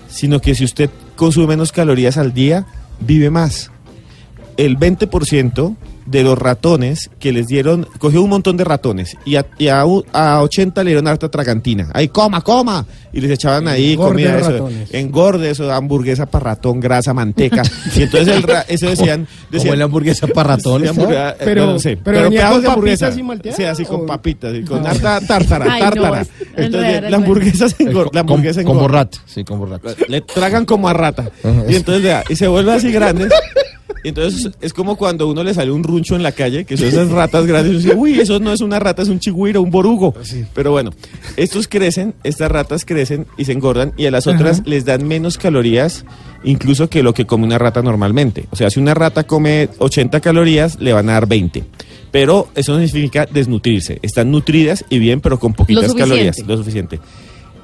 [0.09, 2.65] sino que si usted consume menos calorías al día,
[2.99, 3.71] vive más.
[4.57, 5.75] El 20%
[6.07, 9.81] de los ratones que les dieron, cogió un montón de ratones y a, y a,
[10.13, 11.89] a 80 le dieron harta tragantina.
[11.93, 12.85] ¡Ay, coma, coma!
[13.13, 14.93] Y les echaban ahí Engorde comida, eso, ratones.
[14.93, 17.61] engorde, eso, hamburguesa para ratón, grasa, manteca.
[17.95, 20.91] y entonces el ra- eso decían, Como decían la hamburguesa para ratones.
[20.91, 23.11] Sí, hamburguesa, eh, Pero- bueno, sí, pero pero, pedazos con de hamburguesa.
[23.17, 24.05] y malteada, Sí, así con ¿o?
[24.05, 26.21] papitas, y con harta tártara, Ay, no, tártara.
[26.21, 28.81] es- Entonces la hamburguesa se engorda, la Con, hamburguesa con engorda.
[28.87, 29.15] borrat.
[29.25, 29.81] Sí, con borrat.
[30.07, 31.29] Le tragan como a rata.
[31.67, 33.27] Y entonces vea, y se vuelve así grande.
[34.07, 36.87] Y entonces es como cuando uno le sale un runcho en la calle, que son
[36.87, 37.73] esas ratas grandes.
[37.73, 40.15] Y uno dice, uy, eso no es una rata, es un chigüiro, un borugo.
[40.53, 40.91] Pero bueno,
[41.35, 45.37] estos crecen, estas ratas crecen y se engordan y a las otras les dan menos
[45.37, 46.05] calorías
[46.45, 48.45] incluso que lo que come una rata normalmente.
[48.49, 51.65] O sea, si una rata come 80 calorías, le van a dar 20.
[52.09, 53.99] Pero eso no significa desnutrirse.
[54.03, 56.39] Están nutridas y bien, pero con poquitas calorías.
[56.47, 57.01] Lo suficiente.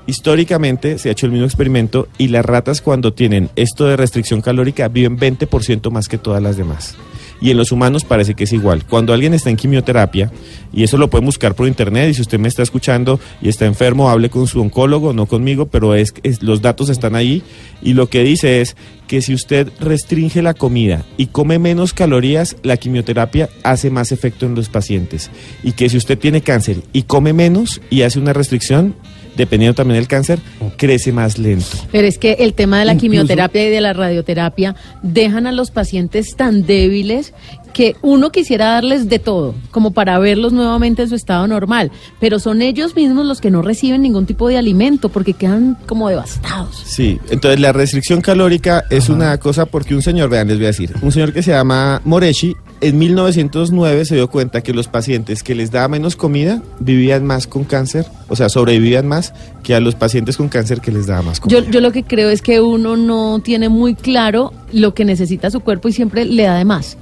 [0.05, 4.41] Históricamente se ha hecho el mismo experimento y las ratas cuando tienen esto de restricción
[4.41, 6.95] calórica viven 20% más que todas las demás.
[7.43, 8.85] y en los humanos parece que es igual.
[8.85, 10.31] Cuando alguien está en quimioterapia,
[10.71, 13.65] y eso lo pueden buscar por internet, y si usted me está escuchando y está
[13.65, 17.43] enfermo, hable con su oncólogo, no conmigo, pero es, los datos están ahí,
[17.81, 18.77] y lo que dice es
[19.07, 24.45] que si usted restringe la comida y come menos calorías, la quimioterapia hace más efecto
[24.45, 25.29] en los pacientes.
[25.63, 28.95] Y que si usted tiene cáncer y come menos y hace una restricción,
[29.35, 30.39] dependiendo también del cáncer,
[30.77, 31.65] crece más lento.
[31.91, 35.51] Pero es que el tema de la Incluso- quimioterapia y de la radioterapia dejan a
[35.51, 37.33] los pacientes tan débiles
[37.73, 42.37] que uno quisiera darles de todo, como para verlos nuevamente en su estado normal, pero
[42.37, 46.83] son ellos mismos los que no reciben ningún tipo de alimento porque quedan como devastados.
[46.85, 50.67] Sí, entonces la restricción calórica es una cosa porque un señor, vean, les voy a
[50.67, 55.41] decir, un señor que se llama Moreshi, en 1909 se dio cuenta que los pacientes
[55.43, 59.33] que les daba menos comida vivían más con cáncer, o sea, sobrevivían más
[59.63, 61.59] que a los pacientes con cáncer que les daba más comida.
[61.61, 65.49] Yo, yo lo que creo es que uno no tiene muy claro lo que necesita
[65.49, 66.97] su cuerpo y siempre le da de más.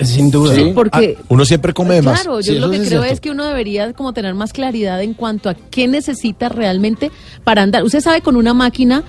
[0.00, 0.54] Sin duda.
[0.54, 2.22] Sí, porque- uno siempre come de más.
[2.22, 3.04] Claro, Sí, yo lo que creo cierto.
[3.06, 7.10] es que uno debería como tener más claridad en cuanto a qué necesita realmente
[7.44, 7.84] para andar.
[7.84, 9.02] Usted sabe con una máquina,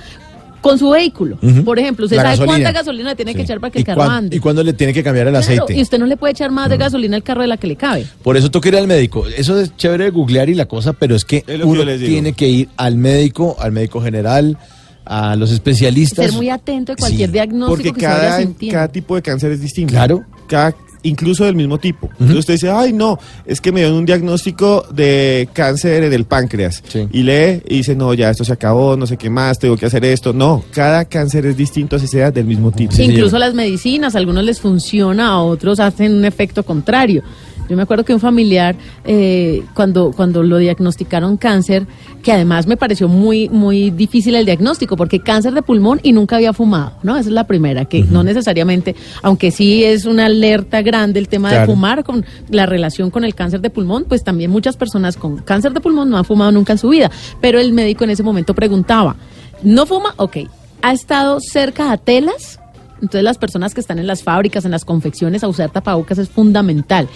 [0.62, 2.54] con su vehículo, por ejemplo, usted La sabe gasolina.
[2.56, 4.36] cuánta gasolina le tiene que echar para que ¿Y, el carro ande.
[4.36, 5.76] y cuándo le tiene que cambiar el Claro, aceite?
[5.78, 7.76] y usted no le puede echar más de gasolina al carro de la que le
[7.76, 8.06] cabe.
[8.24, 9.26] Por eso toca ir al médico.
[9.28, 11.86] Eso es chévere de googlear y la cosa, pero es que Es lo que uno
[11.98, 14.58] tiene que ir al médico, al médico general,
[15.06, 16.26] a los especialistas.
[16.26, 18.74] Ser muy atento de cualquier Sí, diagnóstico Porque que se vaya cada, sintiendo.
[18.76, 19.92] cada tipo de cáncer es distinto.
[19.92, 20.26] Claro.
[20.48, 20.76] Cada,
[21.08, 22.10] incluso del mismo tipo.
[22.14, 26.84] Entonces usted dice, ay, no, es que me dio un diagnóstico de cáncer del páncreas.
[27.12, 29.86] Y lee y dice, no, ya esto se acabó, no sé qué más, tengo que
[29.86, 30.34] hacer esto.
[30.34, 32.94] No, cada cáncer es distinto, así sea del mismo tipo.
[33.02, 37.24] Incluso las medicinas, a algunos les funciona, a otros hacen un efecto contrario.
[37.70, 38.76] Yo me acuerdo que un familiar,
[39.06, 41.86] eh, cuando, cuando lo diagnosticaron cáncer,
[42.24, 46.38] que además me pareció muy, muy difícil el diagnóstico, porque cáncer de pulmón y nunca
[46.38, 47.18] había fumado, ¿no?
[47.18, 51.52] Esa es la primera, que no necesariamente, aunque sí es una alerta grande el tema
[51.52, 55.38] de fumar con la relación con el cáncer de pulmón, pues también muchas personas con
[55.38, 57.12] cáncer de pulmón no han fumado nunca en su vida.
[57.42, 59.16] Pero el médico en ese momento preguntaba,
[59.64, 60.14] ¿no fuma?
[60.18, 60.38] Ok.
[60.82, 62.60] ¿Ha estado cerca a telas?
[63.02, 66.30] Entonces las personas que están en las fábricas, en las confecciones, a usar tapabocas es
[66.30, 67.08] fundamental.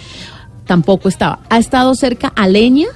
[0.66, 1.40] Tampoco estaba.
[1.48, 2.88] ¿Ha estado cerca a leña?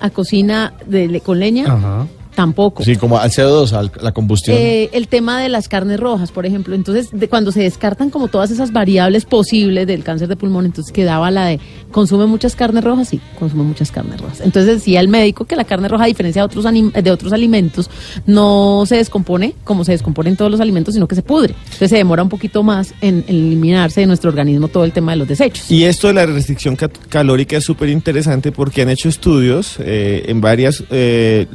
[0.00, 1.64] ¿A cocina de, con leña?
[1.66, 2.06] Ajá.
[2.34, 2.84] Tampoco.
[2.84, 4.56] Sí, como al CO2, a la combustión.
[4.56, 6.74] Eh, el tema de las carnes rojas, por ejemplo.
[6.74, 10.92] Entonces, de, cuando se descartan como todas esas variables posibles del cáncer de pulmón, entonces
[10.92, 11.60] quedaba la de,
[11.90, 13.08] ¿consume muchas carnes rojas?
[13.08, 14.40] Sí, consume muchas carnes rojas.
[14.40, 17.90] Entonces decía el médico que la carne roja, a diferencia de otros, de otros alimentos,
[18.26, 21.54] no se descompone como se descomponen todos los alimentos, sino que se pudre.
[21.64, 25.18] Entonces se demora un poquito más en, eliminarse de nuestro organismo todo el tema de
[25.18, 25.70] los desechos.
[25.70, 30.24] Y esto de la restricción ca- calórica es súper interesante porque han hecho estudios eh,
[30.28, 31.46] en varias eh,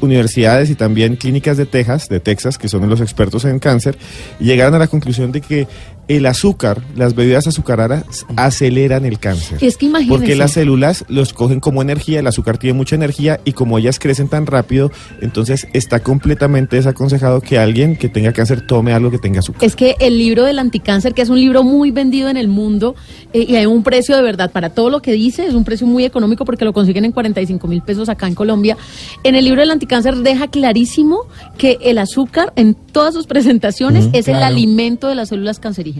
[0.00, 3.96] universidades y también clínicas de Texas, de Texas, que son los expertos en cáncer,
[4.40, 5.68] llegaron a la conclusión de que
[6.08, 9.58] el azúcar, las bebidas azucaradas, aceleran el cáncer.
[9.60, 10.18] Es que imagínense.
[10.18, 13.98] Porque las células los cogen como energía, el azúcar tiene mucha energía y como ellas
[13.98, 19.18] crecen tan rápido, entonces está completamente desaconsejado que alguien que tenga cáncer tome algo que
[19.18, 19.64] tenga azúcar.
[19.64, 22.94] Es que el libro del anticáncer, que es un libro muy vendido en el mundo
[23.32, 25.86] eh, y hay un precio de verdad para todo lo que dice, es un precio
[25.86, 28.76] muy económico porque lo consiguen en 45 mil pesos acá en Colombia.
[29.22, 31.20] En el libro del anticáncer deja clarísimo
[31.58, 35.91] que el azúcar en todas sus presentaciones es el alimento de las células cancerígenas.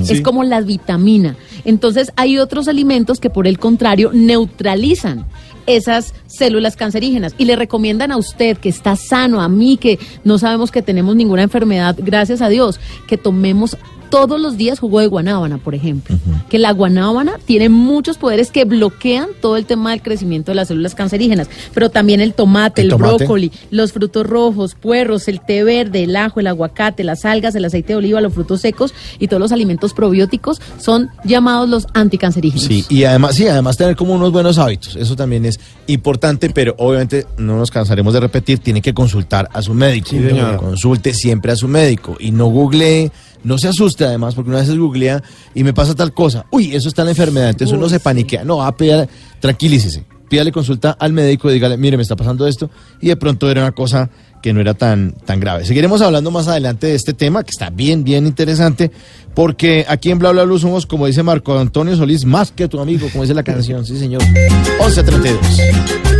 [0.00, 0.22] Es Sí.
[0.22, 1.36] como la vitamina.
[1.64, 5.26] Entonces hay otros alimentos que por el contrario neutralizan
[5.66, 10.38] esas células cancerígenas y le recomiendan a usted que está sano, a mí que no
[10.38, 13.76] sabemos que tenemos ninguna enfermedad, gracias a Dios, que tomemos
[14.10, 16.16] todos los días jugo de guanábana, por ejemplo.
[16.48, 20.68] Que la guanábana tiene muchos poderes que bloquean todo el tema del crecimiento de las
[20.68, 23.16] células cancerígenas, pero también el tomate, El el, tomate.
[23.16, 27.64] brócoli, los frutos rojos, puerros, el té verde, el ajo, el aguacate, las algas, el
[27.64, 32.64] aceite de oliva, los frutos secos y todos los alimentos probióticos son llamados los anticancerígenos.
[32.64, 34.96] Sí, y además, sí, además tener como unos buenos hábitos.
[34.96, 39.62] Eso también es importante, pero obviamente no nos cansaremos de repetir, tiene que consultar a
[39.62, 40.08] su médico.
[40.10, 40.56] Sí, señor.
[40.56, 43.10] Consulte siempre a su médico y no googlee,
[43.44, 45.22] no se asuste además, porque una vez googlea
[45.54, 46.46] y me pasa tal cosa.
[46.50, 48.44] Uy, eso está en la enfermedad, entonces uno se paniquea.
[48.44, 49.08] No, ah, pida-
[49.40, 50.04] tranquilícese.
[50.28, 52.70] Pídale consulta al médico y dígale, mire, me está pasando esto.
[53.00, 54.10] Y de pronto era una cosa
[54.40, 55.64] que no era tan, tan grave.
[55.64, 58.92] Seguiremos hablando más adelante de este tema, que está bien, bien interesante,
[59.34, 62.78] porque aquí en Bla Bla Blue somos, como dice Marco Antonio Solís, más que tu
[62.80, 64.22] amigo, como dice la canción, sí señor.
[64.22, 66.19] 11.32.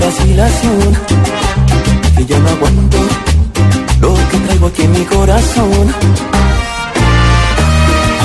[0.00, 0.98] vacilación.
[2.16, 2.98] Que ya no aguanto
[4.00, 5.94] lo que traigo aquí en mi corazón.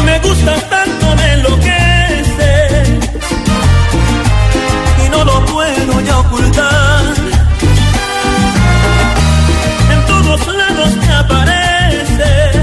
[0.06, 2.88] Me gustas tanto, me enloqueces
[5.06, 7.04] y no lo puedo ya ocultar.
[9.94, 12.56] En todos lados me apareces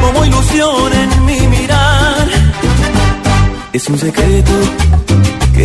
[0.00, 2.26] como ilusión en mi mirar.
[3.72, 4.52] Es un secreto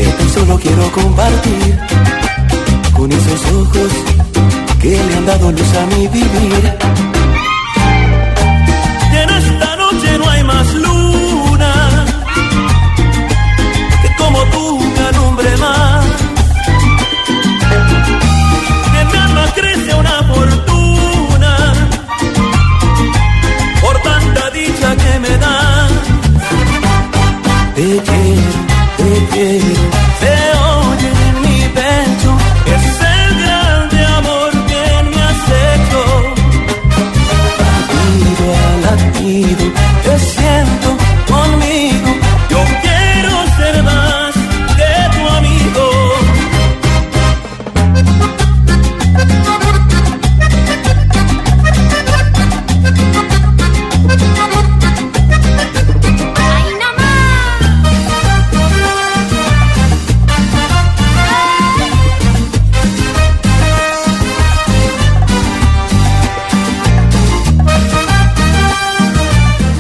[0.02, 1.80] que solo quiero compartir
[2.94, 3.92] con esos ojos
[4.82, 6.74] que le han dado luz a mi vivir.
[9.14, 10.55] Y en esta noche no hay más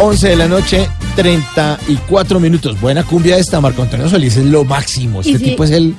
[0.06, 2.80] 11 de la noche, 34 minutos.
[2.80, 5.22] Buena cumbia esta, Marco Antonio Solís es lo máximo.
[5.22, 5.95] Este tipo es el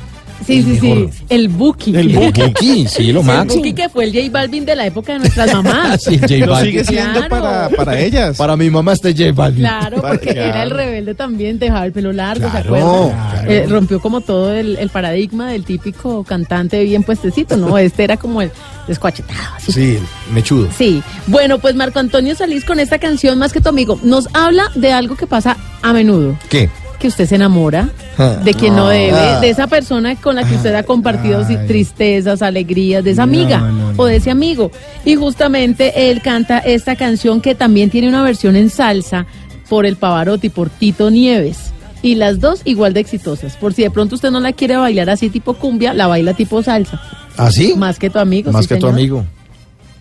[0.47, 1.09] Sí, el sí, sí.
[1.29, 1.97] El Buki.
[1.97, 3.57] El Buki, sí, lo El máximo.
[3.57, 6.03] Buki que fue el J Balvin de la época de nuestras mamás.
[6.03, 6.71] Sí, J Lo Balvin.
[6.73, 7.29] sigue siendo Claro.
[7.29, 8.37] para, para ellas.
[8.37, 9.61] Para mi mamá está J Balvin.
[9.63, 13.11] Claro, porque era el rebelde también, dejaba el pelo largo, ¿se acuerdan?
[13.11, 13.51] claro.
[13.51, 17.77] Eh, rompió como todo el, el paradigma del típico cantante bien puestecito, ¿no?
[17.87, 18.51] Este era como el
[18.87, 19.41] descuachetado.
[19.57, 19.73] así.
[19.73, 19.99] Sí,
[20.33, 20.69] mechudo.
[20.77, 24.71] Sí, bueno, pues Marco Antonio Salís con esta canción Más que tu amigo nos habla
[24.77, 26.71] de algo que pasa a menudo, ¿Qué?
[27.07, 27.89] Que usted se enamora
[28.19, 28.41] Ah.
[28.43, 29.39] de quien no debe, Ah.
[29.41, 34.07] de esa persona con la que usted ha compartido tristezas, alegrías, de esa amiga o
[34.07, 34.73] de ese amigo.
[35.05, 39.27] Y justamente él canta esta canción que también tiene una versión en salsa
[39.69, 41.71] por el Pavarotti, por Tito Nieves.
[42.03, 43.57] Y las dos igual de exitosas.
[43.57, 46.63] Por si de pronto usted no la quiere bailar así tipo cumbia, la baila tipo
[46.63, 47.01] salsa.
[47.37, 47.75] ¿Ah, sí?
[47.77, 48.51] Más que tu amigo.
[48.53, 49.25] Más sí, que tu amigo.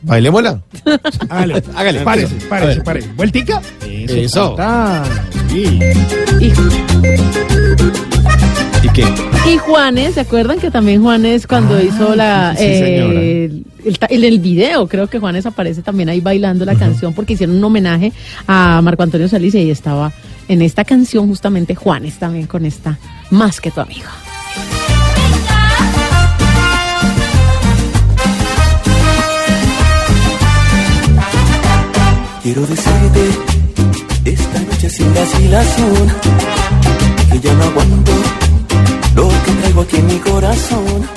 [0.06, 0.62] Bailémosla.
[1.30, 2.02] Hágale, Hágale.
[2.02, 3.10] Párese, párese, párese.
[3.16, 3.62] ¿Vueltica?
[3.86, 4.56] Eso.
[4.60, 5.04] Ah,
[5.50, 5.80] sí.
[6.40, 6.54] Y,
[8.84, 9.04] ¿Y qué?
[9.52, 13.64] y Juanes, ¿se acuerdan que también Juanes cuando hizo la sí, eh,
[14.10, 17.64] el, el video, creo que Juanes aparece también ahí bailando la canción porque hicieron un
[17.64, 18.14] homenaje
[18.48, 20.12] a Marco Antonio Solís y ahí estaba
[20.48, 22.98] en esta canción justamente Juanes también con esta
[23.32, 24.08] Más que tu amigo.
[32.46, 33.22] Quiero decirte
[34.24, 36.14] esta noche sin vacilación
[37.32, 38.12] que ya no aguanto
[39.16, 41.10] lo que traigo aquí en mi corazón.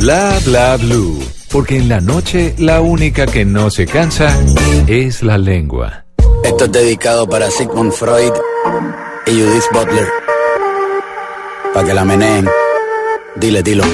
[0.00, 1.22] Bla bla blue.
[1.48, 4.36] Porque en la noche la única que no se cansa
[4.88, 6.06] es la lengua.
[6.42, 8.32] Esto es dedicado para Sigmund Freud
[9.28, 10.08] y Judith Butler.
[11.72, 12.48] Para que la meneen.
[13.36, 13.84] Dile, dilo.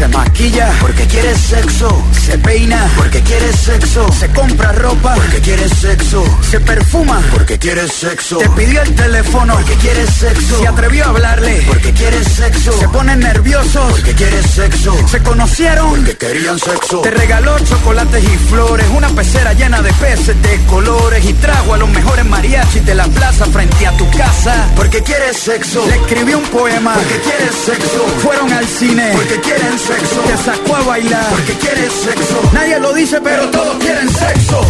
[0.00, 2.02] Se maquilla porque quiere sexo.
[2.24, 4.10] Se peina porque quiere sexo.
[4.10, 6.24] Se compra ropa porque quiere sexo.
[6.50, 8.38] Se perfuma porque quiere sexo.
[8.38, 10.58] Te pidió el teléfono porque quiere sexo.
[10.58, 12.72] Se atrevió a hablarle porque quiere sexo.
[12.80, 14.96] Se ponen nerviosos porque quiere sexo.
[15.06, 17.02] Se conocieron porque querían sexo.
[17.02, 18.86] Te regaló chocolates y flores.
[18.96, 21.22] Una pecera llena de peces de colores.
[21.26, 25.34] Y trajo a los mejores mariachis de la plaza frente a tu casa porque quiere
[25.34, 25.84] sexo.
[25.86, 28.06] Le escribió un poema porque quiere sexo.
[28.22, 29.89] Fueron al cine porque quieren sexo.
[30.26, 32.40] Te sacó a bailar porque quiere sexo.
[32.52, 34.60] Nadie lo dice, pero todos quieren sexo.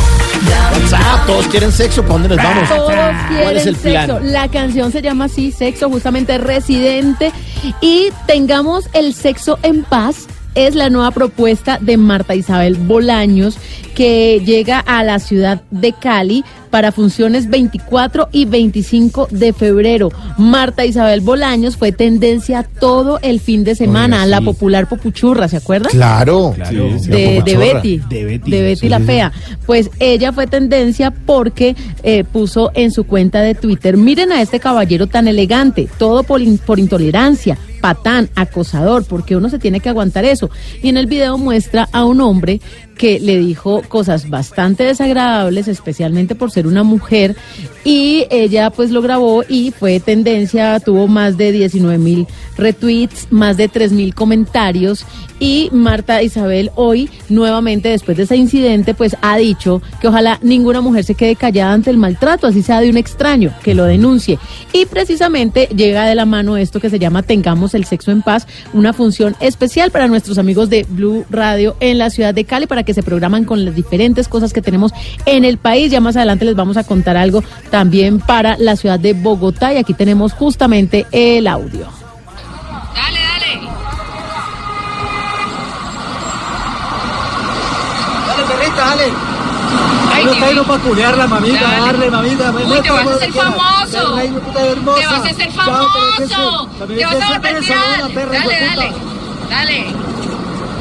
[0.72, 2.68] WhatsApp, todos quieren sexo, ¿para dónde nos vamos?
[2.68, 4.06] Todos ¿Cuál quieren es el plan?
[4.06, 4.20] sexo.
[4.24, 7.32] La canción se llama así, sexo, justamente residente.
[7.80, 10.26] Y tengamos el sexo en paz.
[10.54, 13.56] Es la nueva propuesta de Marta Isabel Bolaños
[13.94, 20.10] que llega a la ciudad de Cali para funciones 24 y 25 de febrero.
[20.38, 25.56] Marta Isabel Bolaños fue tendencia todo el fin de semana, Oiga, la popular popuchurra, ¿se
[25.56, 25.90] acuerdan?
[25.90, 26.52] Claro.
[26.54, 26.98] Claro.
[26.98, 27.40] Sí, de.
[27.56, 29.32] Betty, De Betty, de Betty sí, la fea.
[29.66, 34.60] Pues ella fue tendencia porque eh, puso en su cuenta de Twitter, miren a este
[34.60, 39.88] caballero tan elegante, todo por, in- por intolerancia, patán, acosador, porque uno se tiene que
[39.88, 40.50] aguantar eso.
[40.82, 42.60] Y en el video muestra a un hombre
[43.00, 47.34] que le dijo cosas bastante desagradables, especialmente por ser una mujer,
[47.82, 52.26] y ella pues lo grabó y fue tendencia, tuvo más de 19 mil
[52.58, 55.06] retweets, más de 3 mil comentarios,
[55.40, 60.82] y Marta Isabel hoy, nuevamente después de ese incidente, pues ha dicho que ojalá ninguna
[60.82, 64.38] mujer se quede callada ante el maltrato, así sea de un extraño, que lo denuncie.
[64.74, 68.46] Y precisamente llega de la mano esto que se llama Tengamos el Sexo en Paz,
[68.74, 72.82] una función especial para nuestros amigos de Blue Radio en la ciudad de Cali, para
[72.82, 74.92] que se programan con las diferentes cosas que tenemos
[75.26, 75.90] en el país.
[75.90, 79.76] Ya más adelante les vamos a contar algo también para la ciudad de Bogotá y
[79.78, 81.86] aquí tenemos justamente el audio.
[88.26, 89.04] Dale, perrita, dale.
[90.12, 91.80] Ay, no está no para culearla, mamita, Dale.
[91.86, 92.50] darle, mamita.
[92.50, 93.54] Uy, muestra te vas a que quieras.
[93.54, 94.14] famoso.
[94.14, 95.00] Perra, hijo de puta hermosa.
[95.00, 96.68] Te vas a hacer Chao, famoso.
[96.88, 98.14] que Te vas a volver viral.
[98.14, 98.92] Dale, dale.
[99.50, 99.86] Dale.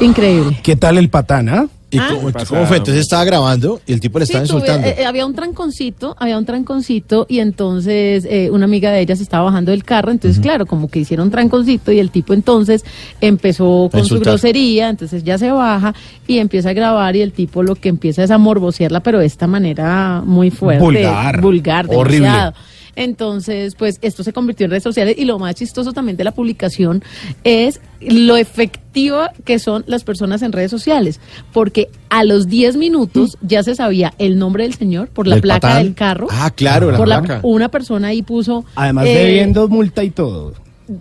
[0.02, 0.60] Increíble.
[0.64, 1.68] ¿Qué tal el patana?
[1.91, 2.77] ¿Y cómo, cómo fue?
[2.77, 4.87] Entonces estaba grabando y el tipo le estaba Sí, insultando.
[4.87, 9.15] eh, eh, había un tranconcito, había un tranconcito y entonces eh, una amiga de ella
[9.15, 12.85] se estaba bajando del carro, entonces claro, como que hicieron tranconcito y el tipo entonces
[13.21, 15.93] empezó con su grosería, entonces ya se baja
[16.27, 19.25] y empieza a grabar y el tipo lo que empieza es a morbosearla, pero de
[19.25, 21.41] esta manera muy fuerte, Vulgar.
[21.41, 22.27] vulgar, Horrible.
[22.27, 22.53] demasiado.
[22.99, 26.31] Entonces, pues esto se convirtió en redes sociales y lo más chistoso también de la
[26.34, 27.01] publicación
[27.45, 31.21] es lo efectiva que son las personas en redes sociales,
[31.53, 35.41] porque a los 10 minutos ya se sabía el nombre del señor por la ¿Del
[35.43, 35.84] placa patán?
[35.84, 36.27] del carro.
[36.30, 37.39] Ah, claro, la por placa.
[37.43, 40.53] una persona ahí puso Además eh, debiendo multa y todo.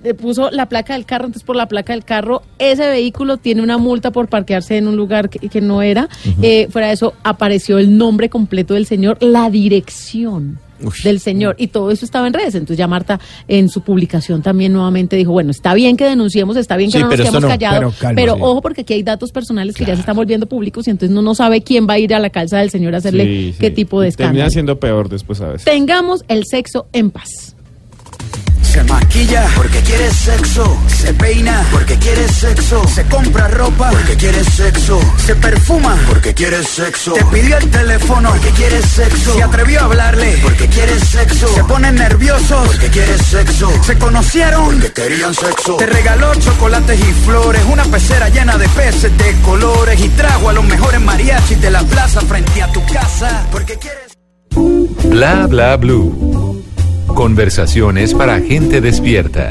[0.05, 3.61] eh, puso la placa del carro, entonces por la placa del carro, ese vehículo tiene
[3.62, 6.09] una multa por parquearse en un lugar que, que no era.
[6.43, 10.61] Eh, fuera de eso, apareció el nombre completo del señor, la dirección
[11.05, 12.55] del señor, y todo eso estaba en redes.
[12.55, 16.77] Entonces ya Marta en su publicación también nuevamente dijo, bueno, está bien que denunciemos, está
[16.77, 19.75] bien que Sí, no nos quedemos no, callados, pero ojo porque aquí hay datos personales
[19.75, 22.15] que ya se están volviendo públicos y entonces uno no sabe quién va a ir
[22.15, 24.51] a la calza del señor a hacerle Sí, qué tipo de Termina escándalo.
[24.51, 25.65] siendo peor después a veces.
[25.65, 27.55] Tengamos el sexo en paz.
[28.73, 30.78] Se maquilla porque quiere sexo.
[30.89, 32.86] Se peina porque quiere sexo.
[32.86, 35.01] Se compra ropa porque quiere sexo.
[35.24, 37.15] Se perfuma porque quiere sexo.
[37.15, 39.35] Te pidió el teléfono porque quiere sexo.
[39.35, 41.49] Se atrevió a hablarle porque quiere sexo.
[41.55, 43.70] Se ponen nerviosos porque quiere sexo.
[43.85, 45.77] Se conocieron porque querían sexo.
[45.77, 47.62] Te regaló chocolates y flores.
[47.73, 49.99] Una pecera llena de peces de colores.
[49.99, 53.47] Y trajo a los mejores mariachis de la plaza frente a tu casa.
[53.51, 54.12] Porque quieres.
[55.05, 56.49] Bla bla blue.
[57.15, 59.51] Conversaciones para gente despierta.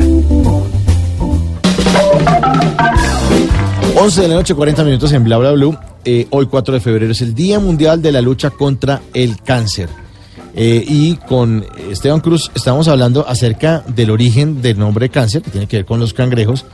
[3.99, 5.77] 11 de la noche, 40 minutos en Bla Blue.
[6.05, 9.89] Eh, hoy, 4 de febrero, es el Día Mundial de la Lucha contra el Cáncer.
[10.55, 15.67] Eh, y con Esteban Cruz estamos hablando acerca del origen del nombre cáncer, que tiene
[15.67, 16.65] que ver con los cangrejos,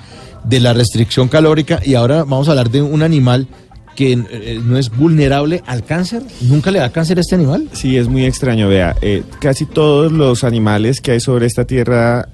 [0.44, 3.48] de la restricción calórica, y ahora vamos a hablar de un animal
[3.96, 6.24] que eh, no es vulnerable al cáncer.
[6.42, 7.70] ¿Nunca le da cáncer a este animal?
[7.74, 12.30] Sí, es muy extraño, vea, eh, casi todos los animales que hay sobre esta tierra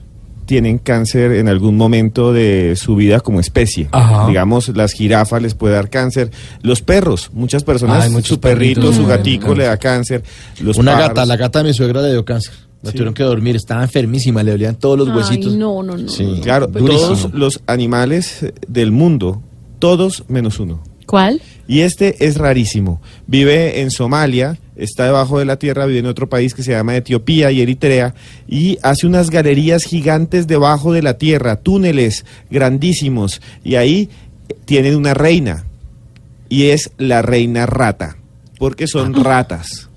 [0.45, 3.87] tienen cáncer en algún momento de su vida como especie.
[3.91, 4.25] Ajá.
[4.27, 6.31] Digamos, las jirafas les puede dar cáncer,
[6.63, 10.23] los perros, muchas personas, Ay, muchos su perrito, perritos su gatico le da cáncer,
[10.61, 11.09] los Una pájaros.
[11.09, 12.53] gata, la gata de mi suegra le dio cáncer.
[12.81, 12.95] La Sí.
[12.95, 15.53] tuvieron que dormir, estaba enfermísima, le dolían todos los Ay, huesitos.
[15.55, 16.07] no, no, no.
[16.07, 16.97] Sí, Claro, durísimo.
[16.97, 19.43] todos los animales eh, del mundo,
[19.79, 20.81] todos menos uno.
[21.09, 21.41] ¿Cuál?
[21.67, 23.01] Y este es rarísimo.
[23.25, 26.95] Vive en Somalia, está debajo de la tierra, vive en otro país que se llama
[26.95, 28.13] Etiopía y Eritrea,
[28.47, 34.11] y hace unas galerías gigantes debajo de la tierra, túneles grandísimos, y ahí
[34.65, 35.65] tienen una reina,
[36.47, 38.17] y es la reina rata,
[38.59, 39.89] porque son ratas.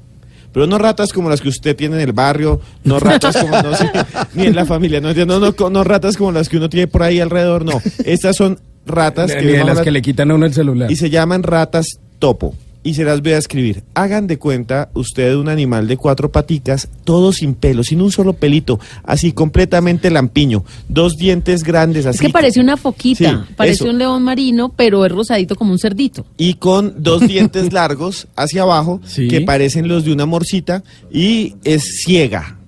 [0.50, 3.76] Pero no ratas como las que usted tiene en el barrio, no ratas como, no
[3.76, 3.90] sé,
[4.34, 7.02] ni en la familia, no, no, no, no ratas como las que uno tiene por
[7.02, 7.82] ahí alrededor, no.
[8.02, 10.90] Estas son ratas Ni que de las que le quitan a uno el celular.
[10.90, 11.86] y se llaman ratas
[12.18, 12.54] topo.
[12.84, 13.84] Y se las voy a escribir.
[13.94, 18.32] Hagan de cuenta usted un animal de cuatro paticas, todo sin pelo, sin un solo
[18.32, 22.16] pelito, así completamente lampiño, dos dientes grandes así.
[22.16, 23.90] Es que parece una foquita, Sí, parece eso.
[23.92, 26.26] un león marino, pero es rosadito como un cerdito.
[26.36, 29.28] y con dos dientes largos hacia abajo Sí.
[29.28, 32.58] que parecen los de una morcita y es ciega.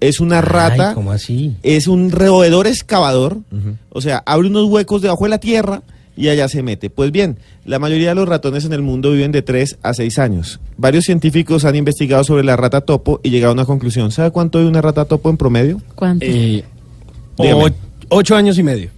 [0.00, 1.56] Es una rata, Ay, ¿cómo así?
[1.62, 3.38] es un roedor excavador,
[3.90, 5.82] o sea, abre unos huecos debajo de la tierra
[6.16, 6.88] y allá se mete.
[6.90, 7.36] Pues bien,
[7.66, 10.58] la mayoría de los ratones en el mundo viven de 3 a 6 años.
[10.78, 14.10] Varios científicos han investigado sobre la rata topo y llegado a una conclusión.
[14.10, 15.80] ¿Sabe cuánto vive una rata topo en promedio?
[15.94, 16.24] ¿Cuánto?
[16.26, 16.64] Eh,
[17.36, 17.68] o-
[18.08, 18.90] ocho años y medio.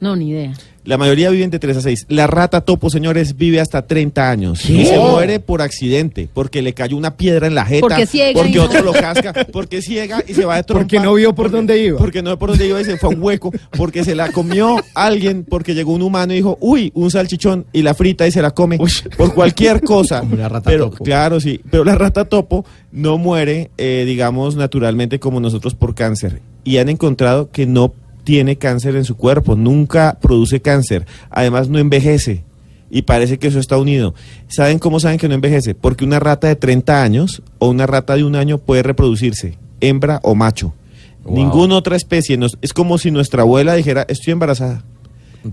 [0.00, 0.52] No, ni idea.
[0.86, 2.06] La mayoría viven de 3 a 6.
[2.08, 4.62] La rata topo, señores, vive hasta 30 años.
[4.64, 4.72] ¿Qué?
[4.72, 7.80] Y se muere por accidente, porque le cayó una piedra en la jeta.
[7.80, 10.82] Porque ciega Porque no- otro lo casca, porque ciega y se va de trompa.
[10.84, 11.98] Porque no vio por dónde iba.
[11.98, 13.52] Porque no vio por dónde iba y se fue a un hueco.
[13.76, 17.82] Porque se la comió alguien, porque llegó un humano y dijo, uy, un salchichón, y
[17.82, 18.78] la frita y se la come.
[19.16, 20.20] Por cualquier cosa.
[20.20, 21.04] Como una rata pero, topo.
[21.04, 21.60] Claro, sí.
[21.70, 26.40] Pero la rata topo no muere, eh, digamos, naturalmente como nosotros por cáncer.
[26.62, 27.92] Y han encontrado que no
[28.26, 31.06] tiene cáncer en su cuerpo, nunca produce cáncer.
[31.30, 32.42] Además, no envejece.
[32.90, 34.14] Y parece que eso está unido.
[34.48, 35.76] ¿Saben cómo saben que no envejece?
[35.76, 40.18] Porque una rata de 30 años o una rata de un año puede reproducirse, hembra
[40.24, 40.74] o macho.
[41.22, 41.36] Wow.
[41.36, 42.36] Ninguna otra especie.
[42.36, 44.82] nos- es como si nuestra abuela dijera, estoy embarazada.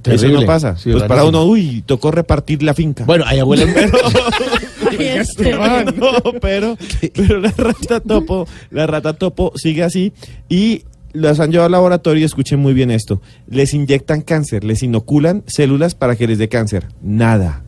[0.06, 0.76] Eso no pasa.
[0.76, 3.04] Sí, pues para uno, uy, tocó repartir la finca.
[3.06, 3.70] Bueno, hay abuelas.
[5.96, 6.76] no, pero,
[7.14, 10.12] pero la rata topo, la rata topo sigue así
[10.50, 13.22] y las han llevado al laboratorio y escuchen muy bien esto.
[13.48, 16.88] Les inyectan cáncer, les inoculan células para que les dé cáncer.
[17.02, 17.62] Nada.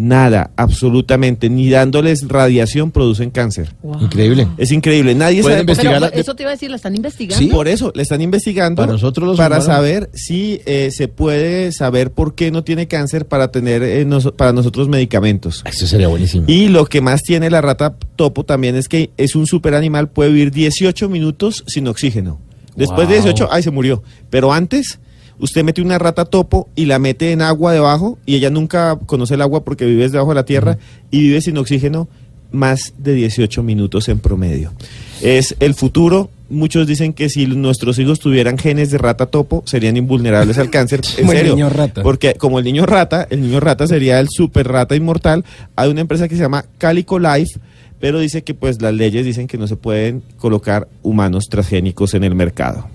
[0.00, 3.74] Nada, absolutamente, ni dándoles radiación producen cáncer.
[4.00, 4.46] Increíble.
[4.56, 7.52] Es increíble, nadie sabe investigar la- eso te iba a decir, ¿la están investigando?
[7.52, 9.64] Por eso, le están investigando Para nosotros los para humanos.
[9.66, 14.30] saber si eh, se puede saber por qué no tiene cáncer para tener eh, nos-
[14.30, 15.64] para nosotros medicamentos.
[15.68, 16.44] Eso sería buenísimo.
[16.46, 20.10] Y lo que más tiene la rata topo también es que es un super animal,
[20.10, 22.38] puede vivir 18 minutos sin oxígeno.
[22.78, 23.24] Después de Wow.
[23.24, 24.02] 18, ay, se murió.
[24.30, 24.98] Pero antes,
[25.38, 29.34] usted mete una rata topo y la mete en agua debajo y ella nunca conoce
[29.34, 30.78] el agua porque vive debajo de la tierra
[31.10, 32.08] y vive sin oxígeno
[32.50, 34.72] más de 18 minutos en promedio.
[35.20, 36.30] Es el futuro.
[36.50, 41.02] Muchos dicen que si nuestros hijos tuvieran genes de rata topo, serían invulnerables al cáncer.
[41.18, 41.54] En Como el serio.
[41.56, 42.02] niño rata.
[42.02, 45.44] Porque como el niño rata, el niño rata sería el super rata inmortal.
[45.76, 47.58] Hay una empresa que se llama Calico Life,
[48.00, 52.24] pero dice que pues las leyes dicen que no se pueden colocar humanos transgénicos en
[52.24, 52.88] el mercado.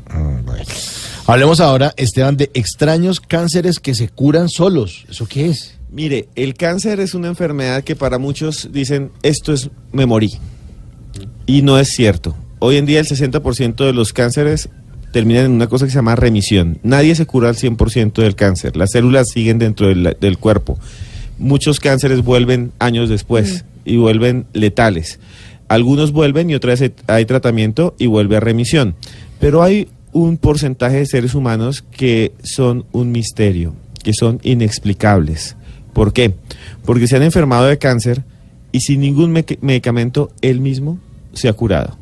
[1.26, 5.06] Hablemos ahora, Esteban, de extraños cánceres que se curan solos.
[5.10, 5.76] ¿Eso qué es?
[5.90, 10.32] Mire, el cáncer es una enfermedad que para muchos dicen, esto es, me morí.
[11.46, 12.36] Y no es cierto.
[12.60, 14.70] Hoy en día el 60% de los cánceres
[15.12, 16.80] terminan en una cosa que se llama remisión.
[16.82, 18.76] Nadie se cura al 100% del cáncer.
[18.76, 20.80] Las células siguen dentro del, del cuerpo.
[21.38, 25.20] Muchos cánceres vuelven años después y vuelven letales.
[25.68, 28.96] Algunos vuelven y otra vez hay tratamiento y vuelve a remisión.
[29.40, 33.74] Pero hay un porcentaje de seres humanos que son un misterio,
[34.04, 35.56] que son inexplicables.
[35.94, 36.34] ¿Por qué?
[36.86, 38.24] Porque se han enfermado de cáncer
[38.72, 39.32] y sin ningún
[39.62, 41.00] medicamento él mismo
[41.34, 41.98] se ha curado.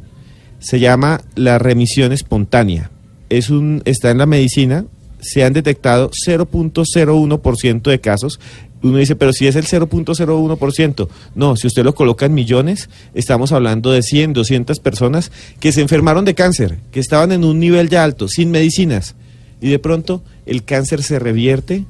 [0.59, 2.91] Se llama la remisión espontánea.
[3.29, 4.85] Es un, está en la medicina,
[5.19, 8.39] se han detectado 0.01% de casos.
[8.83, 11.07] Uno dice, pero si es el 0.01%.
[11.35, 15.81] No, si usted lo coloca en millones, estamos hablando de 100, 200 personas que se
[15.81, 19.15] enfermaron de cáncer, que estaban en un nivel ya alto, sin medicinas.
[19.61, 21.85] Y de pronto el cáncer se revierte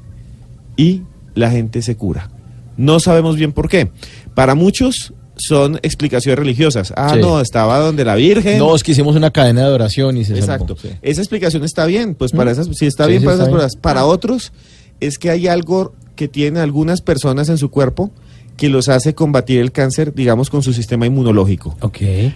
[0.76, 1.02] y
[1.36, 2.30] la gente se cura.
[2.78, 3.90] No sabemos bien por qué.
[4.34, 6.94] Para muchos son explicaciones religiosas.
[6.96, 7.20] Ah, Sí.
[7.22, 8.60] no, estaba donde la Virgen.
[8.60, 10.76] No, es que hicimos una cadena de oración y se Exacto.
[10.80, 10.90] sí.
[11.02, 12.54] Esa explicación está bien, pues para Mm.
[12.54, 13.60] esas, sí está Sí, bien para esas bien.
[13.82, 14.52] Para otros
[15.02, 18.12] es que hay algo que tienen algunas personas en su cuerpo
[18.56, 21.76] que los hace combatir el cáncer, digamos, con su sistema inmunológico.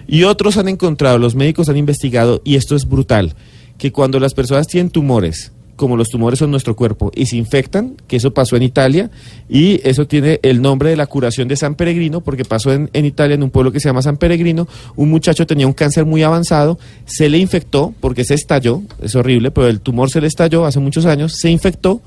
[0.07, 3.35] Y otros han encontrado, los médicos han investigado, y esto es brutal,
[3.77, 7.95] que cuando las personas tienen tumores, como los tumores son nuestro cuerpo, y se infectan,
[8.07, 9.11] que eso pasó en Italia,
[9.47, 13.05] y eso tiene el nombre de la curación de San Peregrino, porque pasó en, en
[13.05, 16.23] Italia, en un pueblo que se llama San Peregrino, un muchacho tenía un cáncer muy
[16.23, 20.65] avanzado, se le infectó, porque se estalló, es horrible, pero el tumor se le estalló
[20.65, 22.01] hace muchos años, se infectó,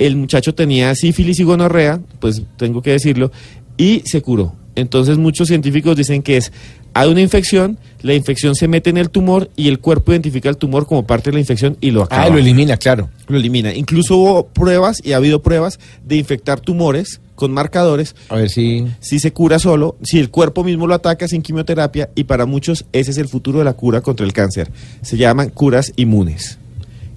[0.00, 3.30] el muchacho tenía sífilis y gonorrea, pues tengo que decirlo,
[3.76, 4.54] y se curó.
[4.74, 6.52] Entonces muchos científicos dicen que es,
[6.94, 10.56] hay una infección, la infección se mete en el tumor y el cuerpo identifica el
[10.56, 12.24] tumor como parte de la infección y lo acaba.
[12.24, 13.10] Ah, lo elimina, claro.
[13.28, 13.74] Lo elimina.
[13.74, 18.16] Incluso hubo pruebas y ha habido pruebas de infectar tumores con marcadores.
[18.30, 18.86] A ver si...
[19.00, 22.86] Si se cura solo, si el cuerpo mismo lo ataca sin quimioterapia y para muchos
[22.92, 24.70] ese es el futuro de la cura contra el cáncer.
[25.02, 26.59] Se llaman curas inmunes.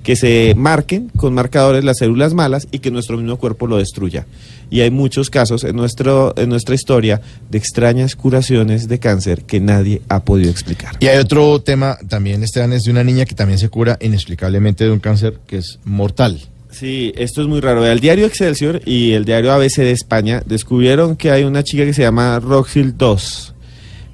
[0.04, 4.26] Que se marquen con marcadores las células malas y que nuestro mismo cuerpo lo destruya.
[4.70, 9.60] Y hay muchos casos en, nuestro, en nuestra historia de extrañas curaciones de cáncer que
[9.60, 10.98] nadie ha podido explicar.
[11.00, 14.84] Y hay otro tema también, Esteban, es de una niña que también se cura inexplicablemente
[14.84, 16.40] de un cáncer que es mortal.
[16.74, 17.86] Sí, esto es muy raro.
[17.86, 21.94] El diario Excelsior y el diario ABC de España descubrieron que hay una chica que
[21.94, 23.53] se llama Roxil 2.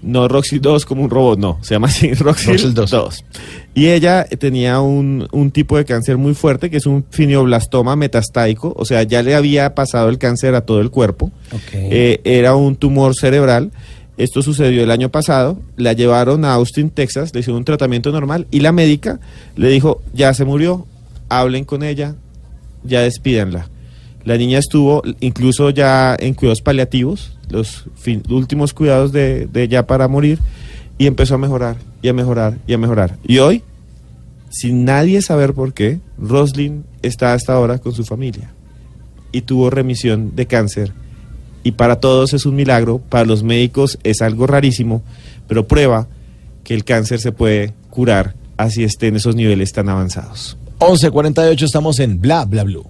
[0.01, 1.57] No Roxil 2 como un robot, no.
[1.61, 2.91] Se llama así Roxil, Roxil 2.
[2.91, 3.25] 2.
[3.75, 8.73] Y ella tenía un, un tipo de cáncer muy fuerte que es un finioblastoma metastaico.
[8.77, 11.31] O sea, ya le había pasado el cáncer a todo el cuerpo.
[11.73, 13.71] Eh, era un tumor cerebral.
[14.17, 15.59] Esto sucedió el año pasado.
[15.77, 17.33] La llevaron a Austin, Texas.
[17.33, 18.47] Le hicieron un tratamiento normal.
[18.51, 19.19] Y la médica
[19.55, 20.85] le dijo, ya se murió.
[21.29, 22.15] Hablen con ella
[22.83, 23.67] ya despídanla.
[24.25, 27.85] La niña estuvo incluso ya en cuidados paliativos, los
[28.29, 30.39] últimos cuidados de, de ya para morir,
[30.97, 33.17] y empezó a mejorar, y a mejorar, y a mejorar.
[33.23, 33.63] Y hoy,
[34.49, 38.51] sin nadie saber por qué, Roslyn está hasta ahora con su familia
[39.31, 40.91] y tuvo remisión de cáncer.
[41.63, 45.03] Y para todos es un milagro, para los médicos es algo rarísimo,
[45.47, 46.07] pero prueba
[46.63, 50.57] que el cáncer se puede curar así esté en esos niveles tan avanzados.
[50.79, 52.85] 11.48 estamos en Bla Bla Blue.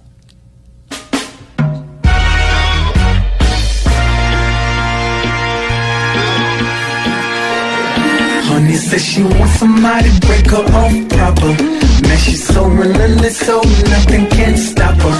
[8.60, 11.52] Honey says she wants somebody to break her off proper.
[12.06, 13.56] Man, she's so relentless, so
[13.94, 15.16] nothing can stop her.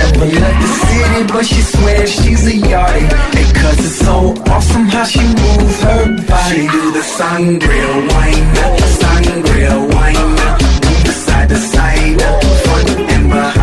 [0.00, 3.08] Never left the city, but she swears she's a yardie.
[3.56, 6.54] Cause it's so awesome how she moves her body.
[6.54, 8.46] She do the sangria wine,
[9.00, 10.36] sangria wine.
[11.24, 12.20] Side to side,
[12.64, 13.53] front and behind.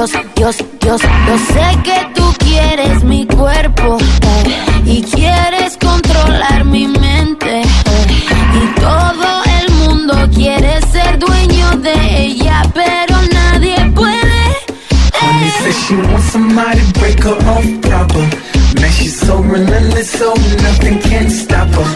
[0.00, 0.50] Yo, yo,
[0.80, 7.66] yo, yo sé que tú quieres mi cuerpo eh, y quieres controlar mi mente eh,
[8.54, 14.56] y todo el mundo quiere ser dueño de ella, pero nadie puede.
[15.20, 15.50] Honey
[18.78, 20.28] Man, she's so relentless, so
[20.66, 21.88] nothing can stop her.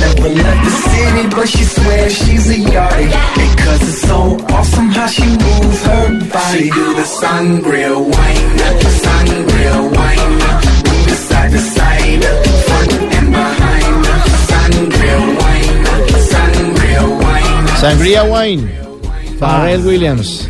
[0.00, 3.12] Never left the city, but she swears she's a yardie.
[3.42, 4.20] And cause it's so
[4.56, 6.58] awesome how she moves her body.
[6.64, 8.58] She do the sangria wine,
[9.04, 10.32] sangria wine.
[10.88, 12.24] Move it side to side,
[12.66, 14.04] front and behind.
[14.50, 15.76] Sangria wine,
[16.32, 17.66] sangria wine.
[17.82, 18.68] Sangria Wine.
[19.38, 20.48] Pharrell Williams.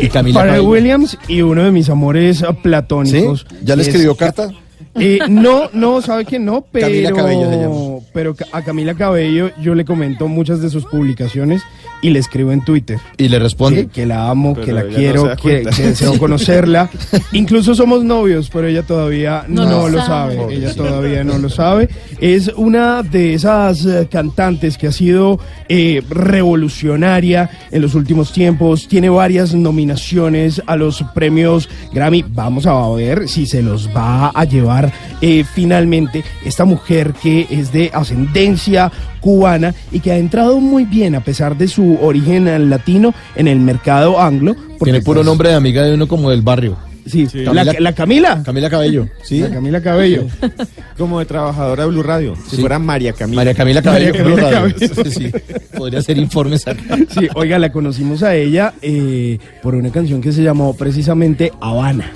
[0.00, 0.60] Y Camila Pharrell.
[0.60, 3.46] Williams y uno de mis amores platónicos.
[3.48, 3.56] ¿Sí?
[3.64, 4.50] ¿Ya le Es- escribió carta?
[4.98, 7.95] Eh, no, no, sabe que no, pero, Camila Cabello se llama.
[8.16, 11.60] Pero a Camila Cabello yo le comento muchas de sus publicaciones
[12.00, 12.98] y le escribo en Twitter.
[13.18, 13.88] ¿Y le responde?
[13.88, 16.88] Que, que la amo, Pero que la no quiero, que, que deseo conocerla.
[17.32, 20.54] Incluso somos novios, pero ella todavía no, No lo sabe.
[20.54, 21.90] Ella todavía no lo sabe.
[22.18, 25.38] Es una de esas eh, cantantes que ha sido
[25.68, 28.88] eh, revolucionaria en los últimos tiempos.
[28.88, 32.24] Tiene varias nominaciones a los premios Grammy.
[32.28, 34.90] Vamos a ver si se los va a llevar
[35.20, 41.14] eh, finalmente esta mujer que es de ascendencia cubana y que ha entrado muy bien
[41.14, 44.54] a pesar de su origen latino en el mercado anglo.
[44.78, 46.76] porque, Tiene puro pues, nombre de amiga de uno como del barrio.
[47.06, 48.42] Sí, Camila- la, la Camila.
[48.44, 49.06] Camila Cabello.
[49.22, 49.38] Sí.
[49.38, 50.26] La Camila Cabello.
[50.98, 52.34] Como de trabajadora de Blue Radio.
[52.48, 52.60] Si Sí.
[52.60, 53.36] fuera María Camila.
[53.42, 54.12] María Camila Cabello.
[54.12, 54.74] María Blue Radio.
[55.12, 55.30] Sí,
[55.76, 56.96] Podría hacer informes acá.
[57.16, 62.10] Sí, oiga, la conocimos a ella eh, por una canción que se llamó precisamente Habana.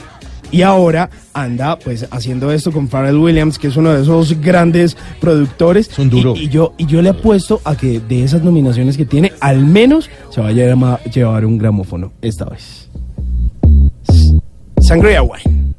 [0.53, 4.97] Y ahora anda pues haciendo esto con Pharrell Williams, que es uno de esos grandes
[5.21, 5.89] productores.
[5.89, 6.35] Es un duro.
[6.37, 9.65] Y, y yo, y yo le apuesto a que de esas nominaciones que tiene, al
[9.65, 12.89] menos se vaya a llevar un gramófono esta vez.
[14.09, 14.35] S-
[14.81, 15.70] Sangria Wine.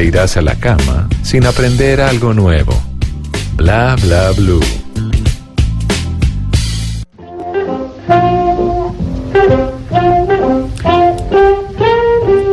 [0.00, 2.72] Te irás a la cama sin aprender algo nuevo.
[3.56, 4.62] Bla bla blue.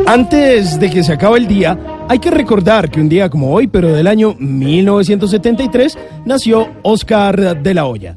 [0.06, 3.66] Antes de que se acabe el día, hay que recordar que un día como hoy,
[3.66, 8.16] pero del año 1973, nació Oscar de la Hoya,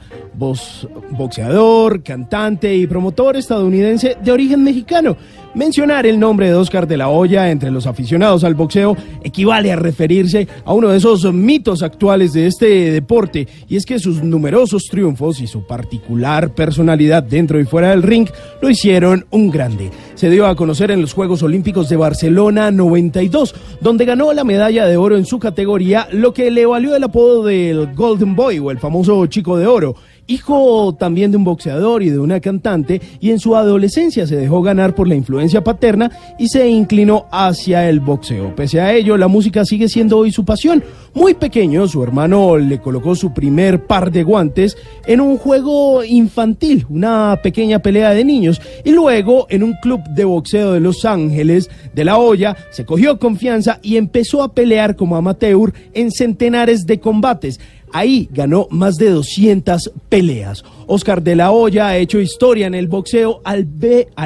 [1.11, 5.17] boxeador, cantante y promotor estadounidense de origen mexicano.
[5.53, 9.75] Mencionar el nombre de Oscar de la Hoya entre los aficionados al boxeo equivale a
[9.75, 14.83] referirse a uno de esos mitos actuales de este deporte, y es que sus numerosos
[14.89, 18.29] triunfos y su particular personalidad dentro y fuera del ring
[18.61, 19.91] lo hicieron un grande.
[20.21, 24.85] Se dio a conocer en los Juegos Olímpicos de Barcelona 92, donde ganó la medalla
[24.85, 28.69] de oro en su categoría, lo que le valió el apodo del Golden Boy o
[28.69, 29.95] el famoso chico de oro.
[30.31, 34.61] Hijo también de un boxeador y de una cantante, y en su adolescencia se dejó
[34.61, 38.55] ganar por la influencia paterna y se inclinó hacia el boxeo.
[38.55, 40.83] Pese a ello, la música sigue siendo hoy su pasión.
[41.13, 46.85] Muy pequeño, su hermano le colocó su primer par de guantes en un juego infantil,
[46.89, 51.69] una pequeña pelea de niños, y luego en un club de boxeo de Los Ángeles,
[51.93, 56.99] de La Hoya, se cogió confianza y empezó a pelear como amateur en centenares de
[56.99, 57.59] combates.
[57.93, 60.63] Ahí ganó más de 200 peleas.
[60.87, 63.65] Oscar de la Hoya ha hecho historia en el boxeo al,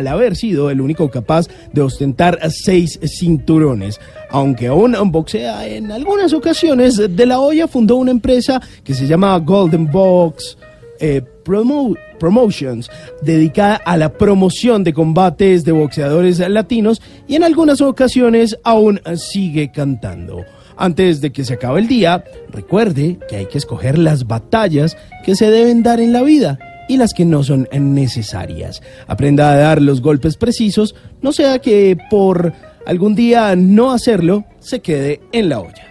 [0.07, 3.99] haber sido el único capaz de ostentar seis cinturones.
[4.29, 9.37] Aunque aún boxea en algunas ocasiones, de la Hoya fundó una empresa que se llama
[9.39, 10.57] Golden Box
[10.99, 12.89] eh, Promo- Promotions,
[13.21, 19.71] dedicada a la promoción de combates de boxeadores latinos y en algunas ocasiones aún sigue
[19.71, 20.45] cantando.
[20.77, 25.35] Antes de que se acabe el día, recuerde que hay que escoger las batallas que
[25.35, 28.81] se deben dar en la vida y las que no son necesarias.
[29.07, 32.53] Aprenda a dar los golpes precisos, no sea que por
[32.85, 35.85] algún día no hacerlo se quede en la olla.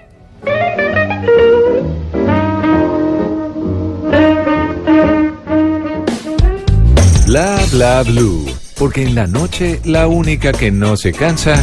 [7.26, 8.44] Bla bla blue.
[8.78, 11.54] Porque en la noche la única que no se cansa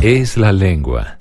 [0.00, 1.16] es la lengua.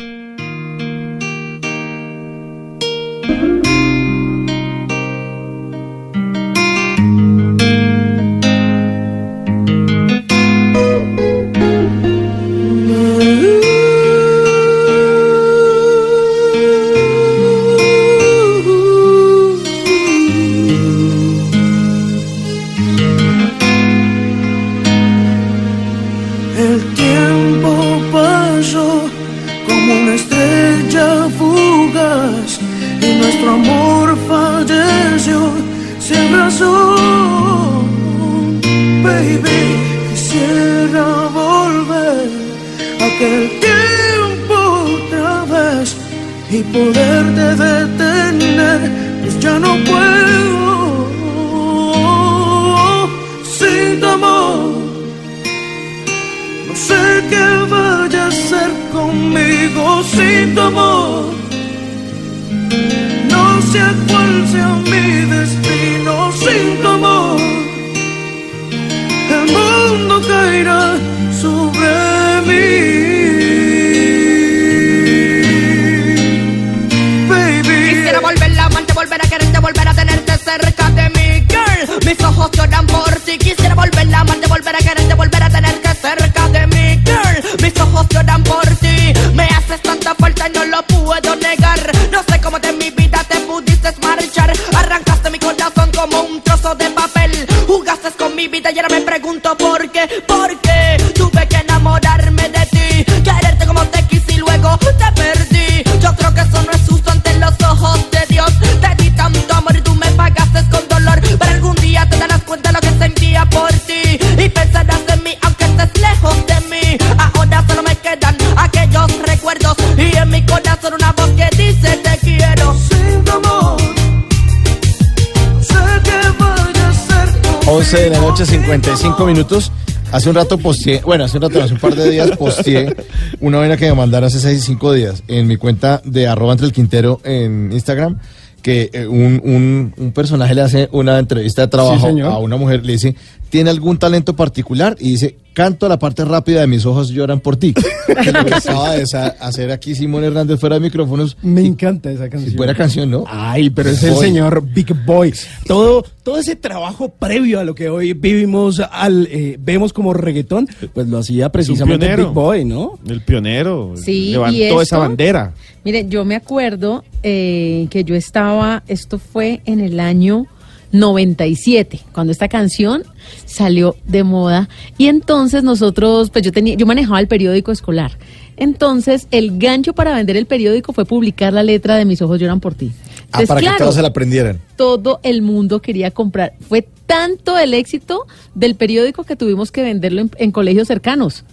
[129.11, 129.71] 55 minutos.
[130.11, 132.95] Hace un rato posteé, bueno, hace un rato, hace un par de días posteé
[133.39, 136.67] una vaina que me mandaron hace 6 5 días en mi cuenta de arroba entre
[136.67, 138.19] el Quintero en Instagram,
[138.61, 142.57] que eh, un, un, un personaje le hace una entrevista de trabajo Sí, a una
[142.57, 143.15] mujer, le dice,
[143.49, 144.95] ¿tiene algún talento particular?
[144.99, 147.73] Y dice, canto la parte rápida de mis ojos lloran por ti.
[147.73, 149.03] Que lo que acaba de
[149.40, 151.38] hacer aquí Simón Hernández fuera de micrófonos.
[151.41, 152.56] Me encanta esa canción.
[152.56, 153.23] buena canción, ¿no?
[153.28, 154.26] Ay, pero es el Boy.
[154.26, 155.34] señor Big Boy.
[155.65, 160.68] Todo, todo ese trabajo previo a lo que hoy vivimos, al, eh, vemos como reggaetón,
[160.94, 162.28] pues lo hacía precisamente pionero.
[162.28, 162.99] Big Boy, ¿no?
[163.07, 163.94] El pionero.
[163.95, 164.82] Sí, ¿y Levantó esto?
[164.82, 165.53] esa bandera.
[165.84, 170.45] Miren, yo me acuerdo eh, que yo estaba, esto fue en el año
[170.91, 173.03] 97, cuando esta canción
[173.45, 174.69] salió de moda.
[174.97, 178.18] Y entonces nosotros, pues yo tenía, yo manejaba el periódico escolar.
[178.57, 182.59] Entonces, el gancho para vender el periódico fue publicar la letra de Mis ojos lloran
[182.59, 182.91] por ti.
[183.31, 184.59] Ah, para que claro, todos se la aprendieran.
[184.76, 186.53] todo el mundo quería comprar.
[186.68, 191.45] Fue tanto el éxito del periódico que tuvimos que venderlo en, en colegios cercanos.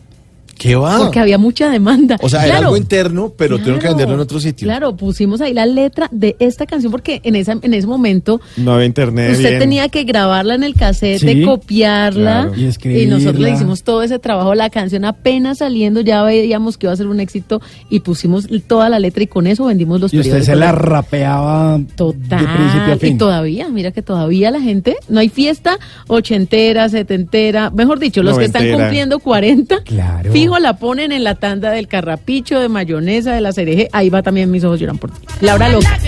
[0.59, 0.99] ¿Qué va?
[0.99, 2.17] Porque había mucha demanda.
[2.21, 2.67] O sea, era Claro.
[2.67, 3.95] algo interno, pero tuvieron que Claro.
[3.97, 4.67] venderlo en otro sitio.
[4.67, 8.73] Claro, pusimos ahí la letra de esta canción porque en esa en ese momento No
[8.75, 9.33] había internet.
[9.33, 9.59] usted bien.
[9.61, 12.55] tenía que grabarla en el cassette, Sí, copiarla claro.
[12.57, 14.55] Y y, nosotros le hicimos todo ese trabajo.
[14.55, 18.89] La canción apenas saliendo ya veíamos que iba a ser un éxito y pusimos toda
[18.89, 22.41] la letra y con eso vendimos los Y usted se la rapeaba Total.
[22.41, 23.19] de principio a Y fin.
[23.19, 25.79] todavía, mira que todavía la gente, no hay fiesta
[26.09, 30.33] ochentera, setentera, mejor dicho, los que están cumpliendo 40, Claro.
[30.33, 34.23] fijo la ponen en la tanda del carrapicho, de mayonesa, de la cereje, ahí va
[34.23, 35.27] también mis ojos lloran por ti.
[35.41, 35.99] Laura Loca.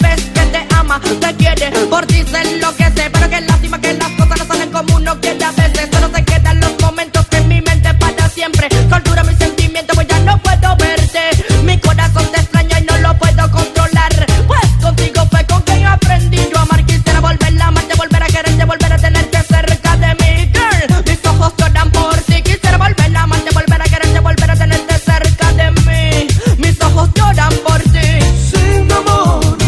[0.00, 0.16] Ver
[1.10, 2.24] la te quiere, por ti.
[2.30, 5.88] Pero lástima que las cosas no salen como uno a veces.
[5.92, 7.90] Solo se quedan los momentos mi mente
[8.34, 8.68] siempre.
[9.26, 10.83] Mis sentimientos, pues ya no puedo verte.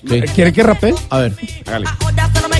[0.07, 0.95] ¿Quiere que rapee?
[1.09, 1.33] A ver.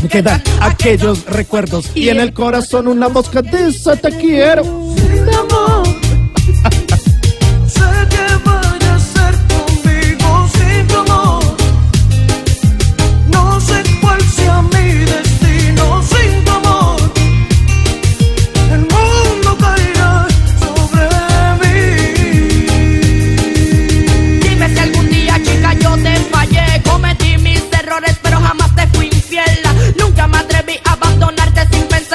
[0.09, 0.41] ¿Qué tal?
[0.59, 1.91] Aquellos recuerdos.
[1.95, 4.63] Y en el corazón una mosca dice te quiero.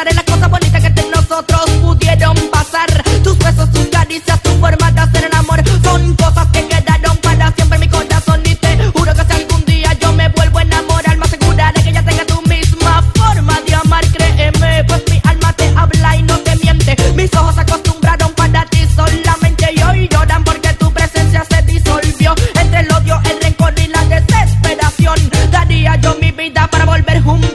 [0.08, 2.88] en las cosas bonitas que entre nosotros pudieron pasar.
[3.22, 7.52] Tus besos, tus caricias, tu forma de hacer el amor son cosas que quedaron para
[7.52, 8.40] siempre en mi corazón.
[8.44, 11.92] Y te juro que si algún día yo me vuelvo a enamorar, me aseguraré que
[11.92, 14.04] ya tenga tu misma forma de amar.
[14.06, 16.96] Créeme, pues mi alma te habla y no te miente.
[17.14, 22.34] Mis ojos se acostumbraron para ti solamente y hoy lloran porque tu presencia se disolvió
[22.60, 25.30] entre el odio, el rencor y la desesperación.
[25.50, 27.51] Daría yo mi vida para volver juntos.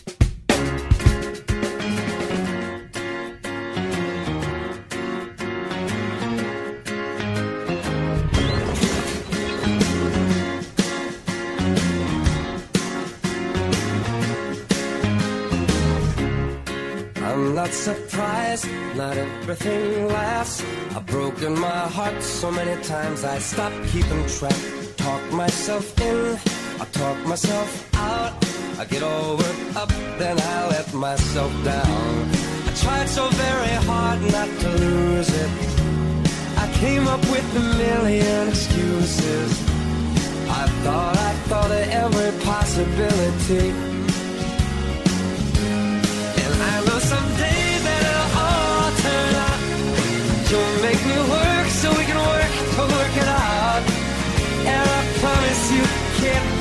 [22.36, 24.60] So many times I stopped keeping track.
[24.98, 26.38] Talk myself in,
[26.78, 28.32] I talk myself out.
[28.78, 29.88] I get all worked up,
[30.18, 32.30] then I let myself down.
[32.68, 35.50] I tried so very hard not to lose it.
[36.58, 39.50] I came up with a million excuses.
[40.60, 43.95] I thought I thought of every possibility.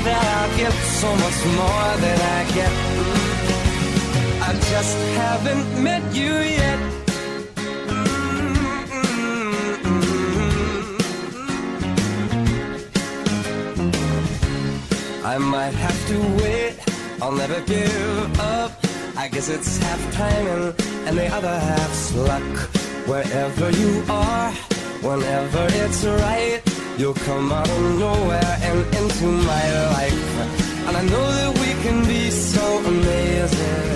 [0.05, 2.73] That I'll get so much more than I get.
[4.47, 6.79] I just haven't met you yet.
[14.75, 15.25] Mm-hmm.
[15.25, 16.75] I might have to wait,
[17.21, 18.71] I'll never give up.
[19.17, 20.73] I guess it's half timing
[21.07, 22.69] and the other half's luck.
[23.07, 24.51] Wherever you are,
[25.01, 26.61] whenever it's right,
[26.97, 30.25] you'll come out of nowhere and into my life.
[30.87, 33.89] And I know that we can be so amazing.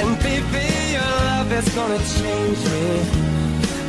[0.00, 0.66] And baby,
[0.96, 2.86] your love is gonna change me.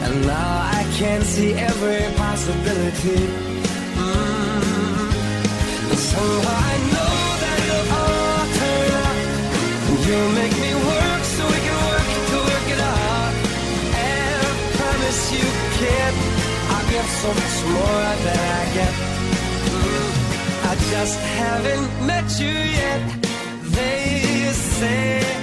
[0.03, 3.21] And now I can see every possibility.
[4.01, 5.07] Mm.
[5.89, 9.17] And somehow I know that it'll all turn out.
[9.87, 13.33] And you'll make me work so we can work to work it out.
[14.09, 15.45] And I promise you,
[15.79, 16.36] kid,
[16.89, 18.93] Get so much more than I get.
[20.71, 23.01] I just haven't met you yet.
[23.75, 25.36] They say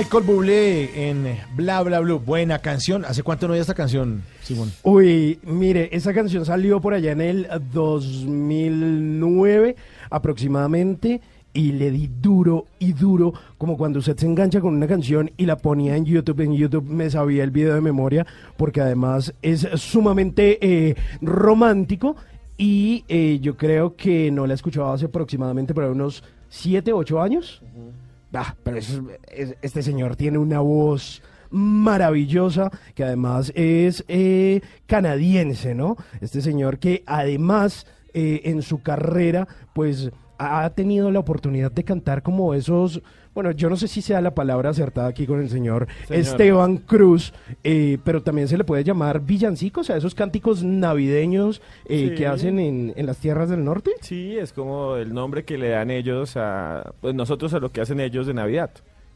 [0.00, 2.18] Michael Bublé en Bla Bla Blue.
[2.18, 3.04] Buena canción.
[3.04, 4.72] ¿Hace cuánto no oía esta canción, Simón?
[4.82, 9.76] Uy, mire, esa canción salió por allá en el 2009
[10.08, 11.20] aproximadamente
[11.52, 15.44] y le di duro y duro, como cuando usted se engancha con una canción y
[15.44, 16.40] la ponía en YouTube.
[16.40, 22.16] En YouTube me sabía el video de memoria porque además es sumamente eh, romántico
[22.56, 27.60] y eh, yo creo que no la escuchaba hace aproximadamente por unos 7, 8 años.
[28.32, 35.96] Ah, pero este señor tiene una voz maravillosa, que además es eh, canadiense, ¿no?
[36.20, 42.22] Este señor que además eh, en su carrera, pues ha tenido la oportunidad de cantar
[42.22, 43.02] como esos,
[43.34, 46.20] bueno, yo no sé si sea la palabra acertada aquí con el señor, Señor.
[46.20, 47.32] Esteban Cruz,
[47.64, 52.14] eh, pero también se le puede llamar villancicos, a esos cánticos navideños eh, Sí.
[52.16, 53.92] que hacen en, en las tierras del norte.
[54.00, 57.80] Sí, es como el nombre que le dan ellos a pues nosotros a lo que
[57.80, 58.70] hacen ellos de Navidad.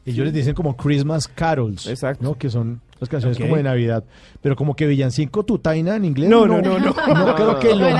[0.06, 1.88] Ellos les dicen como Christmas Carols.
[2.20, 2.34] ¿no?
[2.34, 3.44] Que son las canciones Ok.
[3.44, 4.04] como de Navidad.
[4.40, 6.28] Pero como que Villancico Tutaina en inglés.
[6.28, 6.92] No, no, no, no.
[6.92, 7.84] No creo que lo.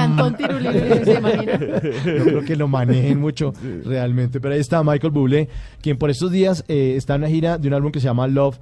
[1.15, 3.53] No creo que lo manejen mucho
[3.85, 4.41] realmente.
[4.41, 5.49] Pero ahí está Michael Bublé,
[5.81, 8.27] quien por estos días eh, está en una gira de un álbum que se llama
[8.27, 8.59] Love.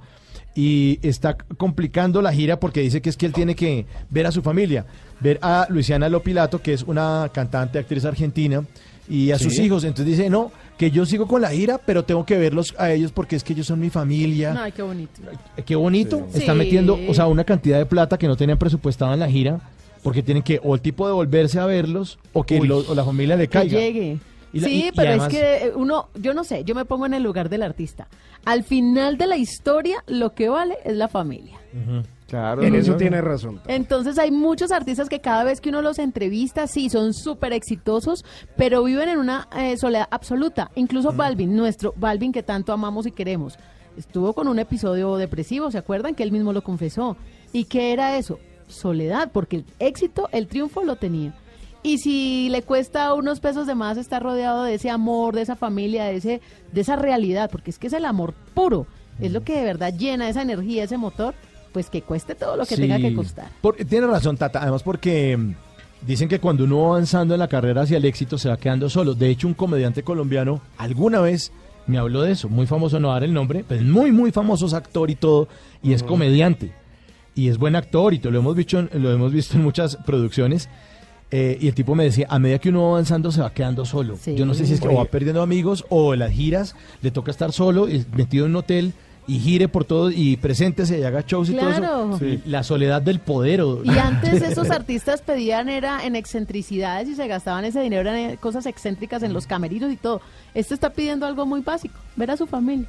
[0.55, 4.31] Y está complicando la gira porque dice que es que él tiene que ver a
[4.31, 4.85] su familia,
[5.19, 8.63] ver a Luisiana Lopilato, que es una cantante, actriz argentina,
[9.09, 9.45] y a Sí.
[9.45, 9.83] sus hijos.
[9.83, 13.11] Entonces dice, no, que yo sigo con la gira, pero tengo que verlos a ellos
[13.11, 14.55] porque es que ellos son mi familia.
[14.57, 15.21] Ay, qué bonito.
[15.65, 16.27] Qué bonito.
[16.31, 16.39] Sí.
[16.39, 19.59] Está metiendo, o sea, una cantidad de plata que no tenían presupuestada en la gira,
[20.01, 23.05] porque tienen que o el tipo de volverse a verlos o que lo- o la
[23.05, 23.79] familia le Que caiga.
[23.79, 24.17] llegue.
[24.51, 26.85] Y la- sí, y- y pero además- es que uno, yo no sé, yo me
[26.85, 28.07] pongo en el lugar del artista.
[28.45, 31.57] Al final de la historia, lo que vale es la familia.
[32.33, 32.63] Claro.
[32.63, 32.97] En no, eso no.
[32.97, 33.61] tiene razón.
[33.67, 38.25] Entonces hay muchos artistas que cada vez que uno los entrevista, sí, son súper exitosos,
[38.57, 40.71] pero viven en una eh, soledad absoluta.
[40.73, 43.59] Incluso Balvin, nuestro Balvin que tanto amamos y queremos,
[43.97, 46.15] estuvo con un episodio depresivo, ¿se acuerdan?
[46.15, 47.17] Que él mismo lo confesó.
[47.51, 48.39] ¿Y qué era eso?
[48.67, 51.35] Soledad, porque el éxito, el triunfo lo tenía.
[51.83, 55.55] Y si le cuesta unos pesos de más estar rodeado de ese amor, de esa
[55.55, 56.41] familia, de ese,
[56.71, 58.87] de esa realidad, porque es que es el amor puro,
[59.19, 61.35] es lo que de verdad llena esa energía, ese motor,
[61.73, 62.81] pues que cueste todo lo que Sí.
[62.83, 63.49] tenga que costar.
[63.61, 64.61] Por- tiene razón, Tata.
[64.61, 65.53] Además, porque mm,
[66.05, 68.89] Dicen que cuando uno va avanzando en la carrera hacia el éxito se va quedando
[68.89, 69.13] solo.
[69.15, 71.53] De hecho, un comediante colombiano alguna vez
[71.87, 72.49] me habló de eso.
[72.49, 75.47] Muy famoso, no dar el nombre, pero es muy, muy famoso, es actor y todo,
[75.81, 76.73] y es comediante.
[77.35, 79.95] Y es buen actor y todo, lo hemos visto en, lo hemos visto en muchas
[79.95, 80.67] producciones.
[81.31, 83.85] Eh, y el tipo me decía, a medida que uno va avanzando se va quedando
[83.85, 84.17] solo.
[84.19, 84.35] Sí.
[84.35, 87.11] Yo no sé si es que o va perdiendo amigos o en las giras le
[87.11, 88.93] toca estar solo, y metido en un hotel
[89.27, 91.85] y gire por todo y preséntese y haga shows y Claro.
[91.87, 92.41] todo eso.
[92.45, 93.61] La soledad del poder.
[93.61, 98.35] o- Y antes esos artistas pedían era en excentricidades y se gastaban ese dinero en
[98.37, 100.21] cosas excéntricas en los camerinos y todo.
[100.53, 102.87] Este está pidiendo algo muy básico, ver a su familia.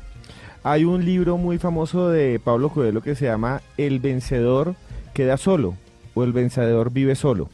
[0.62, 4.74] Hay un libro muy famoso de Pablo Coelho que se llama El vencedor
[5.12, 5.76] queda solo
[6.14, 7.48] o El vencedor vive solo.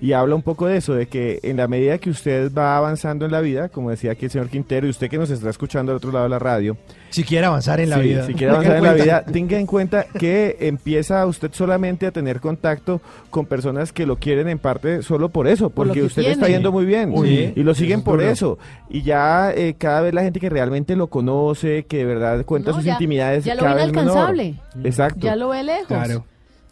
[0.00, 3.24] Y habla un poco de eso, de que en la medida que usted va avanzando
[3.24, 5.92] en la vida, como decía aquí el señor Quintero, y usted que nos está escuchando
[5.92, 6.76] al otro lado de la radio,
[7.08, 8.26] Si quiere avanzar en la Sí, vida.
[8.26, 12.40] Si quiere avanzar en la vida, tenga en cuenta que empieza usted solamente a tener
[12.40, 13.00] contacto
[13.30, 16.44] con personas que lo quieren en parte solo por eso, porque que usted le está
[16.46, 16.58] tiene.
[16.58, 17.14] yendo muy bien
[17.56, 18.30] y lo siguen es por duro.
[18.30, 18.58] eso.
[18.90, 22.70] Y ya eh, cada vez la gente que realmente lo conoce, que de verdad cuenta
[22.72, 24.04] No, sus ya- intimidades, ya lo cada ve vez menor.
[24.04, 24.54] inalcanzable.
[24.84, 25.20] Exacto.
[25.26, 25.88] Ya lo ve lejos.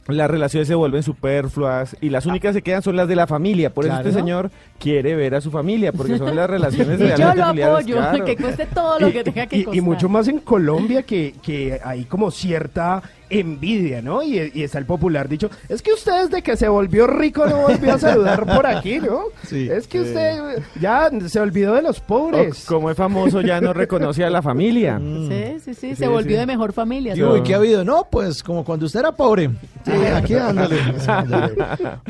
[0.06, 3.72] Las relaciones se vuelven superfluas y las únicas que quedan son las de la familia.
[3.72, 4.08] Por eso Claro.
[4.08, 7.96] este señor quiere ver a su familia, porque son las relaciones Y yo lo apoyo,
[7.96, 8.24] claro.
[8.24, 9.82] que cueste todo lo que tenga que y, y costar.
[9.82, 14.22] mucho más en Colombia que, que hay como cierta envidia, ¿no?
[14.22, 17.62] Y, y está el popular dicho, es que usted desde que se volvió rico no
[17.62, 19.22] volvió a saludar por aquí, ¿no?
[19.46, 19.68] Sí.
[19.70, 20.08] es que Sí.
[20.08, 22.64] usted ya se olvidó de los pobres.
[22.64, 25.00] O como es famoso, ya no reconoce a la familia.
[25.24, 26.40] Sí, sí, sí, Sí, se volvió sí.
[26.40, 27.14] de mejor familia.
[27.16, 27.84] Y, uy, ¿qué ha habido?
[27.84, 29.50] No, pues como cuando usted era pobre.
[29.84, 30.34] Sí, aquí.
[30.34, 30.76] Ándale.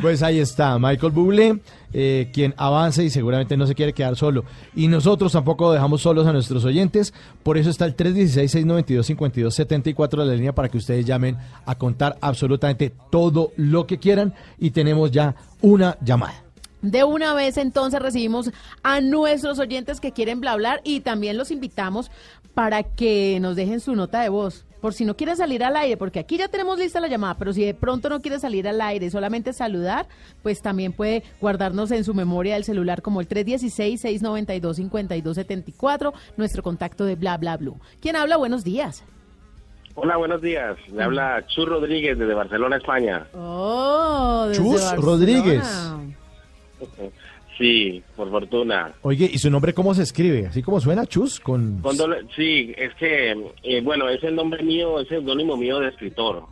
[0.00, 1.58] Pues ahí está, Michael Bublé,
[1.94, 4.44] eh, quien avanza y seguramente no se quiere quedar solo.
[4.74, 7.14] Y nosotros tampoco dejamos solos a nuestros oyentes.
[7.42, 12.92] Por eso está el 316-692-5274 de la línea para que ustedes llamen a contar absolutamente
[13.10, 14.34] todo lo que quieran.
[14.58, 16.42] Y tenemos ya una llamada.
[16.82, 18.50] De una vez entonces recibimos
[18.82, 22.10] a nuestros oyentes que quieren bla hablar y también los invitamos
[22.52, 24.66] para que nos dejen su nota de voz.
[24.84, 27.54] Por si no quiere salir al aire, porque aquí ya tenemos lista la llamada, pero
[27.54, 30.06] si de pronto no quiere salir al aire, solamente saludar,
[30.42, 37.14] pues también puede guardarnos en su memoria del celular como el 316-692-5274, nuestro contacto de
[37.14, 37.80] bla bla blue.
[38.02, 38.36] ¿Quién habla?
[38.36, 39.06] Buenos días.
[39.94, 40.76] Hola, buenos días.
[40.92, 43.26] Le habla Chus Rodríguez desde Barcelona, España.
[43.32, 45.06] Oh, desde Chus Barcelona.
[45.06, 45.64] Rodríguez.
[47.56, 48.92] Sí, por fortuna.
[49.02, 50.46] Oye, ¿y su nombre cómo se escribe?
[50.48, 51.38] ¿Así como suena, Chus?
[51.38, 51.78] Con...
[51.80, 53.30] Con doble- sí, es que,
[53.62, 56.42] eh, bueno, es el nombre mío, es el seudónimo mío de escritor.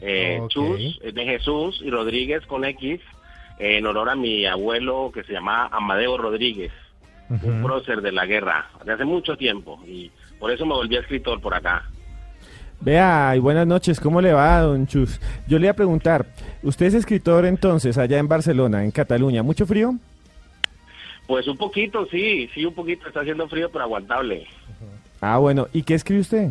[0.00, 0.50] Eh, Ok.
[0.50, 3.00] Chus, eh, de Jesús y Rodríguez con X,
[3.60, 6.72] eh, en honor a mi abuelo que se llama Amadeo Rodríguez,
[7.28, 9.78] un prócer de la guerra, de hace mucho tiempo.
[9.86, 10.10] Y
[10.40, 11.84] por eso me volví escritor por acá.
[12.80, 15.20] Vea, y buenas noches, ¿cómo le va, don Chus?
[15.46, 16.26] Yo le iba a preguntar,
[16.62, 19.94] usted es escritor entonces allá en Barcelona, en Cataluña, ¿mucho frío?
[21.30, 23.06] Pues un poquito, sí, sí, un poquito.
[23.06, 24.48] Está haciendo frío, pero aguantable.
[25.20, 26.48] Ah, bueno, ¿y qué escribe usted?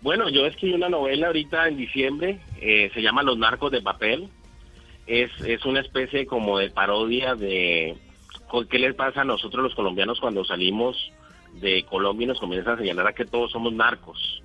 [0.00, 4.28] Bueno, yo escribí una novela ahorita en diciembre, eh, se llama Los narcos de papel.
[5.08, 7.96] Es, es una especie como de parodia de
[8.70, 11.10] qué les pasa a nosotros los colombianos cuando salimos
[11.54, 14.40] de Colombia y nos comienzan a señalar a que todos somos narcos.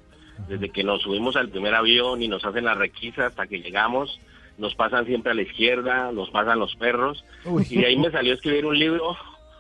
[0.47, 4.19] Desde que nos subimos al primer avión y nos hacen la requisa hasta que llegamos,
[4.59, 7.23] nos pasan siempre a la izquierda, nos pasan los perros.
[7.45, 7.65] Uy.
[7.69, 9.17] Y de ahí me salió escribir un libro,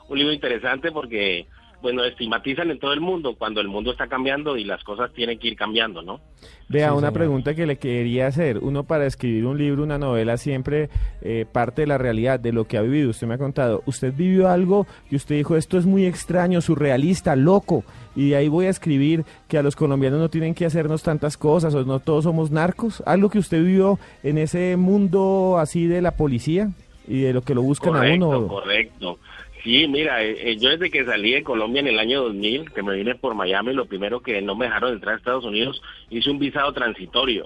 [0.09, 1.47] un libro interesante porque,
[1.81, 5.39] bueno, estigmatizan en todo el mundo cuando el mundo está cambiando y las cosas tienen
[5.39, 6.19] que ir cambiando, ¿no?
[6.67, 7.13] Vea, Sí, una señor.
[7.13, 8.59] pregunta que le quería hacer.
[8.59, 10.89] Uno para escribir un libro, una novela, siempre
[11.21, 13.09] eh, parte de la realidad, de lo que ha vivido.
[13.09, 17.35] Usted me ha contado, usted vivió algo y usted dijo, esto es muy extraño, surrealista,
[17.35, 17.83] loco.
[18.15, 21.37] Y de ahí voy a escribir que a los colombianos no tienen que hacernos tantas
[21.37, 23.01] cosas, o no todos somos narcos.
[23.05, 26.69] Algo que usted vivió en ese mundo así de la policía
[27.07, 28.47] y de lo que lo buscan correcto, a uno.
[28.47, 29.19] Correcto.
[29.63, 32.81] Sí, mira, eh, eh, yo desde que salí de Colombia en el año 2000, que
[32.81, 36.29] me vine por Miami, lo primero que no me dejaron entrar a Estados Unidos, hice
[36.29, 37.45] un visado transitorio.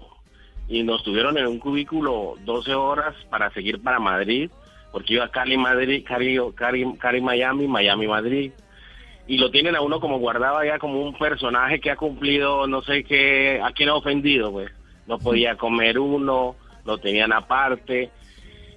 [0.68, 4.52] Y nos tuvieron en un cubículo 12 horas para seguir para Madrid,
[4.92, 8.52] porque iba a Cali, Madrid, Cali, Cali, Cali, Miami, Miami, Madrid.
[9.26, 12.82] Y lo tienen a uno como guardado allá como un personaje que ha cumplido no
[12.84, 14.72] sé qué, a quién ha ofendido, pues.
[15.08, 18.12] No podía comer uno, lo tenían aparte.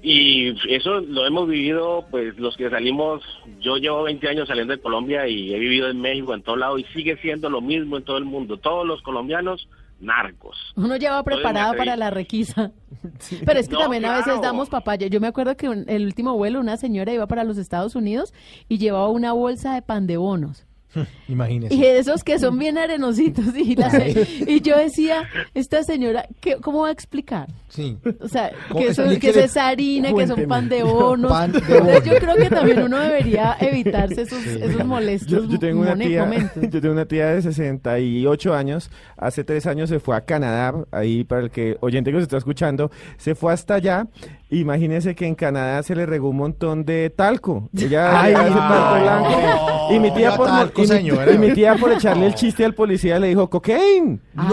[0.03, 3.23] Y eso lo hemos vivido, pues los que salimos,
[3.61, 6.79] yo llevo 20 años saliendo de Colombia y he vivido en México, en todo lado,
[6.79, 8.59] y sigue siendo lo mismo en todo el mundo.
[8.59, 9.69] Todos los colombianos,
[9.99, 10.57] narcos.
[10.77, 12.71] Uno lleva preparado para la requisa.
[13.47, 15.07] Pero es que No, también a veces damos papaya.
[15.07, 18.35] Yo me acuerdo que un- el último vuelo una señora iba para los Estados Unidos
[18.69, 20.66] y llevaba una bolsa de pan de bonos.
[21.29, 21.75] Imagínese.
[21.75, 23.45] Y esos que son bien arenositos.
[23.57, 23.91] Y, la-
[24.47, 27.49] y yo decía, esta señora, ¿qué, ¿cómo va a explicar?
[27.69, 27.99] Sí.
[28.21, 31.31] O sea, que, eso, que es harina, que son pan de bonos.
[31.31, 35.59] Pan de Entonces yo creo que también uno debería evitarse esos, esos molestos Yo, yo
[35.59, 36.63] tengo una tía, momentos.
[36.71, 38.91] yo tengo una tía de 68 años.
[39.17, 40.75] Hace tres años se fue a Canadá.
[40.91, 44.07] Ahí para el que oyente que se está escuchando, se fue hasta allá.
[44.49, 47.69] Imagínese que en Canadá se le regó un montón de talco.
[47.77, 49.93] Ella Ay, hace talco blanco.
[49.93, 51.33] Y mi tía por talco, y mi- señora.
[51.33, 54.21] y mi tía por echarle el chiste al policía le dijo cocaine.
[54.35, 54.45] No.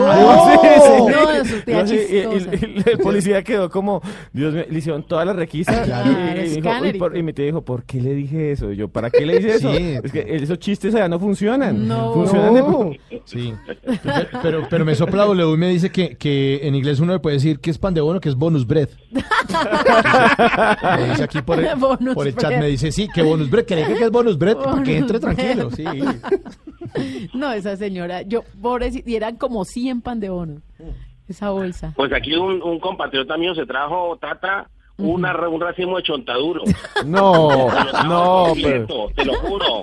[0.45, 1.03] Sí, sí.
[1.11, 2.65] No, No, sí, y- y- chistosa.
[2.65, 4.01] y el policía quedó como,
[4.31, 5.83] Dios mío, le hicieron toda la requisa.
[5.83, 6.09] Claro.
[6.11, 8.51] y, y dijo, Escáner "Uy, y por- y mi tía dijo, ¿por qué le dije
[8.51, 8.71] eso?
[8.71, 9.71] Y yo, ¿para qué le hice eso?
[9.75, 9.95] Sí.
[10.03, 11.87] Es que esos chistes allá no funcionan.
[11.87, 12.13] No.
[12.13, 12.99] Funcionan de-.
[13.25, 13.53] Sí.
[14.41, 17.35] Pero, pero me sopla W y me dice que, que en inglés uno le puede
[17.35, 18.89] decir que es pan de bono, que es bonus bread.
[20.97, 23.65] Me dice aquí por el, Bonus por el chat, me dice, sí, que bonus bread,
[23.65, 25.85] que que es bonus bread, para que entre Bonus tranquilo, sí.
[27.33, 30.61] No, esa señora, yo, pobrecita, y eran como 100 pan de bono.
[31.27, 31.93] Esa bolsa.
[31.95, 34.69] Pues aquí un, un compatriota mío se trajo, Tata,
[35.03, 36.63] una, un racimo de chontaduro.
[37.05, 37.67] No,
[38.05, 39.81] no, completo, te lo juro.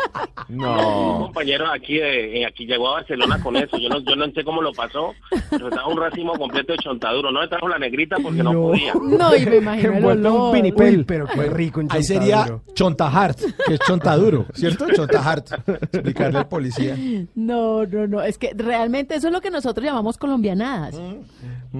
[0.49, 1.19] Un No.
[1.25, 3.77] compañero aquí de, aquí llegó a Barcelona con eso.
[3.79, 5.13] Yo no, yo no sé cómo lo pasó.
[5.51, 7.31] Pero trajo un racimo completo de chontaduro.
[7.31, 8.95] No le trajo la negrita porque no, podía.
[8.95, 10.55] No, y me imagino el un olor.
[10.55, 10.99] vinipel.
[10.99, 12.63] Uy, pero qué rico en Ahí sería chontaduro.
[12.75, 14.87] chontahart, que es chontaduro, ¿cierto?
[14.95, 15.53] Chontahart.
[15.93, 16.97] Explicarle al policía.
[17.35, 20.99] No, no, no, es que realmente eso es lo que nosotros llamamos colombianadas.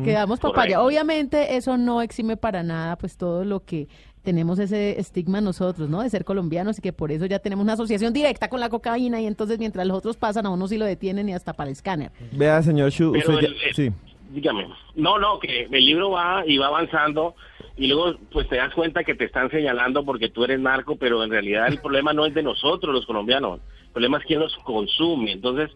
[0.05, 0.83] Que damos papaya.
[0.83, 3.89] Obviamente eso no exime para nada pues todo lo que
[4.23, 6.03] tenemos ese estigma nosotros, ¿no?
[6.03, 9.21] De ser colombianos y que por eso ya tenemos una asociación directa con la cocaína
[9.21, 11.73] y entonces mientras los otros pasan a uno sí lo detienen y hasta para el
[11.73, 12.11] escáner.
[12.33, 13.91] Vea, señor Shu, ya- el- sí.
[14.33, 14.69] Dígame.
[14.95, 17.35] No, no, que el libro va y va avanzando
[17.77, 21.25] y luego pues te das cuenta que te están señalando porque tú eres narco, pero
[21.25, 24.55] en realidad el problema no es de nosotros los colombianos, el problema es quién los
[24.59, 25.33] consume.
[25.33, 25.71] Entonces,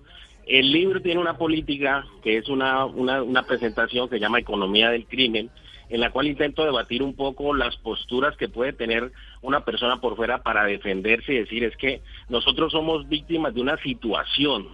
[0.47, 4.91] el libro tiene una política que es una, una, una presentación que se llama Economía
[4.91, 5.51] del Crimen,
[5.95, 9.13] en la cual intento debatir un poco las posturas que puede tener
[9.43, 13.77] una persona por fuera para defenderse y decir es que nosotros somos víctimas de una
[13.77, 14.67] situación,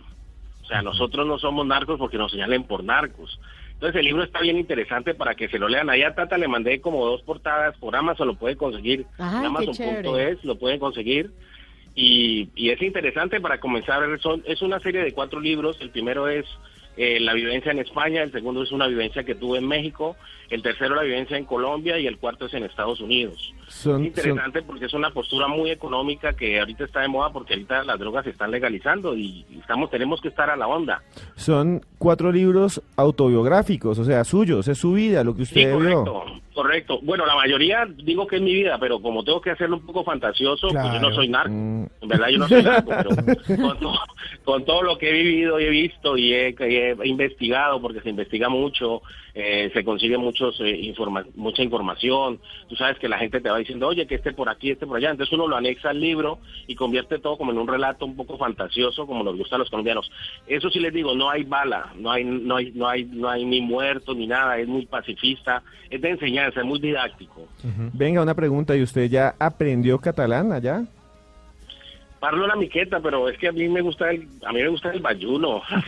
[0.63, 3.39] o sea, nosotros no somos narcos porque nos señalen por narcos.
[3.75, 5.91] Entonces el libro está bien interesante para que se lo lean.
[5.91, 9.05] Allá Tata le mandé como dos portadas por Amazon, lo puede conseguir.
[9.19, 11.33] Amazon.es lo pueden conseguir.
[11.95, 14.03] Y, y es interesante para comenzar.
[14.21, 15.77] Son, es una serie de cuatro libros.
[15.81, 16.47] El primero es
[17.02, 20.16] eh, la vivencia en España, el segundo es una vivencia que tuve en México,
[20.51, 23.55] el tercero la vivencia en Colombia y el cuarto es en Estados Unidos.
[23.68, 27.55] Son- es interesante porque es una postura muy económica que ahorita está de moda porque
[27.55, 31.02] ahorita las drogas se están legalizando y estamos tenemos que estar a la onda.
[31.36, 36.05] Son cuatro libros autobiográficos, o sea, suyos, es su vida, lo que Sí, usted vio.
[36.62, 37.01] Correcto.
[37.03, 40.05] Bueno, la mayoría digo que es mi vida, pero como tengo que hacerlo un poco
[40.05, 41.51] fantasioso, pues yo no soy narco.
[41.53, 41.87] Mm.
[42.03, 43.11] En verdad yo no soy narco, pero
[43.62, 43.99] con, to-
[44.45, 48.01] con todo lo que he vivido y he visto y he, y he investigado, porque
[48.01, 49.03] se investiga mucho,
[49.35, 52.41] eh, se consigue muchos eh, informa- mucha información.
[52.69, 54.97] Tú sabes que la gente te va diciendo, oye, que esté por aquí, este por
[54.97, 55.11] allá.
[55.11, 58.37] Entonces uno lo anexa al libro y convierte todo como en un relato un poco
[58.37, 60.11] fantasioso, como nos gusta a los colombianos.
[60.47, 63.45] Eso sí les digo, no hay bala, no hay, no hay, no hay, no hay
[63.45, 64.59] ni muertos ni nada.
[64.59, 67.47] Es muy pacifista, es de enseñanza, es muy didáctico.
[67.93, 70.85] Venga, una pregunta, ¿y usted ya aprendió catalán allá?
[72.20, 74.90] Parlo la miqueta, pero es que a mí me gusta el, a mí me gusta
[74.90, 75.62] el bayuno.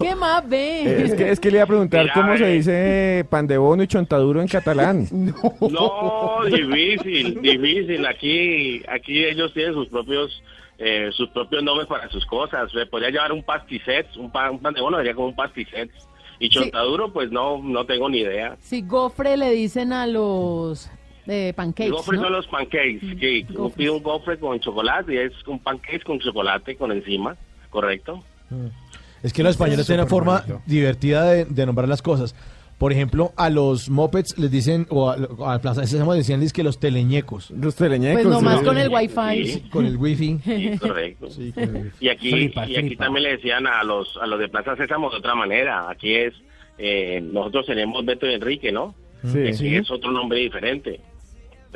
[0.00, 1.04] ¿Qué más ve?
[1.04, 2.56] Es que, es que le iba a preguntar Mira, cómo se eh.
[2.56, 5.06] dice pan de bono y chontaduro en catalán.
[5.60, 8.04] No, difícil, difícil.
[8.04, 10.42] Aquí, aquí ellos tienen sus propios,
[10.78, 12.72] eh, sus propios nombres para sus cosas.
[12.72, 15.90] Se podría llevar un pasticet, un pan, un pan de bono sería como un pasticet.
[16.40, 18.56] Y chontaduro, pues no, no tengo ni idea.
[18.60, 20.90] Si gofre le dicen a los
[21.26, 22.26] eh, pancakes, Gofres ¿no?
[22.26, 23.46] son los pancakes, sí.
[23.50, 27.36] Uno pide un gofre con chocolate y es un pancake con chocolate con encima,
[27.68, 28.24] ¿correcto?
[29.22, 32.34] Es que los españoles tienen una forma divertida de, de nombrar las cosas.
[32.80, 36.40] Por ejemplo, a los mopeds les dicen, o a, a la plaza de Sésamo decían
[36.48, 37.50] que los teleñecos.
[37.50, 38.22] Los teleñecos.
[38.22, 39.44] Pues nomás con el wifi.
[39.44, 39.60] Sí.
[39.68, 40.38] Con el wifi.
[40.42, 41.28] Sí, correcto.
[41.28, 41.90] Sí, con el wifi.
[42.00, 43.04] Y aquí, Flipa, y aquí flipa.
[43.04, 45.90] también le decían a los, a los de Plaza Sésamo de otra manera.
[45.90, 46.32] Aquí es,
[46.78, 48.94] eh, nosotros tenemos Beto y Enrique, ¿no?
[49.30, 49.76] Sí.
[49.76, 51.02] es otro nombre diferente.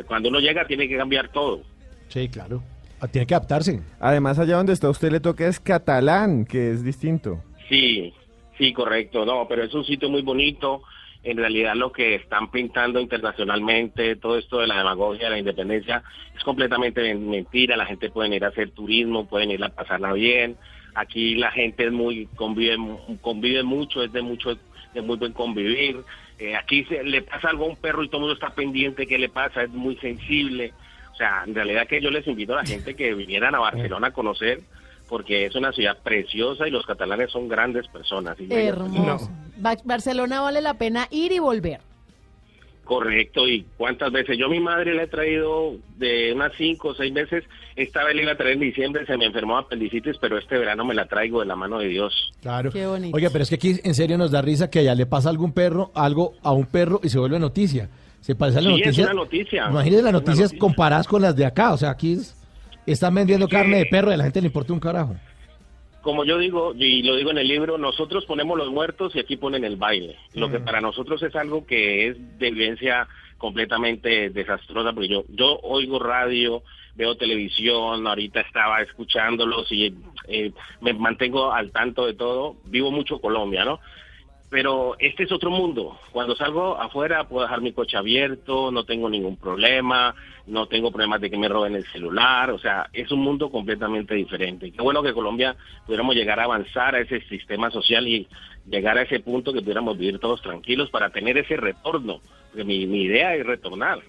[0.07, 1.61] Cuando uno llega tiene que cambiar todo.
[2.09, 2.63] Sí, claro.
[2.99, 3.83] Ah, Tiene que adaptarse.
[4.01, 7.43] Además, allá donde está usted le toca es catalán, que es distinto.
[7.69, 8.11] Sí,
[8.57, 9.27] sí, correcto.
[9.27, 10.81] No, pero es un sitio muy bonito.
[11.25, 16.03] En realidad lo que están pintando internacionalmente, todo esto de la demagogia, de la independencia,
[16.37, 17.77] es completamente men- mentira.
[17.77, 20.57] La gente puede ir a hacer turismo, pueden ir a pasarla bien.
[20.95, 22.77] Aquí la gente es muy convive,
[23.21, 24.57] convive mucho, es de mucho,
[24.93, 25.97] de muy buen convivir.
[26.39, 29.07] Eh, aquí se, le pasa algo a un perro y todo el mundo está pendiente
[29.07, 30.73] qué le pasa, es muy sensible.
[31.13, 34.09] O sea, en realidad que yo les invito a la gente que vinieran a Barcelona
[34.09, 34.61] a conocer,
[35.09, 38.37] porque es una ciudad preciosa y los catalanes son grandes personas.
[38.41, 39.31] y Hermoso.
[39.85, 41.81] Barcelona vale la pena ir y volver.
[42.85, 46.95] Correcto, y cuántas veces yo a mi madre la he traído de unas cinco o
[46.95, 47.43] seis veces,
[47.77, 50.85] esta vez la iba a traer en diciembre, se me enfermó apendicitis, pero este verano
[50.85, 52.33] me la traigo de la mano de Dios.
[52.43, 52.71] Claro.
[52.71, 53.17] Qué bonito.
[53.17, 55.53] Oiga, pero es que aquí en serio nos da risa que allá le pasa algún
[55.53, 57.89] perro, algo a un perro y se vuelve noticia.
[58.21, 59.05] Se parece a la Sí, es noticia.
[59.05, 59.67] una noticia.
[59.71, 60.59] Imagínense las Es noticias noticia.
[60.59, 61.73] comparadas con las de acá.
[61.73, 62.37] O sea, aquí es-
[62.93, 65.17] están vendiendo carne de perro y a la gente le importa un carajo.
[66.03, 69.37] Como yo digo, y lo digo en el libro, nosotros ponemos los muertos y aquí
[69.39, 70.17] ponen el baile.
[70.35, 70.65] Lo que Mm.
[70.65, 73.09] para nosotros es algo que es de vivencia
[73.39, 76.63] completamente desastrosa, porque yo, yo oigo radio,
[76.95, 79.95] veo televisión, ahorita estaba escuchándolos y
[80.29, 80.53] eh,
[80.83, 82.57] me mantengo al tanto de todo.
[82.67, 83.81] Vivo mucho Colombia, ¿no?
[84.55, 85.99] Pero este es otro mundo.
[86.13, 90.15] Cuando salgo afuera puedo dejar mi coche abierto, no tengo ningún problema,
[90.47, 94.15] no tengo problemas de que me roben el celular, o sea, es un mundo completamente
[94.15, 94.71] diferente.
[94.71, 98.29] Qué bueno que Colombia pudiéramos llegar a avanzar a ese sistema social y
[98.71, 102.21] llegar a ese punto que pudiéramos vivir todos tranquilos para tener ese retorno,
[102.51, 104.03] porque mi, mi idea es retornar.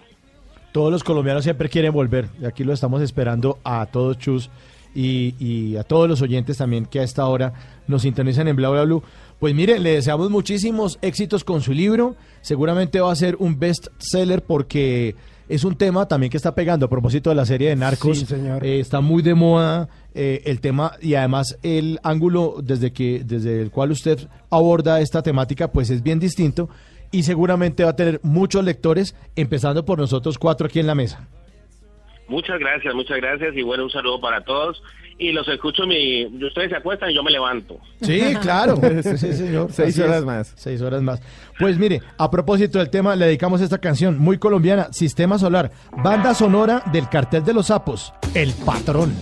[0.70, 2.26] Todos los colombianos siempre quieren volver.
[2.40, 4.48] Y aquí lo estamos esperando a todos, Chus,
[4.94, 7.52] y, y a todos los oyentes también que a esta hora
[7.88, 9.02] nos sintonizan en Bla Bla Blue.
[9.38, 12.16] Pues mire, le deseamos muchísimos éxitos con su libro.
[12.40, 15.14] Seguramente va a ser un best seller porque
[15.48, 18.18] es un tema también que está pegando a propósito de la serie de Narcos.
[18.18, 18.64] Sí, señor.
[18.64, 23.60] Eh, está muy de moda eh, el tema y además el ángulo desde que desde
[23.60, 26.70] el cual usted aborda esta temática pues es bien distinto
[27.10, 31.28] y seguramente va a tener muchos lectores, empezando por nosotros cuatro aquí en la mesa.
[32.28, 34.82] Muchas gracias, muchas gracias y bueno, un saludo para todos.
[35.18, 37.78] Y los escucho, mi, ustedes se acuestan y yo me levanto.
[38.02, 38.76] Sí, claro.
[39.02, 39.68] Sí, señor.
[39.72, 40.24] Seis Así horas es.
[40.24, 40.52] más.
[40.56, 41.22] Seis horas más.
[41.58, 46.34] Pues mire, a propósito del tema, le dedicamos esta canción muy colombiana, Sistema Solar, banda
[46.34, 49.14] sonora del cartel de los sapos, El Patrón.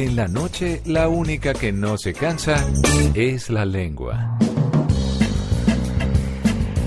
[0.00, 2.56] En la noche la única que no se cansa
[3.14, 4.38] es la lengua.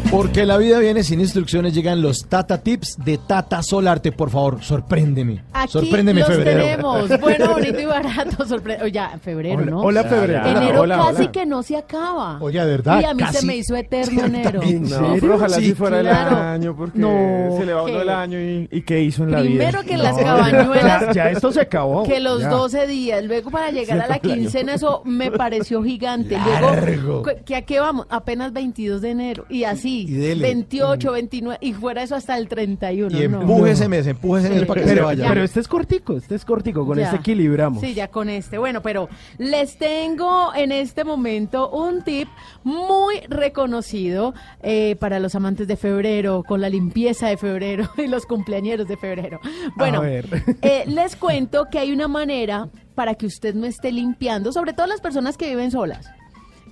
[0.10, 4.14] Porque la vida viene sin instrucciones, llegan los Tata Tips de Tata Solarte.
[4.14, 5.44] Por favor, sorpréndeme.
[5.64, 6.62] Aquí sorpréndeme, los febrero.
[6.62, 7.20] tenemos.
[7.20, 8.46] Bueno, bonito y barato.
[8.46, 9.82] Sorpre ya, febrero, Hola- ¿no?
[9.82, 10.46] hola, febrero.
[10.48, 11.32] Enero Hola, casi hola.
[11.32, 12.38] que no se acaba.
[12.42, 13.38] Oye, de verdad, Y a mí casi.
[13.38, 14.62] se me hizo eterno enero.
[14.64, 16.38] No, pero ojalá Sí, si fuera claro.
[16.38, 19.42] el año, porque No, se le va el año y, y qué hizo en la
[19.42, 19.50] vida.
[19.72, 21.02] Primero que las cabañuelas.
[21.08, 22.04] Ya, ya esto se acabó.
[22.04, 22.50] Que los Ya.
[22.50, 26.36] 12 días, luego para llegar a la quincena, eso me pareció gigante.
[26.38, 26.74] Largo.
[26.86, 28.08] Luego, ¿que- a qué vamos?
[28.10, 29.46] Apenas 22 de enero.
[29.50, 30.42] Y así, Y dele.
[30.44, 33.18] 28, 29, y fuera eso hasta el 31.
[33.18, 33.42] Y no.
[33.42, 35.26] empuje ese mes, empuje ese mes para que se Pero, vaya.
[35.30, 37.04] pero este es cortico, este es cortico, con Ya.
[37.04, 37.80] este equilibramos.
[37.80, 38.58] Sí, ya con este.
[38.58, 39.08] Bueno, pero
[39.38, 42.28] les tengo en este momento un tip
[42.64, 48.26] muy reconocido eh, para los amantes de febrero, con la limpieza de febrero y los
[48.26, 49.40] cumpleañeros de febrero.
[49.76, 50.26] Bueno, ver.
[50.64, 54.88] eh, les cuento que hay una manera para que usted no esté limpiando, sobre todo
[54.88, 56.10] las personas que viven solas.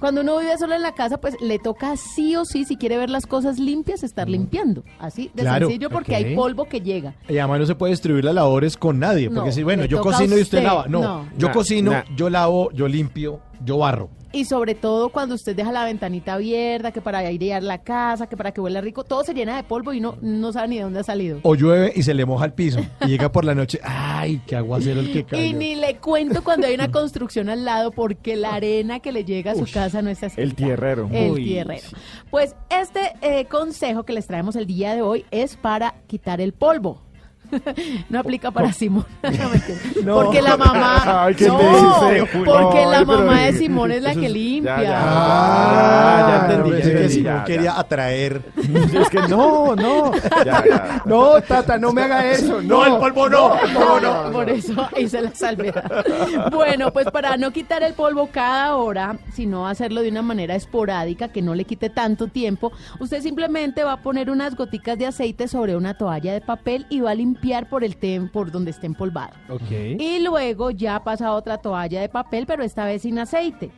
[0.01, 2.97] Cuando uno vive solo en la casa, pues le toca sí o sí, si quiere
[2.97, 4.83] ver las cosas limpias, estar limpiando.
[4.99, 7.13] Así de Claro, sencillo porque hay polvo que llega.
[7.29, 9.29] Y además no se puede distribuir las labores con nadie.
[9.29, 10.63] No, Porque si, bueno, yo cocino y usted usted.
[10.63, 10.87] lava.
[10.89, 11.25] No, No.
[11.37, 12.03] yo Nah, cocino, nah.
[12.15, 14.09] yo lavo, yo limpio, yo barro.
[14.33, 18.37] Y sobre todo cuando usted deja la ventanita abierta, que para airear la casa, que
[18.37, 20.83] para que huela rico, todo se llena de polvo y no, no sabe ni de
[20.83, 21.39] dónde ha salido.
[21.43, 22.79] O llueve y se le moja el piso.
[23.01, 25.53] Y llega por la noche, ¡ay, qué aguacero el que Y cae!
[25.53, 29.51] ni le cuento cuando hay una construcción al lado porque la arena que le llega
[29.51, 30.47] a su casa no está escrita.
[30.47, 31.09] El tierrero.
[31.11, 31.43] El Uy.
[31.43, 31.87] tierrero.
[32.29, 36.53] Pues este eh, consejo que les traemos el día de hoy es para quitar el
[36.53, 37.01] polvo.
[38.09, 39.05] No aplica para Simón.
[40.03, 40.15] No.
[40.15, 41.25] Porque la mamá.
[41.25, 41.57] Ay, ¿qué no,
[42.45, 44.77] porque la mamá de Simón es la que limpia.
[44.77, 44.99] ya, ya.
[45.03, 47.43] Ah, ya entendí, que Simón ya, ya.
[47.43, 48.41] quería atraer.
[48.57, 50.11] Es que no, no.
[50.45, 51.01] Ya, ya.
[51.05, 52.61] No, Tata, no me haga eso.
[52.61, 54.31] No, el polvo no, el polvo no.
[54.31, 56.05] Por eso hice la salvedad.
[56.51, 61.29] Bueno, pues para no quitar el polvo cada hora, sino hacerlo de una manera esporádica,
[61.29, 65.47] que no le quite tanto tiempo, usted simplemente va a poner unas goticas de aceite
[65.47, 68.87] sobre una toalla de papel y va a limpiar por el tem por donde esté
[68.87, 69.33] empolvado.
[69.69, 73.71] Y luego ya pasa a otra toalla de papel, pero esta vez sin aceite.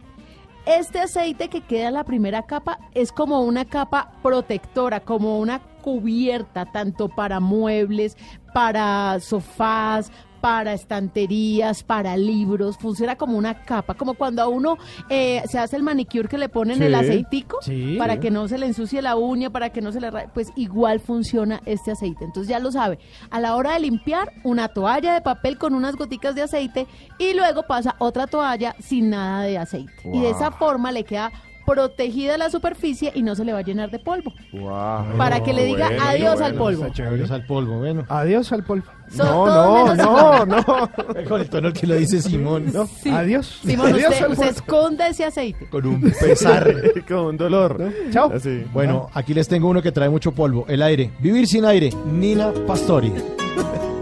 [0.66, 5.60] Este aceite que queda en la primera capa es como una capa protectora, como una
[5.82, 8.16] cubierta, tanto para muebles,
[8.54, 10.12] para sofás,
[10.44, 15.78] para estanterías, para libros, funciona como una capa, como cuando a uno eh, se hace
[15.78, 17.96] el manicure que le ponen Sí, el aceitico sí.
[17.98, 21.00] para que no se le ensucie la uña, para que no se le pues igual
[21.00, 22.26] funciona este aceite.
[22.26, 23.00] Entonces ya lo sabe,
[23.30, 26.88] a la hora de limpiar, una toalla de papel con unas goticas de aceite
[27.20, 29.94] y luego pasa otra toalla sin nada de aceite.
[30.12, 31.32] Y de esa forma le queda
[31.66, 34.34] protegida la superficie y no se le va a llenar de polvo.
[34.52, 35.18] Wow.
[35.18, 36.46] Para que le diga Bueno, adiós bueno.
[36.46, 36.84] al polvo.
[36.86, 38.06] Adiós al polvo, bueno.
[38.10, 38.86] Adiós al polvo.
[39.16, 40.90] No, no, no, no.
[41.28, 42.72] Con el tono que lo dice Simón.
[42.74, 43.10] No, Sí.
[43.10, 43.60] Adiós.
[43.64, 45.70] Simón, Adiós usted, al usted esconde ese aceite.
[45.70, 46.74] Con un pesar.
[47.08, 47.92] Con un dolor.
[48.12, 48.32] Chao.
[48.34, 48.64] Así.
[48.74, 50.66] Bueno, aquí les tengo uno que trae mucho polvo.
[50.68, 51.12] El aire.
[51.20, 51.90] Vivir sin aire.
[52.12, 53.12] Nina Pastori.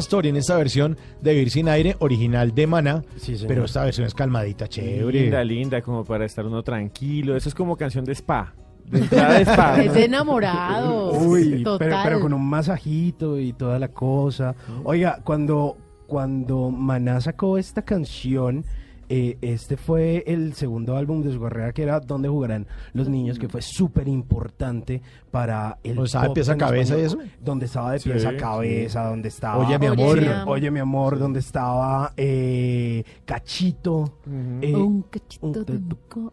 [0.00, 3.04] Niña Pastori en esta versión de Vivir sin aire, original de Maná.
[3.16, 5.24] Sí, pero esta versión es calmadita, chévere.
[5.24, 7.36] Linda, linda, como para estar uno tranquilo.
[7.36, 8.54] Eso es como canción de spa.
[8.86, 9.82] De entrada de spa.
[9.82, 11.18] Es de enamorados.
[11.22, 11.86] Uy, Total.
[11.86, 14.54] pero, pero con un masajito y toda la cosa.
[14.84, 18.64] Oiga, cuando, cuando Maná sacó esta canción,
[19.10, 23.38] eh, este fue el segundo álbum de su carrera que era Donde jugarán los niños,
[23.38, 27.00] que fue súper importante para el ¿Donde estaba de pop pies a en cabeza y
[27.02, 27.30] español.
[27.40, 28.36] Donde estaba de Sí, pies a sí.
[28.36, 29.66] cabeza, donde estaba...
[29.66, 30.18] Oye, mi amor.
[30.46, 34.18] Oye, mi amor, donde estaba eh, Cachito.
[34.60, 35.80] eh, Un cachito un- de.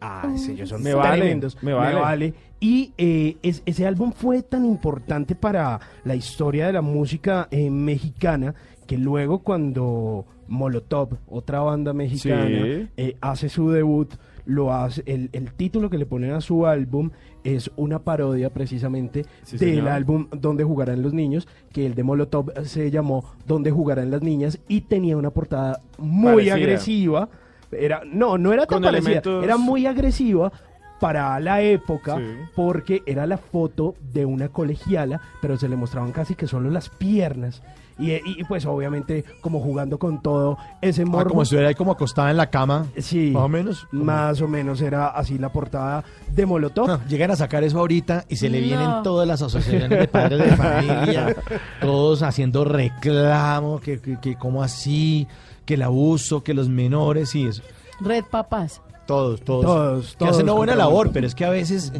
[0.00, 1.62] Ah, sí, ellos son Me vale, tremendos.
[1.62, 2.34] me vale.
[2.60, 7.70] Y eh, es- ese álbum fue tan importante para la historia de la música eh,
[7.70, 8.54] mexicana
[8.86, 12.88] que luego cuando Molotov, otra banda mexicana, Sí.
[12.96, 14.12] eh, hace su debut,
[14.48, 17.10] lo hace, el, el título que le ponen a su álbum
[17.44, 19.88] es una parodia precisamente Sí, del señor.
[19.90, 24.58] álbum Donde jugarán los niños, que el de Molotov se llamó Donde jugarán las niñas
[24.66, 26.54] y tenía una portada muy Parecida.
[26.54, 27.28] agresiva
[27.70, 30.50] Era, no, no era tan Con parecida, elementos- era muy agresiva
[30.98, 32.24] para la época Sí.
[32.56, 36.88] porque era la foto de una colegiala, pero se le mostraban casi que solo las
[36.88, 37.62] piernas.
[37.98, 41.30] Y, y, pues obviamente como jugando con todo ese Ah, morbo.
[41.30, 42.86] como si estuviera ahí como acostada en la cama.
[42.98, 43.32] Sí.
[43.32, 43.86] Más o menos.
[43.90, 46.86] Más o menos era así la portada de Molotov.
[46.86, 48.66] No, llegan a sacar eso ahorita y se le No.
[48.66, 51.36] vienen todas las asociaciones de padres de familia,
[51.80, 55.26] todos haciendo reclamo, que, que, que cómo así,
[55.64, 57.62] que el abuso, que los menores y eso.
[58.00, 58.80] Red Papás.
[59.06, 59.64] Todos, todos.
[59.64, 61.92] Todos, que hacen todos una buena labor, pero es que a veces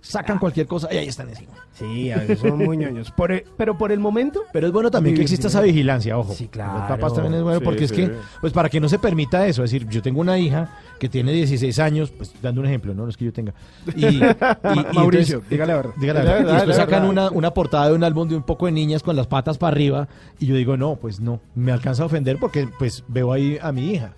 [0.00, 1.52] sacan cualquier cosa y ahí están encima.
[1.72, 3.10] Sí, a veces son muy ñoños.
[3.12, 4.42] Por e- pero por el momento.
[4.52, 6.32] Pero es bueno también que exista esa vigilancia, ojo.
[6.34, 6.78] Sí, claro.
[6.80, 8.10] Los papás también es bueno Sí, porque es que,
[8.40, 11.30] pues para que no se permita eso, es decir, yo tengo una hija que tiene
[11.32, 13.54] 16 años, pues dando un ejemplo, no, no es que yo tenga.
[13.94, 14.20] Y, y- y
[14.94, 15.92] Mauricio, entonces- dígale la verdad.
[16.00, 16.50] dígale la verdad.
[16.52, 19.14] Y después sacan una, una portada de un álbum de un poco de niñas con
[19.14, 20.08] las patas para arriba
[20.40, 23.70] y yo digo, no, pues no, me alcanza a ofender porque pues veo ahí a
[23.72, 24.12] mi hija.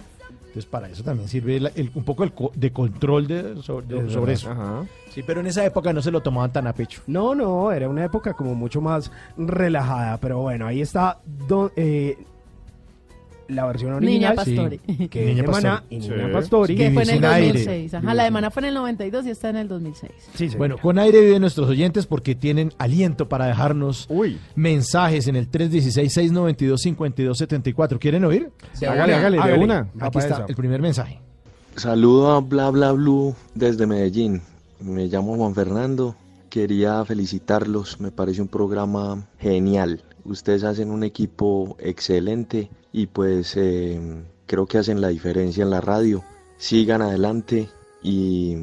[0.50, 3.86] Entonces para eso también sirve la- el- un poco el co- de control de, sobre,
[3.86, 4.50] de- eso.
[5.14, 7.02] Sí, pero en esa época no se lo tomaban tan a pecho.
[7.06, 11.18] No, no, era una época como mucho más relajada, pero bueno, ahí está
[11.48, 12.18] don- eh,
[13.50, 14.20] la versión original.
[14.20, 14.78] Niña Pastori.
[15.08, 15.96] Que Niña es de Maná Pastori.
[15.96, 16.08] y Sí.
[16.10, 16.76] Niña Pastori.
[16.76, 17.48] Que fue en el sin aire.
[17.64, 17.94] 2006.
[17.94, 20.56] Ajá, la de Maná fue en el 92 y está en el 2006.
[20.56, 24.08] Bueno, con aire viven nuestros oyentes porque tienen aliento para dejarnos
[24.54, 27.98] mensajes en el 316-692-5274.
[27.98, 28.50] ¿Quieren oír?
[28.72, 29.88] Sí, hágale, hágale, de una.
[30.00, 30.46] Aquí está esa.
[30.48, 31.20] el primer mensaje.
[31.76, 34.42] Saludo a Bla Bla Blue desde Medellín.
[34.80, 36.16] Me llamo Juan Fernando.
[36.48, 38.00] Quería felicitarlos.
[38.00, 40.02] Me parece un programa genial.
[40.24, 44.00] Ustedes hacen un equipo excelente y pues eh,
[44.46, 46.24] creo que hacen la diferencia en la radio.
[46.56, 47.68] Sigan adelante
[48.02, 48.56] y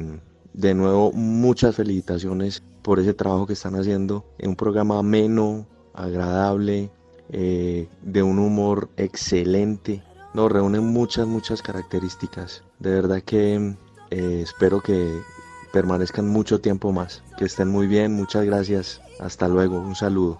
[0.52, 6.90] de nuevo muchas felicitaciones por ese trabajo que están haciendo en un programa ameno, agradable,
[7.30, 10.02] eh, de un humor excelente.
[10.34, 12.62] No, reúnen muchas, muchas características.
[12.78, 13.76] De verdad que
[14.10, 15.20] eh, espero que
[15.72, 17.22] permanezcan mucho tiempo más.
[17.36, 19.00] Que estén muy bien, muchas gracias.
[19.20, 20.38] Hasta luego, un saludo.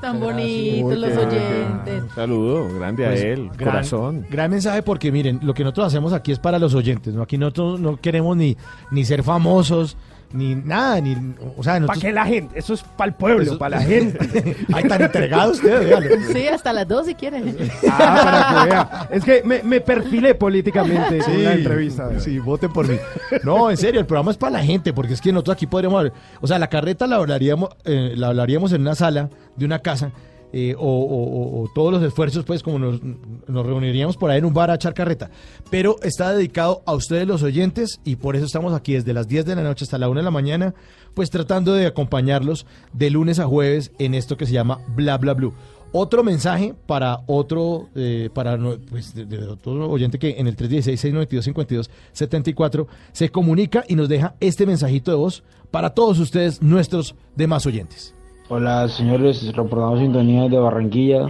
[0.00, 2.02] Tan bonitos los oyentes.
[2.02, 4.26] Un saludo, grande Pues, a él, gran- corazón.
[4.28, 7.22] Gran mensaje porque miren, lo que nosotros hacemos aquí es para los oyentes, ¿no?
[7.22, 8.56] Aquí nosotros no queremos ni,
[8.90, 9.96] ni ser famosos,
[10.32, 11.14] ni nada, ni,
[11.56, 12.02] o sea, ¿Para nosotros...
[12.02, 12.58] qué la gente?
[12.58, 14.56] Eso es para el pueblo, Eso- para la gente.
[14.72, 16.08] Ay, tan entregado usted, véalo.
[16.32, 17.56] Sí, hasta las dos si quieren.
[17.90, 19.08] Ah, para que vea.
[19.10, 22.08] Es que me, me perfilé políticamente en la entrevista.
[22.20, 22.96] Sí, voten por mí.
[23.42, 25.98] No, en serio, el programa es para la gente, porque es que nosotros aquí podríamos
[25.98, 26.12] hablar.
[26.40, 30.10] O sea, la carreta la hablaríamos, eh, la hablaríamos en una sala de una casa.
[30.52, 34.70] Eh, o, todos los esfuerzos, pues, como nos, nos reuniríamos por ahí en un bar
[34.70, 35.30] a echar carreta.
[35.70, 39.46] Pero está dedicado a ustedes, los oyentes, y por eso estamos aquí desde las 10
[39.46, 40.74] de la noche hasta la 1 de la mañana,
[41.14, 45.34] pues tratando de acompañarlos de lunes a jueves en esto que se llama Bla Bla
[45.34, 45.54] Blue.
[45.92, 48.56] Otro mensaje para otro, eh, para
[48.90, 55.10] pues, de otro oyente que en el 316-692-5274 se comunica y nos deja este mensajito
[55.10, 55.42] de voz
[55.72, 58.14] para todos ustedes, nuestros demás oyentes.
[58.52, 61.28] Hola señores, reportamos sintonía de Barranquilla.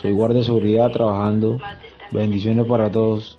[0.00, 1.58] Soy guardia de seguridad trabajando.
[2.10, 3.38] Bendiciones para todos.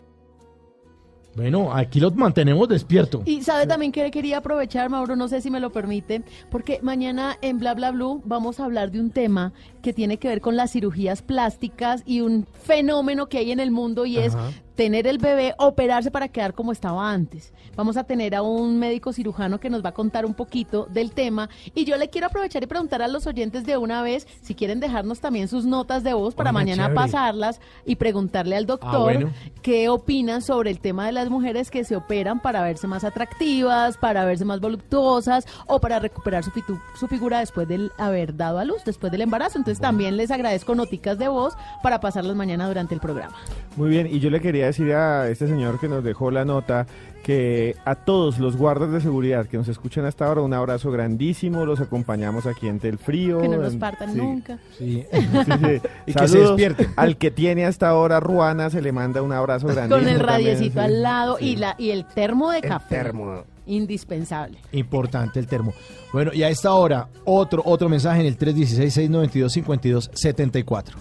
[1.35, 3.23] Bueno, aquí los mantenemos despierto.
[3.25, 6.21] Y sabe también que quería aprovechar, Mauro, no sé si me lo permite,
[6.51, 9.53] porque mañana en Bla Bla Blue vamos a hablar de un tema
[9.85, 13.69] que tiene que ver con las cirugías plásticas y un fenómeno que hay en el
[13.69, 14.49] mundo y es Ajá.
[14.75, 17.53] tener el bebé, operarse para quedar como estaba antes.
[17.75, 21.11] Vamos a tener a un médico cirujano que nos va a contar un poquito del
[21.11, 24.55] tema y yo le quiero aprovechar y preguntar a los oyentes de una vez si
[24.55, 26.95] quieren dejarnos también sus notas de voz para mañana chévere.
[26.95, 29.29] pasarlas y preguntarle al doctor Ah, bueno.
[29.61, 33.97] qué opinan sobre el tema de las mujeres que se operan para verse más atractivas,
[33.97, 36.51] para verse más voluptuosas o para recuperar su,
[36.99, 39.57] su figura después de haber dado a luz, después del embarazo.
[39.59, 43.35] Entonces también les agradezco noticas de voz para pasarlas mañana durante el programa.
[43.75, 46.87] Muy bien, y yo le quería decir a este señor que nos dejó la nota
[47.23, 51.65] que a todos los guardas de seguridad que nos escuchan hasta ahora, un abrazo grandísimo,
[51.65, 53.41] los acompañamos aquí en Tel Frío.
[53.41, 54.17] Que no nos partan sí.
[54.17, 54.59] nunca.
[54.77, 55.05] Sí.
[55.11, 55.81] Sí, sí.
[56.05, 56.93] Y que se despierten.
[56.95, 59.97] Al que tiene hasta ahora Ruana se le manda un abrazo grandísimo.
[59.99, 62.95] Con el radiecito al lado y, la, y el termo de El café.
[62.95, 63.43] termo.
[63.67, 64.57] Indispensable.
[64.71, 65.73] Importante el termo.
[66.13, 70.93] Bueno, y a esta hora, otro, otro mensaje en el 316-692-5274.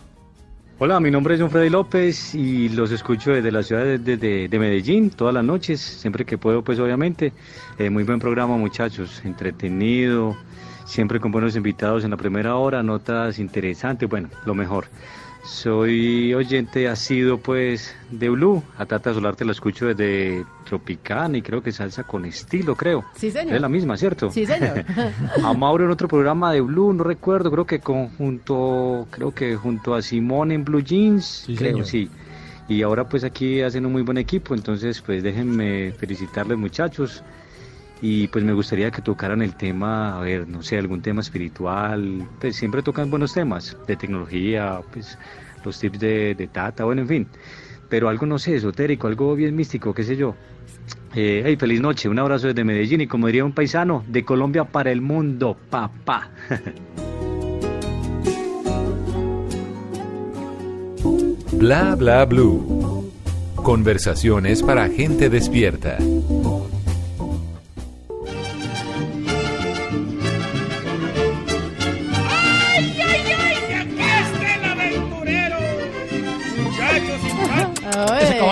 [0.79, 4.17] Hola, mi nombre es John Freddy López y los escucho desde la ciudad de, de-
[4.17, 7.33] de- de Medellín todas las noches, siempre que puedo, pues obviamente.
[7.79, 10.37] Eh, muy buen programa, muchachos, entretenido,
[10.85, 14.87] siempre con buenos invitados en la primera hora, notas interesantes, bueno, lo mejor.
[15.45, 21.43] Soy oyente asido pues de Blue, a Tata Solar te la escucho desde Tropicana y
[21.43, 23.05] creo que salsa con estilo, creo.
[23.15, 23.55] Sí, señor.
[23.55, 24.31] Es la misma, ¿cierto?
[24.31, 24.85] Sí, señor.
[25.45, 29.95] a Mauro en otro programa de Blue, no recuerdo, creo que conjunto, creo que junto
[29.95, 31.87] a Simón en Blue Jeans, creo, señor.
[31.87, 32.11] sí.
[32.67, 37.23] Y ahora pues aquí hacen un muy buen equipo, entonces pues déjenme felicitarles muchachos.
[38.03, 42.29] Y pues me gustaría que tocaran el tema, a ver, no sé, algún tema espiritual,
[42.41, 45.19] pues siempre tocan buenos temas, de tecnología, pues
[45.65, 47.27] los tips de, Tata, bueno, en fin.
[47.89, 50.35] Pero algo, no sé, esotérico, algo bien místico, qué sé yo.
[51.15, 54.65] Eh, hey, feliz noche, un abrazo desde Medellín y como diría un paisano, de Colombia
[54.65, 56.31] para el mundo, papá.
[61.53, 63.11] Bla bla blue.
[63.55, 65.99] Conversaciones para gente despierta.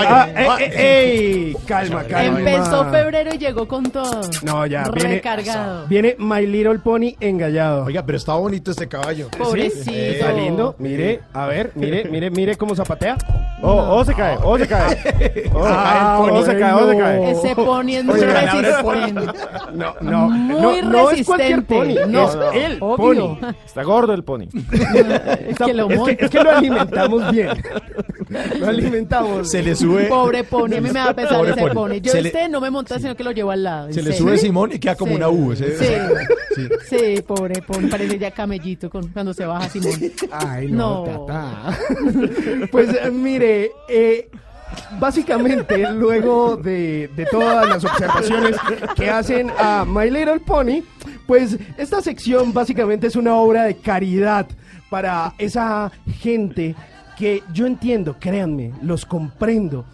[0.08, 0.28] Ah,
[0.60, 1.04] eh, eh,
[1.48, 2.38] ey, calma, calma.
[2.38, 4.20] Empezó febrero y llegó con todo.
[4.42, 5.86] No, ya, viene, Recargado.
[5.86, 7.84] viene My Little Pony engallado.
[7.84, 9.28] Oiga, pero está bonito este caballo.
[9.36, 9.84] Pobrecito.
[9.84, 10.74] Sí, Está lindo.
[10.78, 13.16] Mire, a ver, mire, mire, mire cómo zapatea.
[13.64, 14.98] Oh, oh, se cae, oh, se cae.
[15.54, 17.30] Oh, Ah, oh, se cae, oh, se cae.
[17.30, 18.26] Ese pony es muy pony.
[18.26, 19.32] resistente.
[19.72, 21.74] No, no, Muy no, no es cualquier resistente.
[21.74, 23.38] pony, No, es el obvio.
[23.38, 23.52] pony.
[23.64, 24.48] Está gordo el pony.
[25.48, 27.50] Es que lo es, que, es que lo alimentamos bien.
[28.58, 29.48] Lo alimentamos.
[29.50, 29.91] Se le sube.
[30.08, 31.72] Pobre pony, a mí me da pesar Pobre ese pony.
[31.74, 32.00] pony.
[32.00, 33.86] Yo Se le- este no me monta, sino que lo llevo al lado.
[33.88, 34.26] en Se le serio.
[34.28, 35.16] sube Simón y queda como Sí.
[35.16, 35.52] una U.
[35.52, 35.86] ese- Sí.
[36.56, 36.68] sí.
[37.16, 39.92] Sí, pobre pony, parece ya camellito con, cuando se baja Simón.
[40.30, 41.26] Ay, no, No.
[41.26, 41.78] tata.
[42.70, 44.28] Pues eh, mire, eh,
[44.98, 48.56] básicamente luego de, de todas las observaciones
[48.96, 50.82] que hacen a My Little Pony,
[51.26, 54.46] pues esta sección básicamente es una obra de caridad
[54.90, 55.90] para esa
[56.20, 56.74] gente
[57.16, 59.84] que yo entiendo, créanme, los comprendo,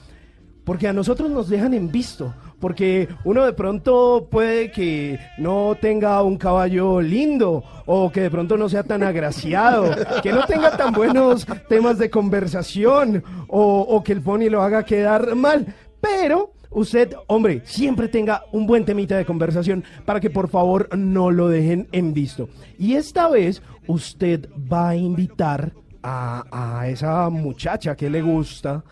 [0.64, 2.34] porque a nosotros nos dejan en visto.
[2.60, 8.56] Porque uno de pronto puede que no tenga un caballo lindo o que de pronto
[8.56, 14.12] no sea tan agraciado, que no tenga tan buenos temas de conversación o, o que
[14.12, 15.72] el pony lo haga quedar mal.
[16.00, 21.30] Pero usted, hombre, siempre tenga un buen temita de conversación para que por favor no
[21.30, 22.48] lo dejen en visto.
[22.76, 28.82] Y esta vez usted va a invitar a, a esa muchacha que le gusta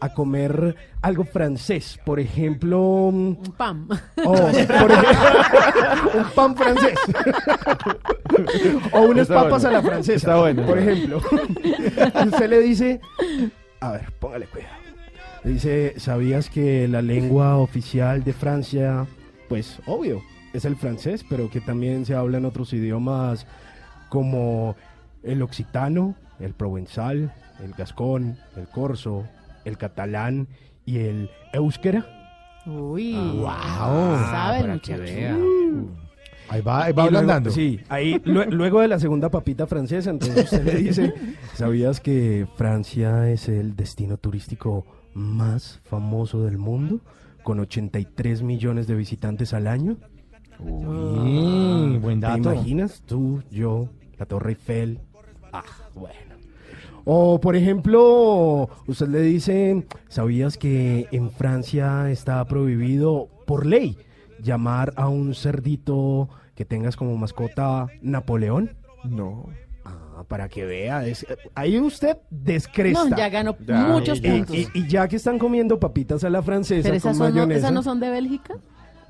[0.00, 3.88] a comer algo francés, por ejemplo, un Pam.
[4.22, 4.86] por ejemplo,
[6.14, 6.98] un pan francés
[8.92, 9.68] o unas Está papas bueno.
[9.78, 10.66] a la francesa, Está bueno.
[10.66, 11.20] por ejemplo.
[11.62, 13.00] Y usted le dice,
[13.80, 14.74] a ver, póngale cuidado.
[15.44, 19.06] Le dice, ¿sabías que la lengua oficial de Francia,
[19.48, 23.46] pues obvio, es el francés, pero que también se habla en otros idiomas
[24.08, 24.74] como
[25.22, 27.32] el occitano, el provenzal,
[27.62, 29.24] el gascón, el corso,
[29.64, 30.48] el catalán
[30.84, 32.06] y el euskera?
[32.66, 33.12] Uy.
[33.14, 34.16] wow.
[34.30, 35.10] ¿Saben, muchachos?
[36.50, 37.50] Ahí va, ahí va ablandando.
[37.50, 41.14] Sí, ahí lue- luego de la segunda papita francesa, entonces usted le dice,
[41.54, 47.00] ¿sabías que Francia es el destino turístico más famoso del mundo?
[47.42, 49.96] Con 83 millones de visitantes al año.
[50.58, 52.38] Uy, buen ¿Te dato.
[52.52, 53.02] imaginas?
[53.06, 53.88] Tú, yo,
[54.18, 55.00] la Torre Eiffel.
[55.52, 55.62] Ah,
[55.94, 56.14] bueno.
[57.04, 63.98] O, por ejemplo, usted le dice, ¿sabías que en Francia está prohibido por ley
[64.42, 68.70] llamar a un cerdito que tengas como mascota Napoleón?
[69.04, 69.46] No.
[69.84, 71.06] Ah, para que vea.
[71.06, 73.04] es- ahí usted descresta.
[73.10, 74.56] No, ya ganó Ya, muchos puntos.
[74.56, 77.34] y- y ya que están comiendo papitas a la francesa Pero con esas, son, no,
[77.34, 77.58] mayonesa.
[77.58, 78.54] esas no son de Bélgica.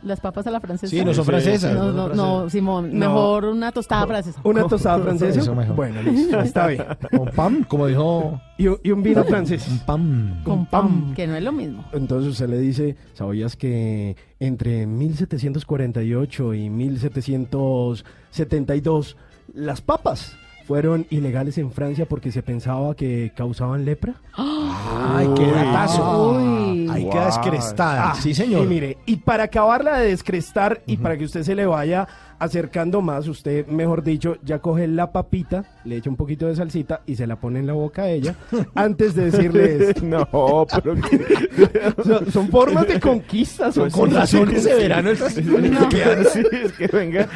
[0.04, 0.90] Las papas a la francesa.
[0.90, 1.74] Sí, no son francesas.
[1.74, 2.50] No, no no.
[2.50, 2.98] Simón, No.
[3.08, 4.38] mejor una tostada francesa.
[4.44, 5.40] Una tostada francesa.
[5.40, 5.74] Eso mejor.
[5.76, 6.84] Bueno, listo, está bien.
[7.16, 8.38] Con pam, como dijo.
[8.58, 9.66] Y, un- y un vino francés.
[9.66, 10.42] Un pam.
[10.44, 11.84] Con pam, que no es lo mismo.
[11.92, 19.16] Entonces usted le dice, ¿sabías que entre 1748 y 1772
[19.54, 20.36] las papas
[20.66, 24.14] fueron ilegales en Francia porque se pensaba que causaban lepra?
[24.36, 26.32] Ay, qué datazo.
[26.32, 26.88] Uy.
[26.90, 28.10] Ahí queda descrestada.
[28.10, 28.64] Ah, sí, señor.
[28.64, 32.06] Y mire, y para acabarla de descrestar y para que usted se le vaya
[32.44, 37.00] acercando más, usted, mejor dicho, ya coge la papita, le echa un poquito de salsita
[37.06, 38.34] y se la pone en la boca a ella
[38.74, 40.04] antes de decirle esto.
[40.04, 40.94] No, pero
[42.04, 46.86] Son, son formas de conquista, son Con cosas razón de- ese verano Sí, es que
[46.88, 47.28] venga.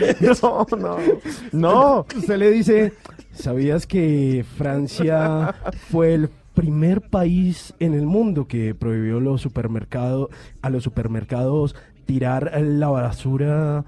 [0.43, 0.97] No, no.
[1.53, 2.07] No.
[2.17, 2.93] Usted le dice,
[3.33, 5.55] ¿sabías que Francia
[5.91, 10.29] fue el primer país en el mundo que prohibió los supermercados
[10.63, 11.75] a los supermercados
[12.07, 13.85] tirar la basura?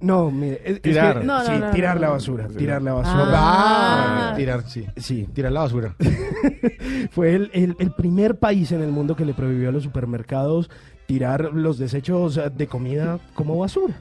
[0.00, 1.24] No, mire, es- es que- Tirar.
[1.24, 2.12] No, sí, no, tirar no, la no.
[2.14, 3.24] basura, tirar la basura.
[3.32, 4.34] Ah.
[4.36, 4.86] tirar, sí.
[4.96, 5.94] Sí, Tirar la basura.
[7.10, 10.70] fue el, el- el primer país en el mundo que le prohibió a los supermercados
[11.06, 13.94] tirar los desechos de comida como basura.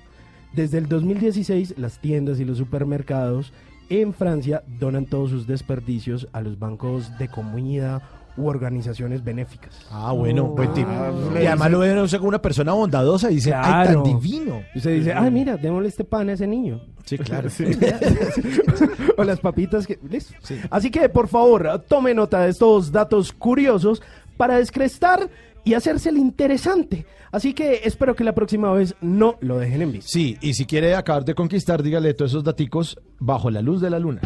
[0.53, 3.53] Desde el 2016, las tiendas y los supermercados
[3.90, 8.01] en Francia donan todos sus desperdicios a los bancos de comida
[8.38, 9.74] u organizaciones benéficas.
[9.92, 10.88] Ah, bueno, buen tip.
[10.90, 14.64] Ah, y además lo ven como una persona bondadosa y dice, ay, tan divino.
[14.74, 16.82] Y usted dice, ay, mira, démosle este pan a ese niño.
[17.06, 17.50] Sí, claro.
[19.18, 20.00] o las papitas que...
[20.10, 20.34] Listo.
[20.70, 24.02] Así que, por favor, tome nota de estos datos curiosos
[24.38, 25.30] para descrestar
[25.64, 27.06] y hacerse el interesante.
[27.32, 30.10] Así que espero que la próxima vez no lo dejen en visto.
[30.10, 33.90] Sí, y si quiere acabar de conquistar, dígale todos esos daticos bajo la luz de
[33.90, 34.22] la luna.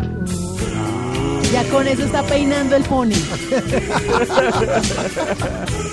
[1.52, 3.14] Ya con eso está peinando el pony.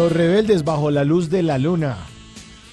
[0.00, 1.98] Los rebeldes bajo la luz de la luna.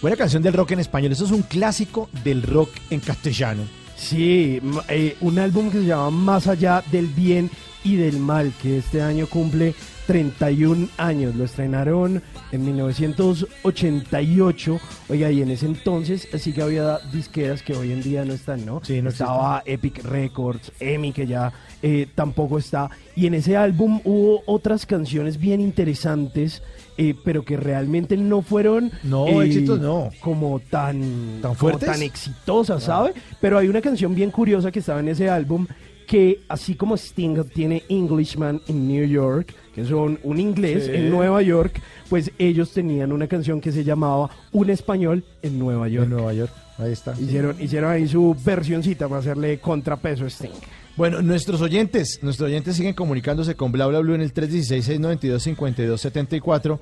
[0.01, 1.11] Buena canción del rock en español.
[1.11, 3.63] Eso es un clásico del rock en castellano.
[3.97, 7.51] Sí, eh, un álbum que se llama Más allá del bien
[7.83, 9.75] y del mal, que este año cumple
[10.07, 11.35] 31 años.
[11.35, 12.23] Lo estrenaron
[12.53, 14.79] en 1988.
[15.09, 18.65] Oiga, y en ese entonces sí que había disqueras que hoy en día no están,
[18.65, 18.79] ¿no?
[18.85, 22.89] Sí, no Estaba Epic Records, EMI, que ya eh, tampoco está.
[23.17, 26.63] Y en ese álbum hubo otras canciones bien interesantes,
[26.97, 28.91] eh, pero que realmente no fueron...
[29.03, 30.09] No, éxitos no.
[30.19, 30.99] Como tan...
[31.41, 31.89] ¿Tan como fuertes?
[31.89, 33.13] tan exitosa, ¿sabe?
[33.39, 35.67] Pero hay una canción bien curiosa que estaba en ese álbum
[36.07, 40.91] que así como Sting tiene Englishman in New York, que son un inglés Sí.
[40.95, 45.89] en Nueva York, pues ellos tenían una canción que se llamaba Un español en Nueva
[45.89, 46.05] York.
[46.05, 47.13] En Nueva York, ahí está.
[47.19, 50.49] Hicieron, hicieron ahí su versioncita para hacerle contrapeso a Sting.
[50.97, 56.79] Bueno, nuestros oyentes, nuestros oyentes siguen comunicándose con Bla Bla Blue en el 316-692-5274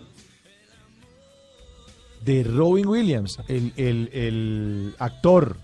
[2.24, 5.58] De Robin Williams, el, el- el actor.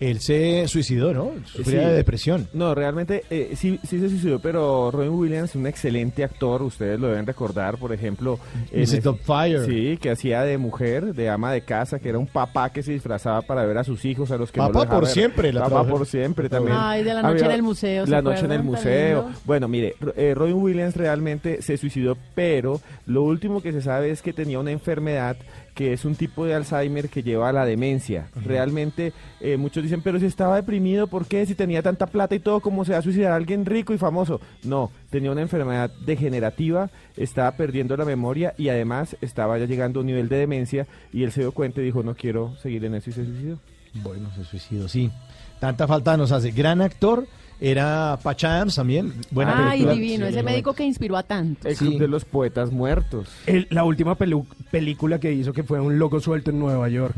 [0.00, 1.32] Él se suicidó, ¿no?
[1.44, 1.86] Sufría Sí.
[1.88, 2.48] de depresión.
[2.52, 7.00] No, realmente eh, sí, sí se suicidó, pero Robin Williams es un excelente actor, ustedes
[7.00, 8.38] lo deben recordar, por ejemplo...
[8.72, 8.92] Mrs.
[8.94, 9.64] ese- Doubtfire.
[9.66, 12.92] Sí, que hacía de mujer, de ama de casa, que era un papá que se
[12.92, 15.14] disfrazaba para ver a sus hijos, a los que no Papá lo dejaba por ver.
[15.14, 16.76] siempre, la Papá por siempre también.
[16.78, 19.22] Ay, de la noche en el museo, ¿se La noche en el museo.
[19.24, 19.38] lindo.
[19.44, 24.22] Bueno, mire, eh, Robin Williams realmente se suicidó, pero lo último que se sabe es
[24.22, 25.36] que tenía una enfermedad
[25.78, 28.26] que es un tipo de Alzheimer que lleva a la demencia.
[28.44, 31.46] Realmente eh, muchos dicen, pero si estaba deprimido, ¿por qué?
[31.46, 34.40] Si tenía tanta plata y todo, ¿cómo se va a suicidar alguien rico y famoso?
[34.64, 40.02] No, tenía una enfermedad degenerativa, estaba perdiendo la memoria y además estaba ya llegando a
[40.02, 42.96] un nivel de demencia y él se dio cuenta y dijo, no quiero seguir en
[42.96, 43.60] eso y se suicidó.
[44.02, 45.12] Bueno, se suicidó, sí.
[45.60, 46.50] tanta falta nos hace.
[46.50, 47.28] Gran actor,
[47.60, 49.12] era Patch Adams también.
[49.30, 49.92] Buena Ay, película.
[49.94, 51.68] divino, Sí, ese médico que inspiró a tanto.
[51.68, 53.28] El Club de los Poetas Muertos.
[53.46, 57.14] El- la última pelu- película que hizo que fue un loco suelto en Nueva York.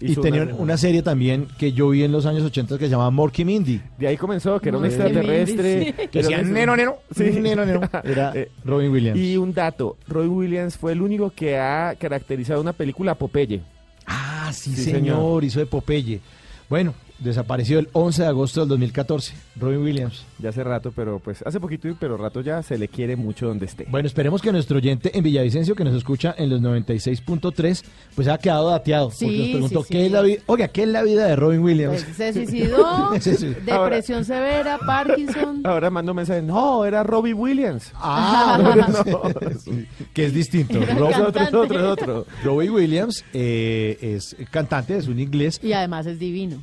[0.00, 2.90] Y tenía una- una, serie también que yo vi en los años 80 que se
[2.90, 3.80] llamaba Morky Mindy.
[3.98, 5.76] De ahí comenzó, que era un Morky extraterrestre.
[5.78, 6.08] Mindy, sí.
[6.08, 7.80] que decía, "Neno, neno, neno, neno".
[8.04, 9.18] Era Eh, Robin Williams.
[9.18, 13.60] Y un dato, Robin Williams fue el único que ha caracterizado una película Popeye.
[14.06, 15.44] Ah, sí, Sí, señor, señor.
[15.44, 16.20] hizo de Popeye.
[16.68, 20.24] Bueno, desapareció el 11 de agosto del 2014, Robin Williams.
[20.38, 23.66] Ya hace rato, pero pues hace poquito, pero rato ya se le quiere mucho donde
[23.66, 23.86] esté.
[23.90, 28.38] Bueno, esperemos que nuestro oyente en Villavicencio, que nos escucha en los 96.3, pues ha
[28.38, 29.10] quedado dateado.
[29.10, 30.42] Sí, porque nos preguntó, sí, ¿qué es la vida?
[30.46, 32.04] Oiga, ¿qué es la vida de Robin Williams?
[32.04, 33.10] Pues, se suicidó,
[33.64, 35.62] depresión severa, Parkinson.
[35.64, 37.92] Ahora mando mensaje, no, era Robbie Williams.
[37.94, 39.22] Ah, no,
[40.12, 40.80] que es distinto.
[40.80, 42.26] Rob- es otro, es otro, es otro.
[42.44, 45.60] Robbie Williams eh, es cantante, es un inglés.
[45.62, 46.62] Y además es divino.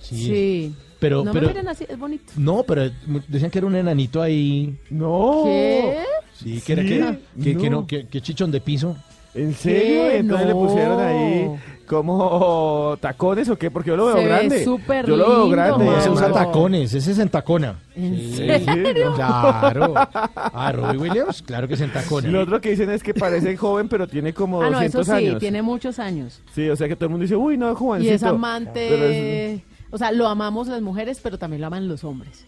[0.00, 0.16] Sí.
[0.16, 0.74] Sí.
[0.98, 2.30] Pero, no pero, me miren así, es bonito.
[2.36, 2.90] no, pero
[3.28, 4.76] decían que era un enanito ahí.
[4.90, 5.42] No.
[5.46, 6.02] ¿Qué?
[6.34, 7.80] Sí, que era Sí, que, que, que no.
[7.80, 8.96] no, que, que chichón de piso.
[9.34, 10.02] ¿En serio?
[10.10, 10.16] ¿Qué?
[10.18, 10.58] Entonces le No.
[10.60, 11.50] pusieron ahí
[11.86, 14.64] como tacones o qué, porque yo lo veo Se ve grande.
[14.64, 15.84] súper yo lo veo lindo, grande.
[15.86, 17.78] No, se usa tacones, ese es en tacona.
[17.94, 19.14] ¿En Sí, serio?
[19.14, 19.94] Claro.
[19.96, 22.28] Ah, Robbie Williams, claro que es en tacona.
[22.28, 25.06] Lo otro que dicen es que parece joven, pero tiene como Ah, no, eso 200
[25.06, 25.40] sí, años.
[25.40, 26.42] tiene muchos años.
[26.54, 28.14] Sí, o sea que todo el mundo dice, uy, no, Y jovencito.
[28.14, 28.86] es amante.
[28.90, 29.60] Pero es-
[29.92, 32.46] O sea, lo amamos las mujeres, pero también lo aman los hombres.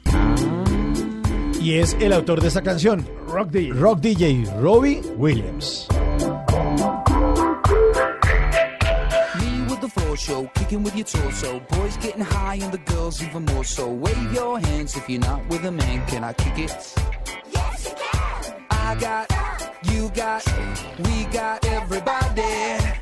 [1.61, 3.73] Y es el autor de esta canción, Rock DJ.
[3.73, 5.87] Rock DJ, Robbie Williams.
[9.39, 11.61] Me with the floor show, kicking with your torso.
[11.71, 13.89] Boys getting high and the girls even more so.
[13.89, 16.05] Wave your hands if you're not with a man.
[16.07, 16.95] Can I kick it?
[17.53, 18.55] Yes, you can.
[18.71, 19.31] I got,
[19.85, 20.45] you got,
[20.99, 23.02] we got everybody.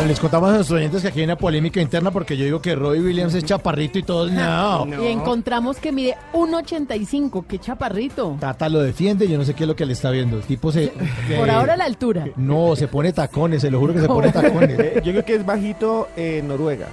[0.00, 2.62] Bueno, les contamos a nuestros oyentes que aquí hay una polémica interna porque yo digo
[2.62, 4.86] que Robbie Williams es chaparrito y todos no.
[4.86, 7.44] Y encontramos que mide 1,85.
[7.46, 8.34] ¡Qué chaparrito!
[8.40, 10.38] Tata lo defiende, yo no sé qué es lo que le está viendo.
[10.38, 10.88] El tipo se...
[11.36, 12.28] Por eh, ahora la altura.
[12.36, 14.70] No, se pone tacones, se lo juro que se pone tacones.
[14.80, 16.86] Eh, Yo creo que es bajito en Noruega.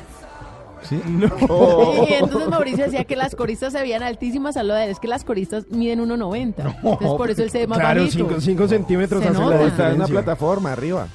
[0.83, 0.99] ¿Sí?
[1.07, 4.89] Y entonces Mauricio decía que las coristas se veían altísimas a lo de él.
[4.89, 6.53] Es que las coristas miden 1,90.
[6.57, 8.41] Entonces por eso él se ve más Claro, bajito.
[8.41, 9.55] 5 centímetros nota.
[9.55, 11.07] la Está en una plataforma arriba.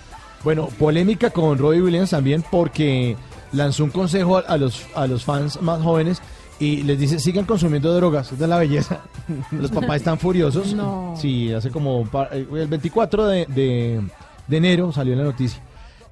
[0.45, 3.17] Bueno, polémica con Robbie Williams también porque
[3.53, 6.21] lanzó un consejo a, a los, a los fans más jóvenes
[6.59, 9.01] y les dice, sigan consumiendo drogas, es la belleza.
[9.51, 10.75] Los papás están furiosos.
[10.75, 11.15] No.
[11.17, 14.01] Sí, hace como eh, el 24 de, de-
[14.47, 15.61] de enero salió la noticia.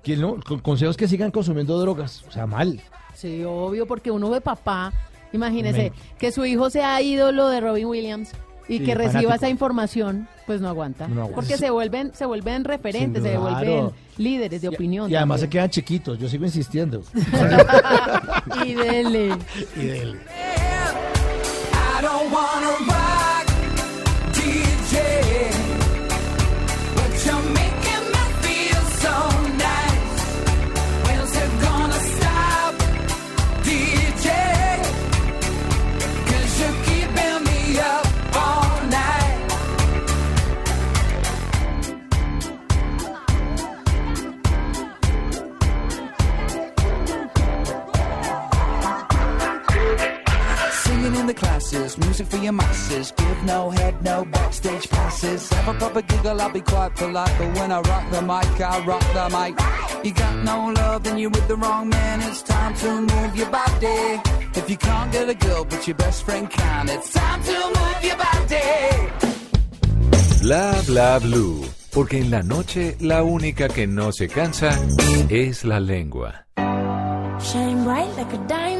[0.02, 2.81] Que no, con consejos que sigan consumiendo drogas, o sea, mal.
[3.15, 4.92] Sí, obvio, porque uno ve papá,
[5.33, 8.31] imagínese, que su hijo sea ídolo de Robin Williams
[8.70, 9.34] y Sí, que reciba fanático.
[9.34, 11.08] esa información, pues no aguanta.
[11.08, 11.34] No aguanta.
[11.34, 13.92] Porque se vuelven, se vuelven referentes, se vuelven Claro.
[14.16, 15.10] líderes de opinión.
[15.10, 16.18] Y además se quedan chiquitos.
[16.18, 17.02] Yo sigo insistiendo.
[18.65, 19.36] Y dele.
[19.76, 20.18] y dele.
[21.73, 23.47] I don't wanna rock,
[24.34, 25.50] DJ,
[51.31, 53.12] the classes, music for your masses.
[53.17, 55.41] Give no head, no backstage passes.
[55.52, 57.34] Have a proper giggle, I'll be quite polite.
[57.39, 59.55] But when I rock the mic, I rock the mic.
[60.05, 62.17] You got no love, then you're with the wrong man.
[62.28, 64.02] It's time to move your body.
[64.60, 68.00] If you can't get a girl, but your best friend can, it's time to move
[68.09, 68.70] your body.
[70.42, 71.65] Bla bla blue.
[71.92, 74.70] Porque en la noche la única que no se cansa
[75.28, 76.47] es la lengua.
[77.41, 78.80] Shine bright like a diamond.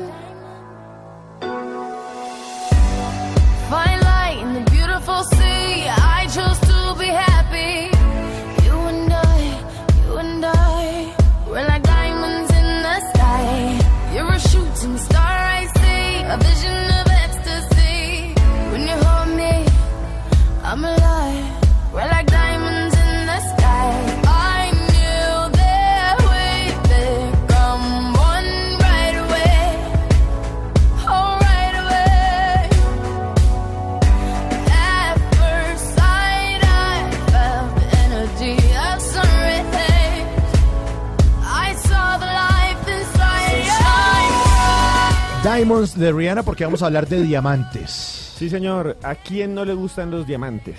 [45.79, 48.33] De Rihanna porque vamos a hablar de diamantes.
[48.37, 48.97] Sí, señor.
[49.03, 50.77] ¿A quién no le gustan los diamantes?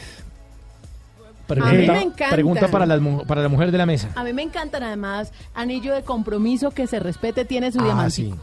[1.48, 2.30] A mí me encantan.
[2.30, 4.08] pregunta para, las para la mujer de la mesa.
[4.14, 8.10] A mí me encantan además anillo de compromiso que se respete tiene su Ah, diamante.
[8.12, 8.34] sí.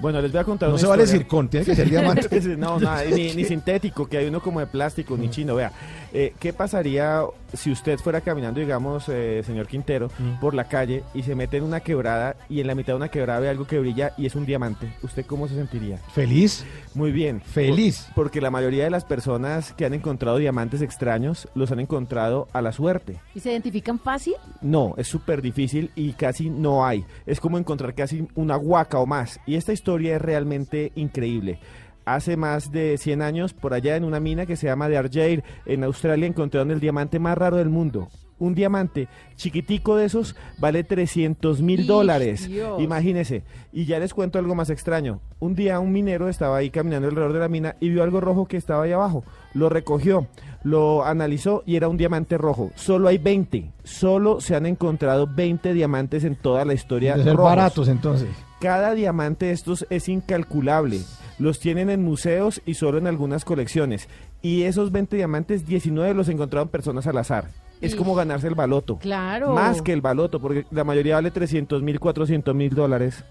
[0.00, 1.20] Bueno, les voy a contar No una se vale historia.
[1.22, 2.40] circón, tiene que ser diamante.
[2.58, 5.54] no, nada, ni, ni sintético, que hay uno como de plástico, ni chino.
[5.54, 5.70] Vea,
[6.12, 10.10] eh, ¿qué pasaría si usted fuera caminando, digamos, eh, señor Quintero,
[10.40, 13.08] por la calle y se mete en una quebrada y en la mitad de una
[13.08, 14.92] quebrada ve algo que brilla y es un diamante?
[15.02, 15.98] ¿Usted cómo se sentiría?
[16.14, 16.64] ¿Feliz?
[16.94, 17.40] Muy bien.
[17.42, 18.06] Feliz.
[18.14, 22.48] Por- porque la mayoría de las personas que han encontrado diamantes extraños los han encontrado
[22.52, 23.18] a la suerte.
[23.34, 24.34] ¿Y se identifican fácil?
[24.60, 27.04] No, es súper difícil y casi no hay.
[27.26, 29.40] Es como encontrar casi una huaca o más.
[29.46, 31.58] Y esta historia es realmente increíble.
[32.04, 35.44] Hace más de 100 años, por allá en una mina que se llama de Argyle,
[35.66, 38.08] en Australia, encontraron el diamante más raro del mundo.
[38.38, 39.06] Un diamante
[39.36, 42.48] chiquitico de esos vale 300 mil ¡Ish, dólares.
[42.48, 42.82] Dios!
[42.82, 43.44] Imagínese.
[43.72, 45.20] Y ya les cuento algo más extraño.
[45.38, 48.46] Un día un minero estaba ahí caminando alrededor de la mina y vio algo rojo
[48.46, 49.22] que estaba ahí abajo.
[49.54, 50.26] Lo recogió,
[50.64, 52.72] lo analizó y era un diamante rojo.
[52.74, 53.70] Solo hay 20.
[53.84, 57.16] Solo se han encontrado 20 diamantes en toda la historia.
[57.16, 57.44] De ser rojos.
[57.44, 58.28] baratos entonces.
[58.62, 61.00] Cada diamante de estos es incalculable.
[61.40, 64.08] Los tienen en museos y solo en algunas colecciones.
[64.40, 67.48] Y esos 20 diamantes, 19 los encontraron personas al azar.
[67.80, 68.98] Es como ganarse el baloto.
[68.98, 69.52] Claro.
[69.52, 73.24] Más que el baloto, porque la mayoría vale 300 mil, 400 mil dólares.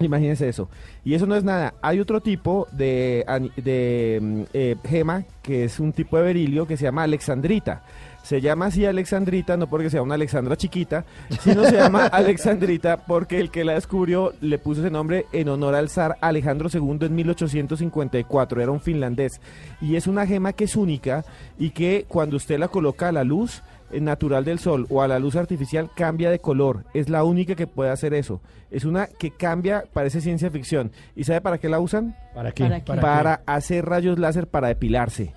[0.00, 0.68] Imagínense eso.
[1.02, 1.72] Y eso no es nada.
[1.80, 3.24] Hay otro tipo de,
[3.56, 7.84] de mm, eh, gema, que es un tipo de berilio que se llama alexandrita.
[8.28, 11.06] Se llama así alexandrita no porque sea una Alexandra chiquita,
[11.40, 15.74] sino se llama alexandrita porque el que la descubrió le puso ese nombre en honor
[15.74, 18.60] al zar Alejandro II en 1854.
[18.60, 19.40] Era un finlandés.
[19.80, 21.24] Y es una gema que es única
[21.58, 25.08] y que cuando usted la coloca a la luz eh, natural del sol o a
[25.08, 26.84] la luz artificial cambia de color.
[26.92, 28.42] Es la única que puede hacer eso.
[28.70, 30.92] Es una que cambia, parece ciencia ficción.
[31.16, 32.14] ¿Y sabe para qué la usan?
[32.34, 32.64] ¿Para qué?
[32.64, 32.92] ¿Para qué?
[32.92, 35.32] Para hacer rayos láser para depilarse.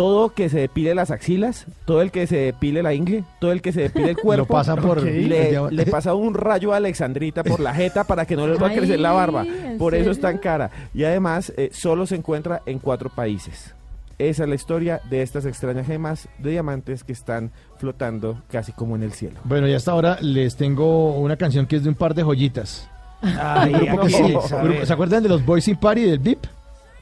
[0.00, 3.60] Todo que se depile las axilas, todo el que se depile la ingle, todo el
[3.60, 4.46] que se depile el cuerpo,
[4.80, 8.58] por el le, pasa un rayo a Alexandrita por la jeta para que no les
[8.58, 9.42] va a crecer la barba.
[9.42, 10.70] Ay, ¿en Por eso es tan cara.
[10.94, 13.74] Y además, eh, solo se encuentra en cuatro países.
[14.16, 18.96] Esa es la historia de estas extrañas gemas de diamantes que están flotando casi como
[18.96, 19.38] en el cielo.
[19.44, 22.88] Bueno, y hasta ahora les tengo una canción que es de un par de joyitas.
[23.20, 24.86] Ay, Un grupo aquí que sí.
[24.86, 26.46] ¿Se acuerdan de los Boys in Party del VIP?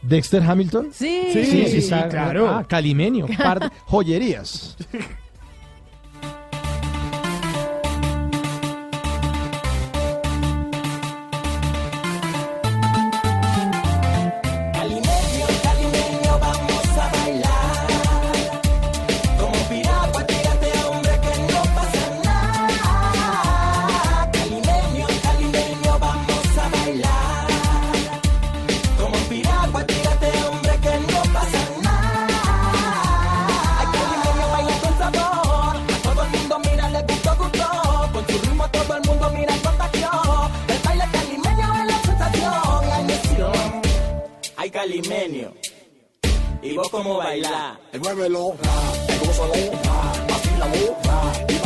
[0.02, 0.88] Dexter Hamilton.
[0.92, 1.28] Sí.
[1.32, 2.48] Sí, sí, sí, Sí, claro.
[2.48, 4.76] Ah, Calimenio, par de joyerías.
[46.62, 47.78] ¿Y vos cómo bailás?
[48.00, 48.54] Muévelo,
[49.20, 49.52] gózalo,
[50.28, 50.96] vacílalo,
[51.48, 51.57] y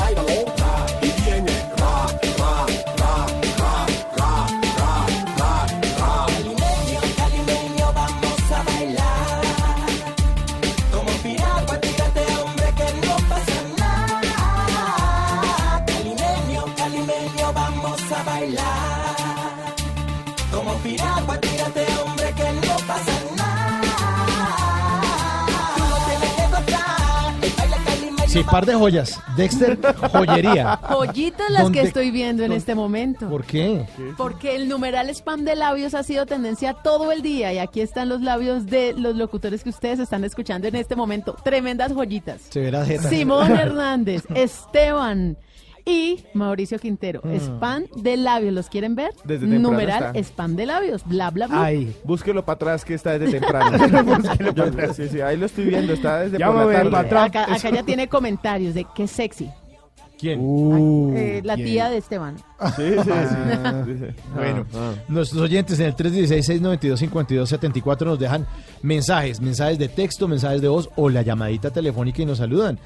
[28.33, 29.20] Sí, par de joyas.
[29.36, 29.78] Dexter,
[30.11, 30.78] joyería.
[30.89, 33.28] Joyitas las que ¿Dónde- estoy viendo en este momento.
[33.28, 33.85] ¿Por qué?
[34.17, 38.09] Porque el numeral spam de labios ha sido tendencia todo el día y aquí están
[38.09, 41.36] los labios de los locutores que ustedes están escuchando en este momento.
[41.44, 42.41] Tremendas joyitas.
[42.49, 42.86] Se verá.
[42.86, 45.36] Simón Hernández, Esteban
[45.85, 47.20] y Mauricio Quintero.
[47.25, 47.35] Mm.
[47.36, 49.11] Spam de labios, ¿los quieren ver?
[49.25, 50.19] Desde temprano Numeral está.
[50.20, 51.65] spam de labios, bla bla bla.
[51.65, 53.78] Ay, búsquelo para atrás que está desde temprano.
[54.05, 54.97] Búsquelo para atrás.
[54.97, 56.91] Sí, sí, ahí lo estoy viendo, está desde Ya por me la voy tarde.
[56.91, 57.27] para atrás.
[57.28, 59.49] Acá, acá ya tiene comentarios de qué sexy.
[60.19, 60.41] ¿Quién?
[61.17, 62.36] Eh, la tía de Esteban.
[62.77, 63.11] Sí, sí, sí.
[63.11, 64.05] Ah, Sí, sí.
[64.36, 68.47] Bueno, Ah, nuestros oyentes en el 316-692-5274 nos dejan
[68.83, 72.78] mensajes, mensajes de texto, mensajes de voz o la llamadita telefónica y nos saludan.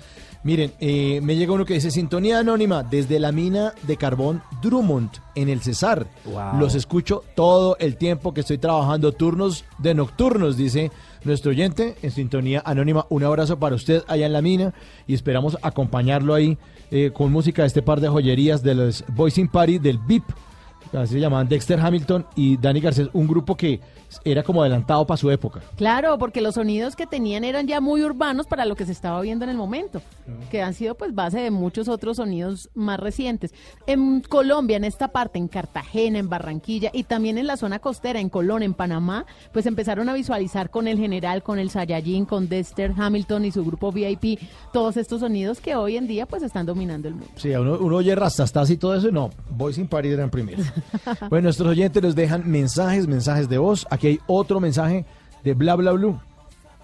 [0.47, 5.11] Miren, eh, me llega uno que dice sintonía anónima desde la mina de carbón Drummond
[5.35, 6.07] en el Cesar.
[6.25, 6.61] Wow.
[6.61, 10.93] Los escucho todo el tiempo que estoy trabajando turnos de nocturnos, dice
[11.25, 13.07] nuestro oyente en sintonía anónima.
[13.09, 14.73] Un abrazo para usted allá en la mina
[15.09, 16.57] y esperamos acompañarlo ahí
[16.93, 20.27] eh, con música de este par de joyerías de los Boys in Party del VIP.
[20.93, 23.81] Así se llamaban Dexter Hamilton y Danny Garcés, un grupo que
[24.25, 25.61] era como adelantado para su época.
[25.77, 29.21] Claro, porque los sonidos que tenían eran ya muy urbanos para lo que se estaba
[29.21, 30.03] viendo en el momento,
[30.51, 33.53] que han sido pues base de muchos otros sonidos más recientes.
[33.87, 38.21] En Colombia, en esta parte, en Cartagena, en Barranquilla y también en la zona costera,
[38.21, 42.49] en Colón, en Panamá, pues empezaron a visualizar con el general, con el Saiyajin, con
[42.49, 44.41] Dexter Hamilton y su grupo VIP,
[44.73, 47.31] todos estos sonidos que hoy en día pues están dominando el mundo.
[47.37, 50.63] Sí, uno, uno oye rastastas y todo eso, y no, Boys in Party eran primero.
[51.31, 53.87] bueno, nuestros oyentes nos dejan mensajes, mensajes de voz.
[53.97, 55.07] Aquí hay otro mensaje
[55.43, 56.21] de Bla Bla Blue.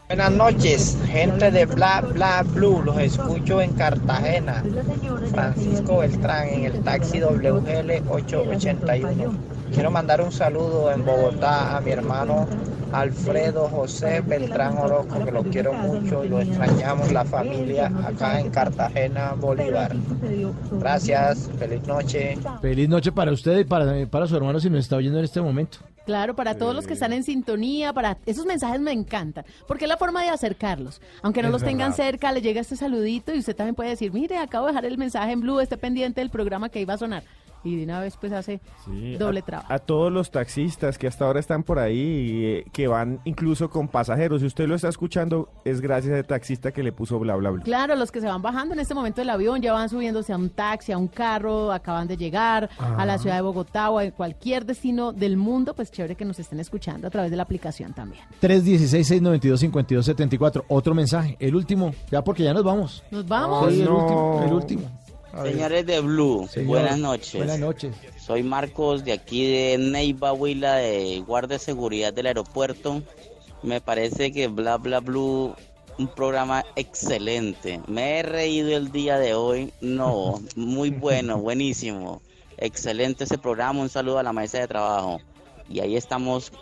[0.09, 4.63] Buenas noches, gente de Bla Bla Blue, los escucho en Cartagena.
[5.31, 9.33] Francisco Beltrán en el taxi WGL 881.
[9.73, 12.47] Quiero mandar un saludo en Bogotá a mi hermano
[12.93, 18.51] Alfredo José Beltrán Orozco, que lo quiero mucho y lo extrañamos la familia acá en
[18.51, 19.97] Cartagena, Bolívar.
[20.73, 22.37] Gracias, feliz noche.
[22.61, 25.41] Feliz noche para usted y para, para su hermano si nos está oyendo en este
[25.41, 25.79] momento.
[26.05, 29.99] Claro, para todos los que están en sintonía, para esos mensajes me encantan, porque la
[29.99, 31.01] forma de acercarlos.
[31.21, 34.13] Aunque no Es los tengan cerca, le llega este saludito y usted también puede decir,
[34.13, 36.99] mire, acabo de dejar el mensaje en blue, esté pendiente del programa que iba a
[36.99, 37.25] sonar.
[37.65, 39.73] Y de una vez pues hace Sí, doble a- trabajo.
[39.73, 43.71] A, todos los taxistas que hasta ahora están por ahí, y, eh, que van incluso
[43.71, 44.41] con pasajeros.
[44.41, 47.63] Si usted lo está escuchando, es gracias al taxista que le puso bla bla bla.
[47.63, 50.37] Claro, los que se van bajando en este momento del avión ya van subiéndose a
[50.37, 53.19] un taxi, a un carro, acaban de llegar a la Ah.
[53.19, 57.07] ciudad de Bogotá o a cualquier destino del mundo, pues chévere que nos estén escuchando
[57.07, 58.23] a través de la aplicación también.
[58.41, 60.65] 316-692-5274.
[60.69, 63.03] Otro mensaje, el último, ya porque ya nos vamos.
[63.11, 63.73] Nos vamos.
[63.73, 63.97] Sí, el no.
[63.99, 64.83] último, el último.
[65.41, 67.35] Señores de Blue, Señor, buenas noches.
[67.37, 67.97] Buenas noches.
[68.19, 73.03] Soy Marcos de aquí de Neiva, Huila, de guardia de seguridad del aeropuerto.
[73.63, 75.55] Me parece que Bla Bla Blue,
[75.99, 77.81] un programa excelente.
[77.87, 79.73] Me he reído el día de hoy.
[79.81, 82.21] No, muy bueno, buenísimo.
[82.59, 83.81] Excelente ese programa.
[83.81, 85.21] Un saludo a la mesa de trabajo.
[85.69, 86.53] Y ahí estamos,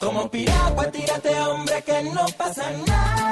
[0.00, 3.30] Como piragua, tírate, hombre, que no pasa nada.